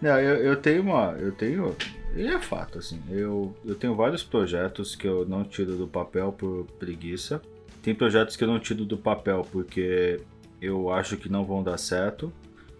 Não, 0.00 0.18
eu, 0.18 0.36
eu 0.36 0.56
tenho 0.56 0.82
uma. 0.82 1.16
Eu 1.18 1.32
tenho. 1.32 1.74
E 2.14 2.26
é 2.26 2.38
fato, 2.40 2.78
assim. 2.78 3.02
Eu, 3.10 3.54
eu 3.64 3.74
tenho 3.74 3.94
vários 3.94 4.22
projetos 4.22 4.94
que 4.94 5.06
eu 5.06 5.26
não 5.26 5.44
tiro 5.44 5.76
do 5.76 5.88
papel 5.88 6.32
por 6.32 6.66
preguiça. 6.78 7.40
Tem 7.82 7.94
projetos 7.94 8.36
que 8.36 8.44
eu 8.44 8.48
não 8.48 8.58
tiro 8.58 8.84
do 8.84 8.96
papel 8.96 9.46
porque 9.50 10.20
eu 10.60 10.92
acho 10.92 11.16
que 11.16 11.28
não 11.28 11.44
vão 11.44 11.62
dar 11.62 11.78
certo. 11.78 12.32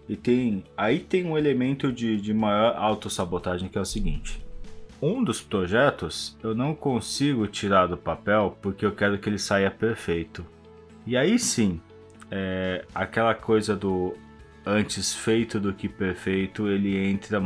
E 0.07 0.15
tem. 0.15 0.63
Aí 0.75 0.99
tem 0.99 1.25
um 1.25 1.37
elemento 1.37 1.91
de, 1.91 2.19
de 2.19 2.33
maior 2.33 2.75
autossabotagem 2.75 3.69
que 3.69 3.77
é 3.77 3.81
o 3.81 3.85
seguinte 3.85 4.40
um 5.01 5.23
dos 5.23 5.41
projetos 5.41 6.37
eu 6.43 6.53
não 6.53 6.75
consigo 6.75 7.47
tirar 7.47 7.87
do 7.87 7.97
papel 7.97 8.57
porque 8.61 8.85
eu 8.85 8.91
quero 8.91 9.17
que 9.17 9.27
ele 9.27 9.39
saia 9.39 9.71
perfeito. 9.71 10.45
E 11.05 11.17
aí 11.17 11.39
sim, 11.39 11.81
é, 12.29 12.85
aquela 12.93 13.33
coisa 13.33 13.75
do 13.75 14.15
antes 14.65 15.13
feito 15.13 15.59
do 15.59 15.73
que 15.73 15.89
perfeito, 15.89 16.67
ele 16.67 16.95
entra, 16.97 17.41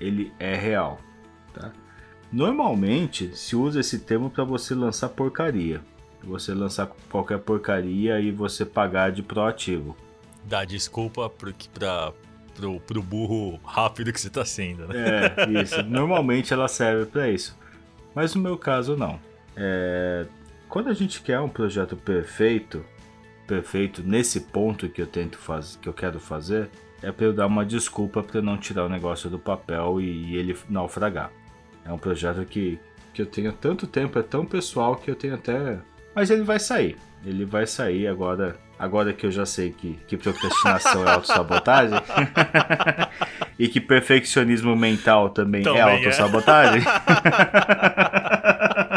ele 0.00 0.32
é 0.38 0.54
real. 0.54 1.00
Tá? 1.52 1.72
Normalmente 2.32 3.36
se 3.36 3.56
usa 3.56 3.80
esse 3.80 3.98
termo 3.98 4.30
para 4.30 4.44
você 4.44 4.74
lançar 4.74 5.08
porcaria. 5.08 5.82
Você 6.22 6.54
lançar 6.54 6.86
qualquer 7.10 7.38
porcaria 7.38 8.20
e 8.20 8.30
você 8.30 8.64
pagar 8.64 9.10
de 9.10 9.22
proativo. 9.22 9.96
Dá 10.44 10.64
desculpa 10.64 11.28
para 11.28 12.12
pro, 12.60 12.80
pro 12.80 13.02
burro 13.02 13.58
rápido 13.64 14.12
que 14.12 14.20
você 14.20 14.28
tá 14.28 14.44
sendo, 14.44 14.86
né? 14.86 14.94
É, 15.36 15.62
isso. 15.62 15.82
Normalmente 15.82 16.52
ela 16.52 16.68
serve 16.68 17.06
para 17.06 17.28
isso. 17.28 17.56
Mas 18.14 18.34
no 18.34 18.42
meu 18.42 18.58
caso, 18.58 18.96
não. 18.96 19.18
É, 19.56 20.26
quando 20.68 20.88
a 20.88 20.94
gente 20.94 21.22
quer 21.22 21.40
um 21.40 21.48
projeto 21.48 21.96
perfeito, 21.96 22.84
perfeito 23.46 24.02
nesse 24.02 24.40
ponto 24.40 24.88
que 24.88 25.00
eu 25.00 25.06
tento 25.06 25.38
fazer, 25.38 25.78
que 25.78 25.88
eu 25.88 25.92
quero 25.92 26.20
fazer, 26.20 26.68
é 27.02 27.10
para 27.10 27.26
eu 27.26 27.32
dar 27.32 27.46
uma 27.46 27.64
desculpa 27.64 28.22
para 28.22 28.42
não 28.42 28.58
tirar 28.58 28.84
o 28.84 28.88
negócio 28.88 29.30
do 29.30 29.38
papel 29.38 30.00
e 30.00 30.36
ele 30.36 30.56
naufragar. 30.68 31.32
É 31.84 31.92
um 31.92 31.98
projeto 31.98 32.44
que, 32.44 32.78
que 33.14 33.22
eu 33.22 33.26
tenho 33.26 33.52
tanto 33.52 33.86
tempo, 33.86 34.18
é 34.18 34.22
tão 34.22 34.44
pessoal 34.44 34.96
que 34.96 35.10
eu 35.10 35.16
tenho 35.16 35.34
até. 35.34 35.78
Mas 36.14 36.30
ele 36.30 36.42
vai 36.42 36.60
sair. 36.60 36.96
Ele 37.24 37.44
vai 37.44 37.66
sair 37.66 38.06
agora. 38.06 38.56
Agora 38.80 39.12
que 39.12 39.26
eu 39.26 39.30
já 39.30 39.44
sei 39.44 39.72
que, 39.72 39.98
que 40.08 40.16
procrastinação 40.16 41.06
é 41.06 41.10
autossabotagem 41.10 41.98
e 43.58 43.68
que 43.68 43.78
perfeccionismo 43.78 44.74
mental 44.74 45.28
também, 45.28 45.60
é 45.60 45.64
também 45.64 45.80
é 45.80 45.82
autossabotagem, 45.82 46.82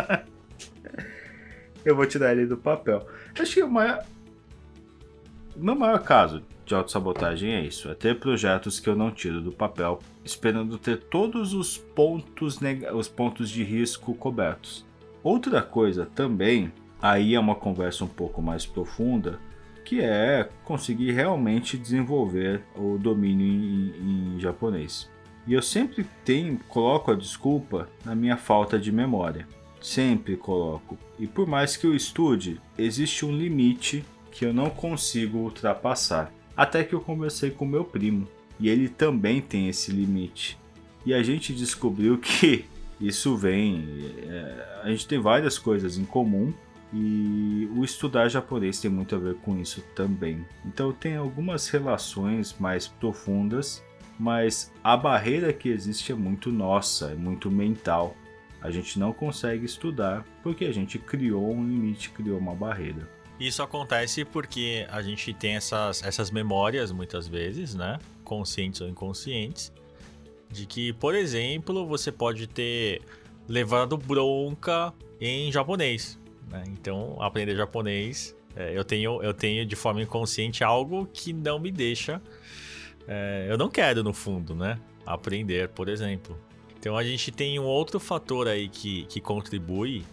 é. 0.07 0.23
eu 1.84 1.93
vou 1.97 2.05
tirar 2.05 2.31
ele 2.31 2.45
do 2.45 2.55
papel. 2.55 3.05
Acho 3.38 3.55
que 3.55 3.61
o 3.61 3.69
maior, 3.69 4.05
meu 5.53 5.75
maior 5.75 5.99
caso 5.99 6.41
de 6.65 6.73
autossabotagem 6.73 7.53
é 7.53 7.59
isso: 7.59 7.91
é 7.91 7.93
ter 7.93 8.17
projetos 8.17 8.79
que 8.79 8.88
eu 8.89 8.95
não 8.95 9.11
tiro 9.11 9.41
do 9.41 9.51
papel, 9.51 9.99
esperando 10.23 10.77
ter 10.77 10.95
todos 10.95 11.53
os 11.53 11.77
pontos, 11.77 12.57
os 12.93 13.09
pontos 13.09 13.49
de 13.49 13.65
risco 13.65 14.15
cobertos. 14.15 14.86
Outra 15.21 15.61
coisa 15.61 16.05
também, 16.05 16.71
aí 17.01 17.36
é 17.36 17.39
uma 17.39 17.55
conversa 17.55 18.05
um 18.05 18.07
pouco 18.07 18.41
mais 18.41 18.65
profunda, 18.65 19.41
que 19.84 20.01
é 20.01 20.49
conseguir 20.63 21.11
realmente 21.11 21.77
desenvolver 21.77 22.61
o 22.75 22.97
domínio 22.97 23.45
em, 23.45 24.36
em 24.36 24.39
japonês. 24.39 25.09
E 25.45 25.53
eu 25.53 25.61
sempre 25.61 26.05
tenho, 26.23 26.57
coloco 26.69 27.11
a 27.11 27.15
desculpa 27.15 27.89
na 28.05 28.15
minha 28.15 28.38
falta 28.38 28.79
de 28.79 28.91
memória. 28.91 29.47
Sempre 29.81 30.38
coloco. 30.38 30.97
E 31.19 31.27
por 31.27 31.45
mais 31.45 31.75
que 31.75 31.86
eu 31.86 31.93
estude, 31.93 32.61
existe 32.77 33.25
um 33.25 33.36
limite 33.36 34.05
que 34.31 34.45
eu 34.45 34.53
não 34.53 34.69
consigo 34.69 35.39
ultrapassar. 35.39 36.31
Até 36.55 36.84
que 36.84 36.93
eu 36.93 37.01
conversei 37.01 37.51
com 37.51 37.65
meu 37.65 37.84
primo 37.84 38.27
e 38.59 38.69
ele 38.69 38.88
também 38.88 39.41
tem 39.41 39.67
esse 39.67 39.91
limite. 39.91 40.57
E 41.05 41.13
a 41.13 41.21
gente 41.21 41.53
descobriu 41.53 42.17
que 42.17 42.65
isso 42.99 43.36
vem. 43.36 43.84
É, 44.25 44.81
a 44.84 44.89
gente 44.89 45.07
tem 45.07 45.19
várias 45.19 45.59
coisas 45.59 45.97
em 45.97 46.05
comum 46.05 46.53
e 46.93 47.67
o 47.75 47.83
estudar 47.83 48.29
japonês 48.29 48.79
tem 48.79 48.91
muito 48.91 49.15
a 49.15 49.17
ver 49.17 49.35
com 49.35 49.57
isso 49.59 49.81
também. 49.95 50.45
Então 50.63 50.91
tem 50.91 51.15
algumas 51.15 51.67
relações 51.67 52.55
mais 52.59 52.87
profundas, 52.87 53.83
mas 54.19 54.71
a 54.83 54.95
barreira 54.95 55.51
que 55.51 55.69
existe 55.69 56.11
é 56.11 56.15
muito 56.15 56.51
nossa, 56.51 57.11
é 57.11 57.15
muito 57.15 57.49
mental. 57.49 58.15
A 58.61 58.69
gente 58.69 58.99
não 58.99 59.11
consegue 59.11 59.65
estudar 59.65 60.23
porque 60.43 60.65
a 60.65 60.71
gente 60.71 60.99
criou 60.99 61.51
um 61.51 61.67
limite, 61.67 62.11
criou 62.11 62.37
uma 62.37 62.53
barreira. 62.53 63.09
Isso 63.39 63.63
acontece 63.63 64.23
porque 64.23 64.85
a 64.89 65.01
gente 65.01 65.33
tem 65.33 65.55
essas, 65.55 66.03
essas 66.03 66.29
memórias, 66.29 66.91
muitas 66.91 67.27
vezes, 67.27 67.73
né? 67.73 67.97
Conscientes 68.23 68.79
ou 68.79 68.87
inconscientes, 68.87 69.73
de 70.49 70.67
que, 70.67 70.93
por 70.93 71.15
exemplo, 71.15 71.85
você 71.85 72.11
pode 72.11 72.45
ter 72.45 73.01
levado 73.47 73.97
bronca 73.97 74.93
em 75.19 75.51
japonês. 75.51 76.19
Né? 76.54 76.64
Então, 76.68 77.18
aprender 77.20 77.56
japonês, 77.56 78.36
é, 78.56 78.78
eu, 78.78 78.86
tenho, 78.86 79.22
eu 79.24 79.34
tenho 79.34 79.66
de 79.66 79.76
forma 79.76 80.01
inconsciente 80.01 80.64
algo 80.64 81.10
que 81.12 81.34
não 81.34 81.60
me 81.60 81.72
deixa. 81.72 82.22
É, 83.08 83.47
eu 83.49 83.58
não 83.58 83.70
quero, 83.70 84.04
no 84.04 84.14
fundo, 84.14 84.54
né? 84.54 84.80
Aprender, 85.06 85.70
por 85.70 85.89
exemplo. 85.89 86.39
Então, 86.80 86.95
a 86.95 87.04
gente 87.04 87.32
tem 87.32 87.60
um 87.60 87.64
outro 87.64 87.99
fator 87.99 88.47
aí 88.47 88.70
que, 88.70 89.06
que 89.06 89.20
contribui. 89.20 90.06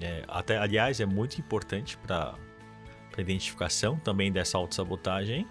É, 0.00 0.22
até, 0.28 0.58
aliás, 0.58 1.00
é 1.00 1.06
muito 1.06 1.40
importante 1.40 1.96
para 1.96 2.34
a 3.16 3.20
identificação 3.20 3.98
também 3.98 4.30
dessa 4.30 4.58
autossabotagem, 4.58 5.46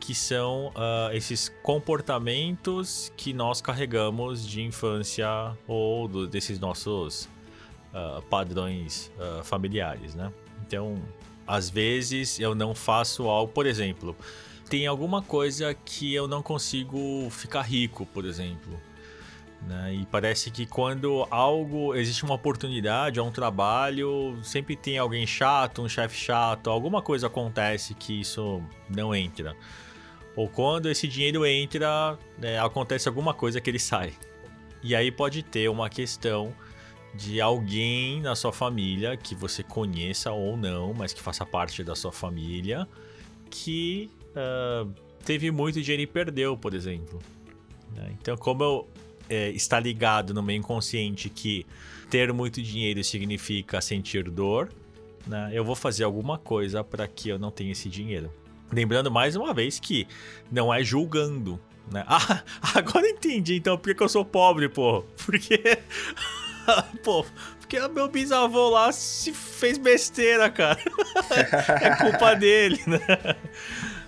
que 0.00 0.14
são 0.14 0.68
uh, 0.68 1.12
esses 1.12 1.50
comportamentos 1.62 3.12
que 3.16 3.32
nós 3.32 3.60
carregamos 3.60 4.46
de 4.46 4.62
infância 4.62 5.26
ou 5.66 6.08
do, 6.08 6.26
desses 6.26 6.58
nossos 6.58 7.28
uh, 7.94 8.20
padrões 8.22 9.10
uh, 9.18 9.44
familiares, 9.44 10.14
né? 10.14 10.32
Então, 10.66 10.96
às 11.46 11.70
vezes 11.70 12.40
eu 12.40 12.54
não 12.54 12.74
faço 12.74 13.28
algo, 13.28 13.52
por 13.52 13.66
exemplo, 13.66 14.16
tem 14.68 14.86
alguma 14.86 15.22
coisa 15.22 15.74
que 15.74 16.14
eu 16.14 16.26
não 16.26 16.42
consigo 16.42 17.28
ficar 17.30 17.62
rico, 17.62 18.04
por 18.06 18.24
exemplo. 18.24 18.80
Né? 19.66 19.94
E 19.94 20.06
parece 20.06 20.50
que 20.50 20.66
quando 20.66 21.26
algo 21.30 21.94
existe 21.94 22.24
uma 22.24 22.34
oportunidade, 22.34 23.18
é 23.18 23.22
um 23.22 23.30
trabalho, 23.30 24.38
sempre 24.42 24.76
tem 24.76 24.98
alguém 24.98 25.26
chato, 25.26 25.82
um 25.82 25.88
chefe 25.88 26.16
chato, 26.16 26.68
alguma 26.68 27.00
coisa 27.00 27.28
acontece 27.28 27.94
que 27.94 28.20
isso 28.20 28.62
não 28.88 29.14
entra. 29.14 29.56
Ou 30.36 30.48
quando 30.48 30.90
esse 30.90 31.06
dinheiro 31.06 31.46
entra, 31.46 32.18
né, 32.38 32.58
acontece 32.58 33.08
alguma 33.08 33.32
coisa 33.32 33.60
que 33.60 33.70
ele 33.70 33.78
sai. 33.78 34.12
E 34.82 34.94
aí 34.94 35.10
pode 35.10 35.42
ter 35.42 35.70
uma 35.70 35.88
questão 35.88 36.52
de 37.14 37.40
alguém 37.40 38.20
na 38.20 38.34
sua 38.34 38.52
família 38.52 39.16
que 39.16 39.34
você 39.34 39.62
conheça 39.62 40.32
ou 40.32 40.56
não, 40.56 40.92
mas 40.92 41.12
que 41.12 41.22
faça 41.22 41.46
parte 41.46 41.84
da 41.84 41.94
sua 41.94 42.10
família, 42.10 42.88
que 43.48 44.10
uh, 44.30 44.92
teve 45.24 45.50
muito 45.50 45.80
dinheiro 45.80 46.02
e 46.02 46.06
perdeu, 46.06 46.56
por 46.56 46.74
exemplo. 46.74 47.20
Né? 47.94 48.16
Então, 48.20 48.36
como 48.36 48.62
eu 48.62 48.88
é, 49.28 49.50
está 49.50 49.78
ligado 49.78 50.34
no 50.34 50.42
meu 50.42 50.56
inconsciente 50.56 51.30
que 51.30 51.64
ter 52.10 52.32
muito 52.32 52.60
dinheiro 52.60 53.02
significa 53.02 53.80
sentir 53.80 54.28
dor, 54.30 54.70
né? 55.26 55.50
eu 55.52 55.64
vou 55.64 55.74
fazer 55.74 56.04
alguma 56.04 56.36
coisa 56.36 56.82
para 56.82 57.06
que 57.06 57.28
eu 57.28 57.38
não 57.38 57.50
tenha 57.50 57.72
esse 57.72 57.88
dinheiro. 57.88 58.30
Lembrando 58.72 59.10
mais 59.10 59.36
uma 59.36 59.54
vez 59.54 59.78
que 59.78 60.06
não 60.50 60.72
é 60.72 60.82
julgando. 60.82 61.60
Né? 61.90 62.04
Ah, 62.08 62.42
agora 62.74 63.06
entendi 63.06 63.56
então 63.56 63.76
por 63.76 63.94
que 63.94 64.02
eu 64.02 64.08
sou 64.08 64.24
pobre, 64.24 64.68
pô. 64.68 65.04
Porque. 65.24 65.60
pô, 67.02 67.24
porque 67.60 67.80
meu 67.88 68.08
bisavô 68.08 68.70
lá 68.70 68.92
se 68.92 69.32
fez 69.32 69.78
besteira, 69.78 70.50
cara. 70.50 70.78
é 71.80 71.96
culpa 71.96 72.34
dele, 72.34 72.80
né? 72.86 73.00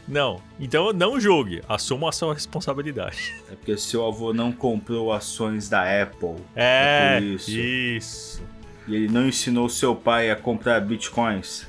Não. 0.06 0.40
Então 0.58 0.92
não 0.92 1.18
julgue, 1.18 1.62
assuma 1.68 2.10
a 2.10 2.12
sua 2.12 2.34
responsabilidade. 2.34 3.34
É 3.50 3.56
porque 3.56 3.76
seu 3.76 4.06
avô 4.06 4.32
não 4.32 4.52
comprou 4.52 5.12
ações 5.12 5.68
da 5.68 5.82
Apple. 6.02 6.36
É, 6.54 7.18
é 7.18 7.20
isso. 7.20 7.50
isso. 7.50 8.42
E 8.86 8.94
ele 8.94 9.08
não 9.08 9.26
ensinou 9.26 9.68
seu 9.68 9.96
pai 9.96 10.30
a 10.30 10.36
comprar 10.36 10.80
bitcoins. 10.80 11.66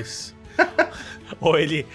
Isso. 0.00 0.36
ou 1.40 1.58
ele, 1.58 1.86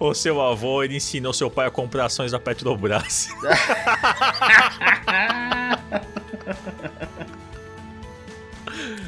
ou 0.00 0.14
seu 0.14 0.40
avô, 0.42 0.82
ele 0.82 0.96
ensinou 0.96 1.32
seu 1.32 1.50
pai 1.50 1.66
a 1.66 1.70
comprar 1.70 2.06
ações 2.06 2.32
da 2.32 2.40
Petrobras. 2.40 3.28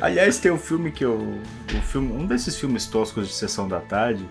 Aliás, 0.01 0.39
tem 0.39 0.51
um 0.51 0.59
filme 0.59 0.91
que 0.91 1.05
eu. 1.05 1.19
Um, 1.19 1.83
filme, 1.83 2.13
um 2.13 2.27
desses 2.27 2.57
filmes 2.57 2.87
toscos 2.87 3.29
de 3.29 3.35
sessão 3.35 3.69
da 3.69 3.81
tarde 3.81 4.25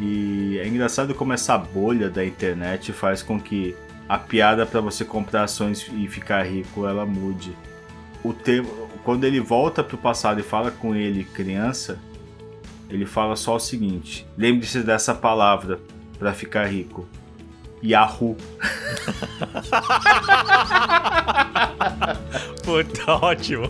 e 0.00 0.58
é 0.58 0.68
engraçado 0.68 1.14
como 1.14 1.32
essa 1.32 1.58
bolha 1.58 2.08
da 2.08 2.24
internet 2.24 2.92
faz 2.92 3.20
com 3.20 3.40
que 3.40 3.74
a 4.08 4.16
piada 4.16 4.64
para 4.64 4.80
você 4.80 5.04
comprar 5.04 5.44
ações 5.44 5.90
e 5.92 6.06
ficar 6.06 6.44
rico 6.44 6.86
ela 6.86 7.04
mude. 7.04 7.56
O 8.22 8.32
tempo, 8.32 8.88
quando 9.04 9.24
ele 9.24 9.40
volta 9.40 9.82
pro 9.82 9.98
passado 9.98 10.40
e 10.40 10.42
fala 10.42 10.70
com 10.70 10.94
ele 10.94 11.24
criança, 11.24 11.98
ele 12.88 13.04
fala 13.04 13.34
só 13.34 13.56
o 13.56 13.60
seguinte: 13.60 14.26
lembre-se 14.36 14.82
dessa 14.82 15.14
palavra 15.14 15.80
para 16.18 16.32
ficar 16.32 16.66
rico. 16.66 17.08
Yahoo. 17.82 18.36
Puta, 22.68 23.14
ótimo. 23.24 23.66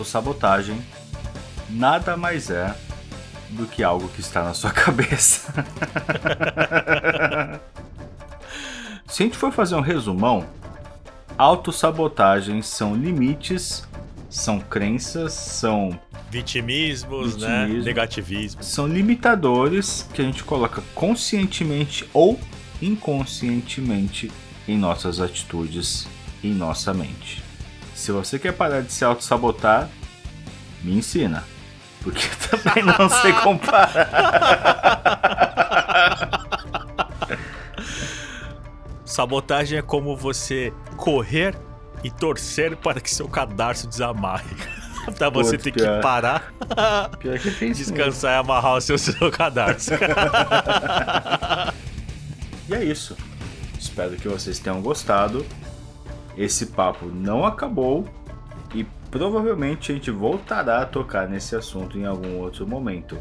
Autossabotagem 0.00 0.80
nada 1.68 2.16
mais 2.16 2.50
é 2.50 2.74
do 3.50 3.66
que 3.66 3.82
algo 3.82 4.08
que 4.08 4.20
está 4.20 4.42
na 4.42 4.54
sua 4.54 4.70
cabeça. 4.72 5.52
Se 9.06 9.22
a 9.22 9.26
gente 9.26 9.36
for 9.36 9.52
fazer 9.52 9.74
um 9.74 9.80
resumão, 9.80 10.46
autossabotagem 11.36 12.62
são 12.62 12.94
limites, 12.94 13.86
são 14.28 14.58
crenças, 14.58 15.32
são 15.32 15.98
Vitimismos, 16.30 17.36
né? 17.36 17.66
Negativismo. 17.66 18.62
são 18.62 18.86
limitadores 18.86 20.08
que 20.14 20.22
a 20.22 20.24
gente 20.24 20.44
coloca 20.44 20.80
conscientemente 20.94 22.08
ou 22.14 22.38
inconscientemente 22.80 24.30
em 24.68 24.78
nossas 24.78 25.20
atitudes, 25.20 26.06
em 26.42 26.54
nossa 26.54 26.94
mente. 26.94 27.49
Se 28.00 28.10
você 28.12 28.38
quer 28.38 28.52
parar 28.52 28.80
de 28.80 28.90
se 28.90 29.04
auto-sabotar, 29.04 29.86
me 30.82 30.96
ensina. 30.96 31.44
Porque 32.02 32.26
também 32.48 32.82
não 32.82 33.10
sei 33.10 33.30
comparar. 33.34 34.08
Sabotagem 39.04 39.78
é 39.78 39.82
como 39.82 40.16
você 40.16 40.72
correr 40.96 41.54
e 42.02 42.10
torcer 42.10 42.74
para 42.74 43.02
que 43.02 43.10
seu 43.10 43.28
cadarço 43.28 43.86
desamarre. 43.86 44.56
pra 45.18 45.28
você 45.28 45.58
Putz, 45.58 45.64
ter 45.64 45.72
pior. 45.72 45.96
que 45.96 46.02
parar, 46.02 46.54
que 47.20 47.28
isso 47.28 47.48
mesmo. 47.60 47.74
descansar 47.74 48.32
e 48.32 48.36
amarrar 48.36 48.76
o 48.76 48.80
seu, 48.80 48.96
seu 48.96 49.30
cadarço. 49.30 49.90
E 52.66 52.74
é 52.74 52.82
isso. 52.82 53.14
Espero 53.78 54.16
que 54.16 54.26
vocês 54.26 54.58
tenham 54.58 54.80
gostado. 54.80 55.44
Esse 56.40 56.64
papo 56.68 57.04
não 57.04 57.44
acabou 57.44 58.08
e 58.74 58.86
provavelmente 59.10 59.92
a 59.92 59.94
gente 59.94 60.10
voltará 60.10 60.80
a 60.80 60.86
tocar 60.86 61.28
nesse 61.28 61.54
assunto 61.54 61.98
em 61.98 62.06
algum 62.06 62.38
outro 62.38 62.66
momento. 62.66 63.18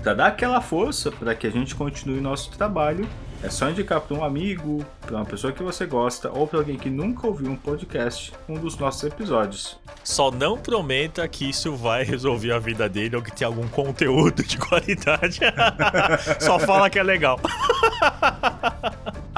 Para 0.00 0.14
dar 0.14 0.26
aquela 0.28 0.60
força 0.60 1.10
para 1.10 1.34
que 1.34 1.48
a 1.48 1.50
gente 1.50 1.74
continue 1.74 2.20
nosso 2.20 2.52
trabalho, 2.52 3.08
é 3.42 3.50
só 3.50 3.68
indicar 3.68 4.00
para 4.00 4.16
um 4.16 4.22
amigo, 4.22 4.86
para 5.00 5.16
uma 5.16 5.24
pessoa 5.24 5.52
que 5.52 5.64
você 5.64 5.84
gosta 5.84 6.30
ou 6.30 6.46
para 6.46 6.60
alguém 6.60 6.76
que 6.76 6.88
nunca 6.88 7.26
ouviu 7.26 7.50
um 7.50 7.56
podcast, 7.56 8.32
um 8.48 8.54
dos 8.54 8.78
nossos 8.78 9.02
episódios. 9.02 9.76
Só 10.04 10.30
não 10.30 10.56
prometa 10.56 11.26
que 11.26 11.50
isso 11.50 11.74
vai 11.74 12.04
resolver 12.04 12.52
a 12.52 12.60
vida 12.60 12.88
dele 12.88 13.16
ou 13.16 13.22
que 13.22 13.32
tem 13.32 13.44
algum 13.44 13.66
conteúdo 13.66 14.44
de 14.44 14.56
qualidade. 14.58 15.40
Só 16.38 16.56
fala 16.56 16.88
que 16.88 17.00
é 17.00 17.02
legal. 17.02 17.40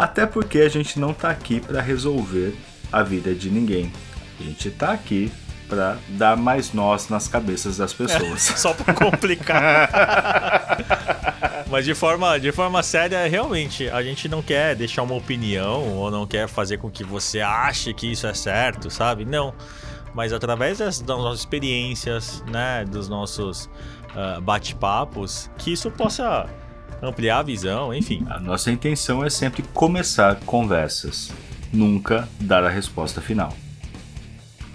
Até 0.03 0.27
porque 0.27 0.59
a 0.59 0.69
gente 0.69 0.99
não 0.99 1.15
tá 1.15 1.31
aqui 1.31 1.61
para 1.61 1.81
resolver 1.81 2.57
a 2.91 3.05
vida 3.05 3.33
de 3.33 3.49
ninguém. 3.49 3.93
A 4.41 4.43
gente 4.43 4.69
tá 4.69 4.91
aqui 4.91 5.31
para 5.69 5.97
dar 6.09 6.37
mais 6.37 6.73
nós 6.73 7.09
nas 7.09 7.29
cabeças 7.29 7.77
das 7.77 7.93
pessoas. 7.93 8.43
Só 8.59 8.75
pra 8.75 8.93
complicar. 8.93 9.89
Mas 11.71 11.85
de 11.85 11.95
forma, 11.95 12.41
de 12.41 12.51
forma 12.51 12.83
séria, 12.83 13.29
realmente, 13.29 13.89
a 13.91 14.03
gente 14.03 14.29
não 14.29 14.43
quer 14.43 14.75
deixar 14.75 15.05
uma 15.05 15.15
opinião 15.15 15.97
ou 15.97 16.11
não 16.11 16.27
quer 16.27 16.49
fazer 16.49 16.79
com 16.79 16.91
que 16.91 17.05
você 17.05 17.41
ache 17.41 17.95
que 17.95 18.11
isso 18.11 18.27
é 18.27 18.35
certo, 18.35 18.91
sabe? 18.91 19.25
Não. 19.25 19.55
Mas 20.13 20.33
através 20.33 20.79
das, 20.79 21.01
das 21.01 21.17
nossas 21.17 21.39
experiências, 21.39 22.43
né, 22.49 22.85
dos 22.85 23.09
nossos 23.09 23.71
ah, 24.17 24.41
bate-papos, 24.43 25.49
que 25.57 25.73
isso 25.73 25.93
possa 25.93 26.51
ampliar 27.01 27.39
a 27.39 27.43
visão, 27.43 27.95
enfim. 27.95 28.27
A 28.29 28.39
nossa 28.39 28.71
intenção 28.71 29.25
é 29.25 29.31
sempre 29.31 29.63
começar 29.75 30.41
conversas, 30.41 31.33
nunca 31.73 32.29
dar 32.41 32.65
a 32.65 32.69
resposta 32.69 33.21
final. 33.21 33.55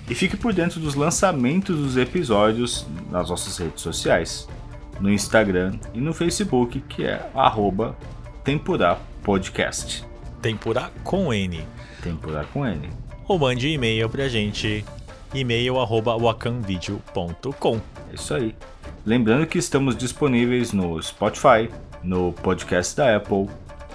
E 0.09 0.15
fique 0.15 0.37
por 0.37 0.53
dentro 0.53 0.79
dos 0.79 0.95
lançamentos 0.95 1.75
dos 1.75 1.97
episódios 1.97 2.87
nas 3.11 3.29
nossas 3.29 3.57
redes 3.57 3.81
sociais, 3.81 4.47
no 5.01 5.11
Instagram 5.11 5.77
e 5.93 5.99
no 5.99 6.13
Facebook, 6.13 6.79
que 6.81 7.03
é 7.05 7.29
arroba 7.35 7.95
Tempurá 8.43 8.97
Podcast. 9.21 10.05
Tempura 10.41 10.89
com 11.03 11.33
N. 11.33 11.61
Tempurá 12.01 12.45
com 12.45 12.65
N. 12.65 12.89
Ou 13.27 13.37
mande 13.37 13.67
e-mail 13.67 14.09
pra 14.09 14.29
gente, 14.29 14.85
e-mail 15.33 15.77
arroba 15.77 16.15
wakanvideo.com. 16.15 17.81
É 18.09 18.15
isso 18.15 18.33
aí. 18.33 18.55
Lembrando 19.05 19.45
que 19.45 19.57
estamos 19.57 19.97
disponíveis 19.97 20.71
no 20.71 21.01
Spotify, 21.03 21.69
no 22.07 22.31
podcast 22.31 22.95
da 22.95 23.17
Apple, 23.17 23.47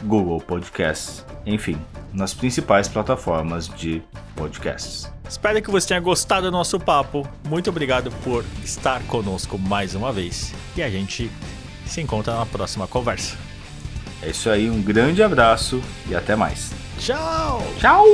Google 0.02 0.38
Podcasts, 0.40 1.24
enfim, 1.46 1.78
nas 2.12 2.34
principais 2.34 2.86
plataformas 2.86 3.68
de 3.68 4.02
podcasts. 4.36 5.10
Espero 5.26 5.62
que 5.62 5.70
você 5.70 5.88
tenha 5.88 6.00
gostado 6.00 6.46
do 6.46 6.52
nosso 6.52 6.78
papo. 6.78 7.26
Muito 7.48 7.70
obrigado 7.70 8.10
por 8.22 8.44
estar 8.62 9.02
conosco 9.04 9.58
mais 9.58 9.94
uma 9.94 10.12
vez. 10.12 10.52
E 10.76 10.82
a 10.82 10.90
gente 10.90 11.30
se 11.86 12.02
encontra 12.02 12.34
na 12.36 12.44
próxima 12.44 12.86
conversa. 12.86 13.36
É 14.20 14.28
isso 14.28 14.50
aí, 14.50 14.68
um 14.68 14.82
grande 14.82 15.22
abraço 15.22 15.82
e 16.06 16.14
até 16.14 16.36
mais. 16.36 16.70
Tchau! 16.98 17.62
Tchau! 17.80 18.04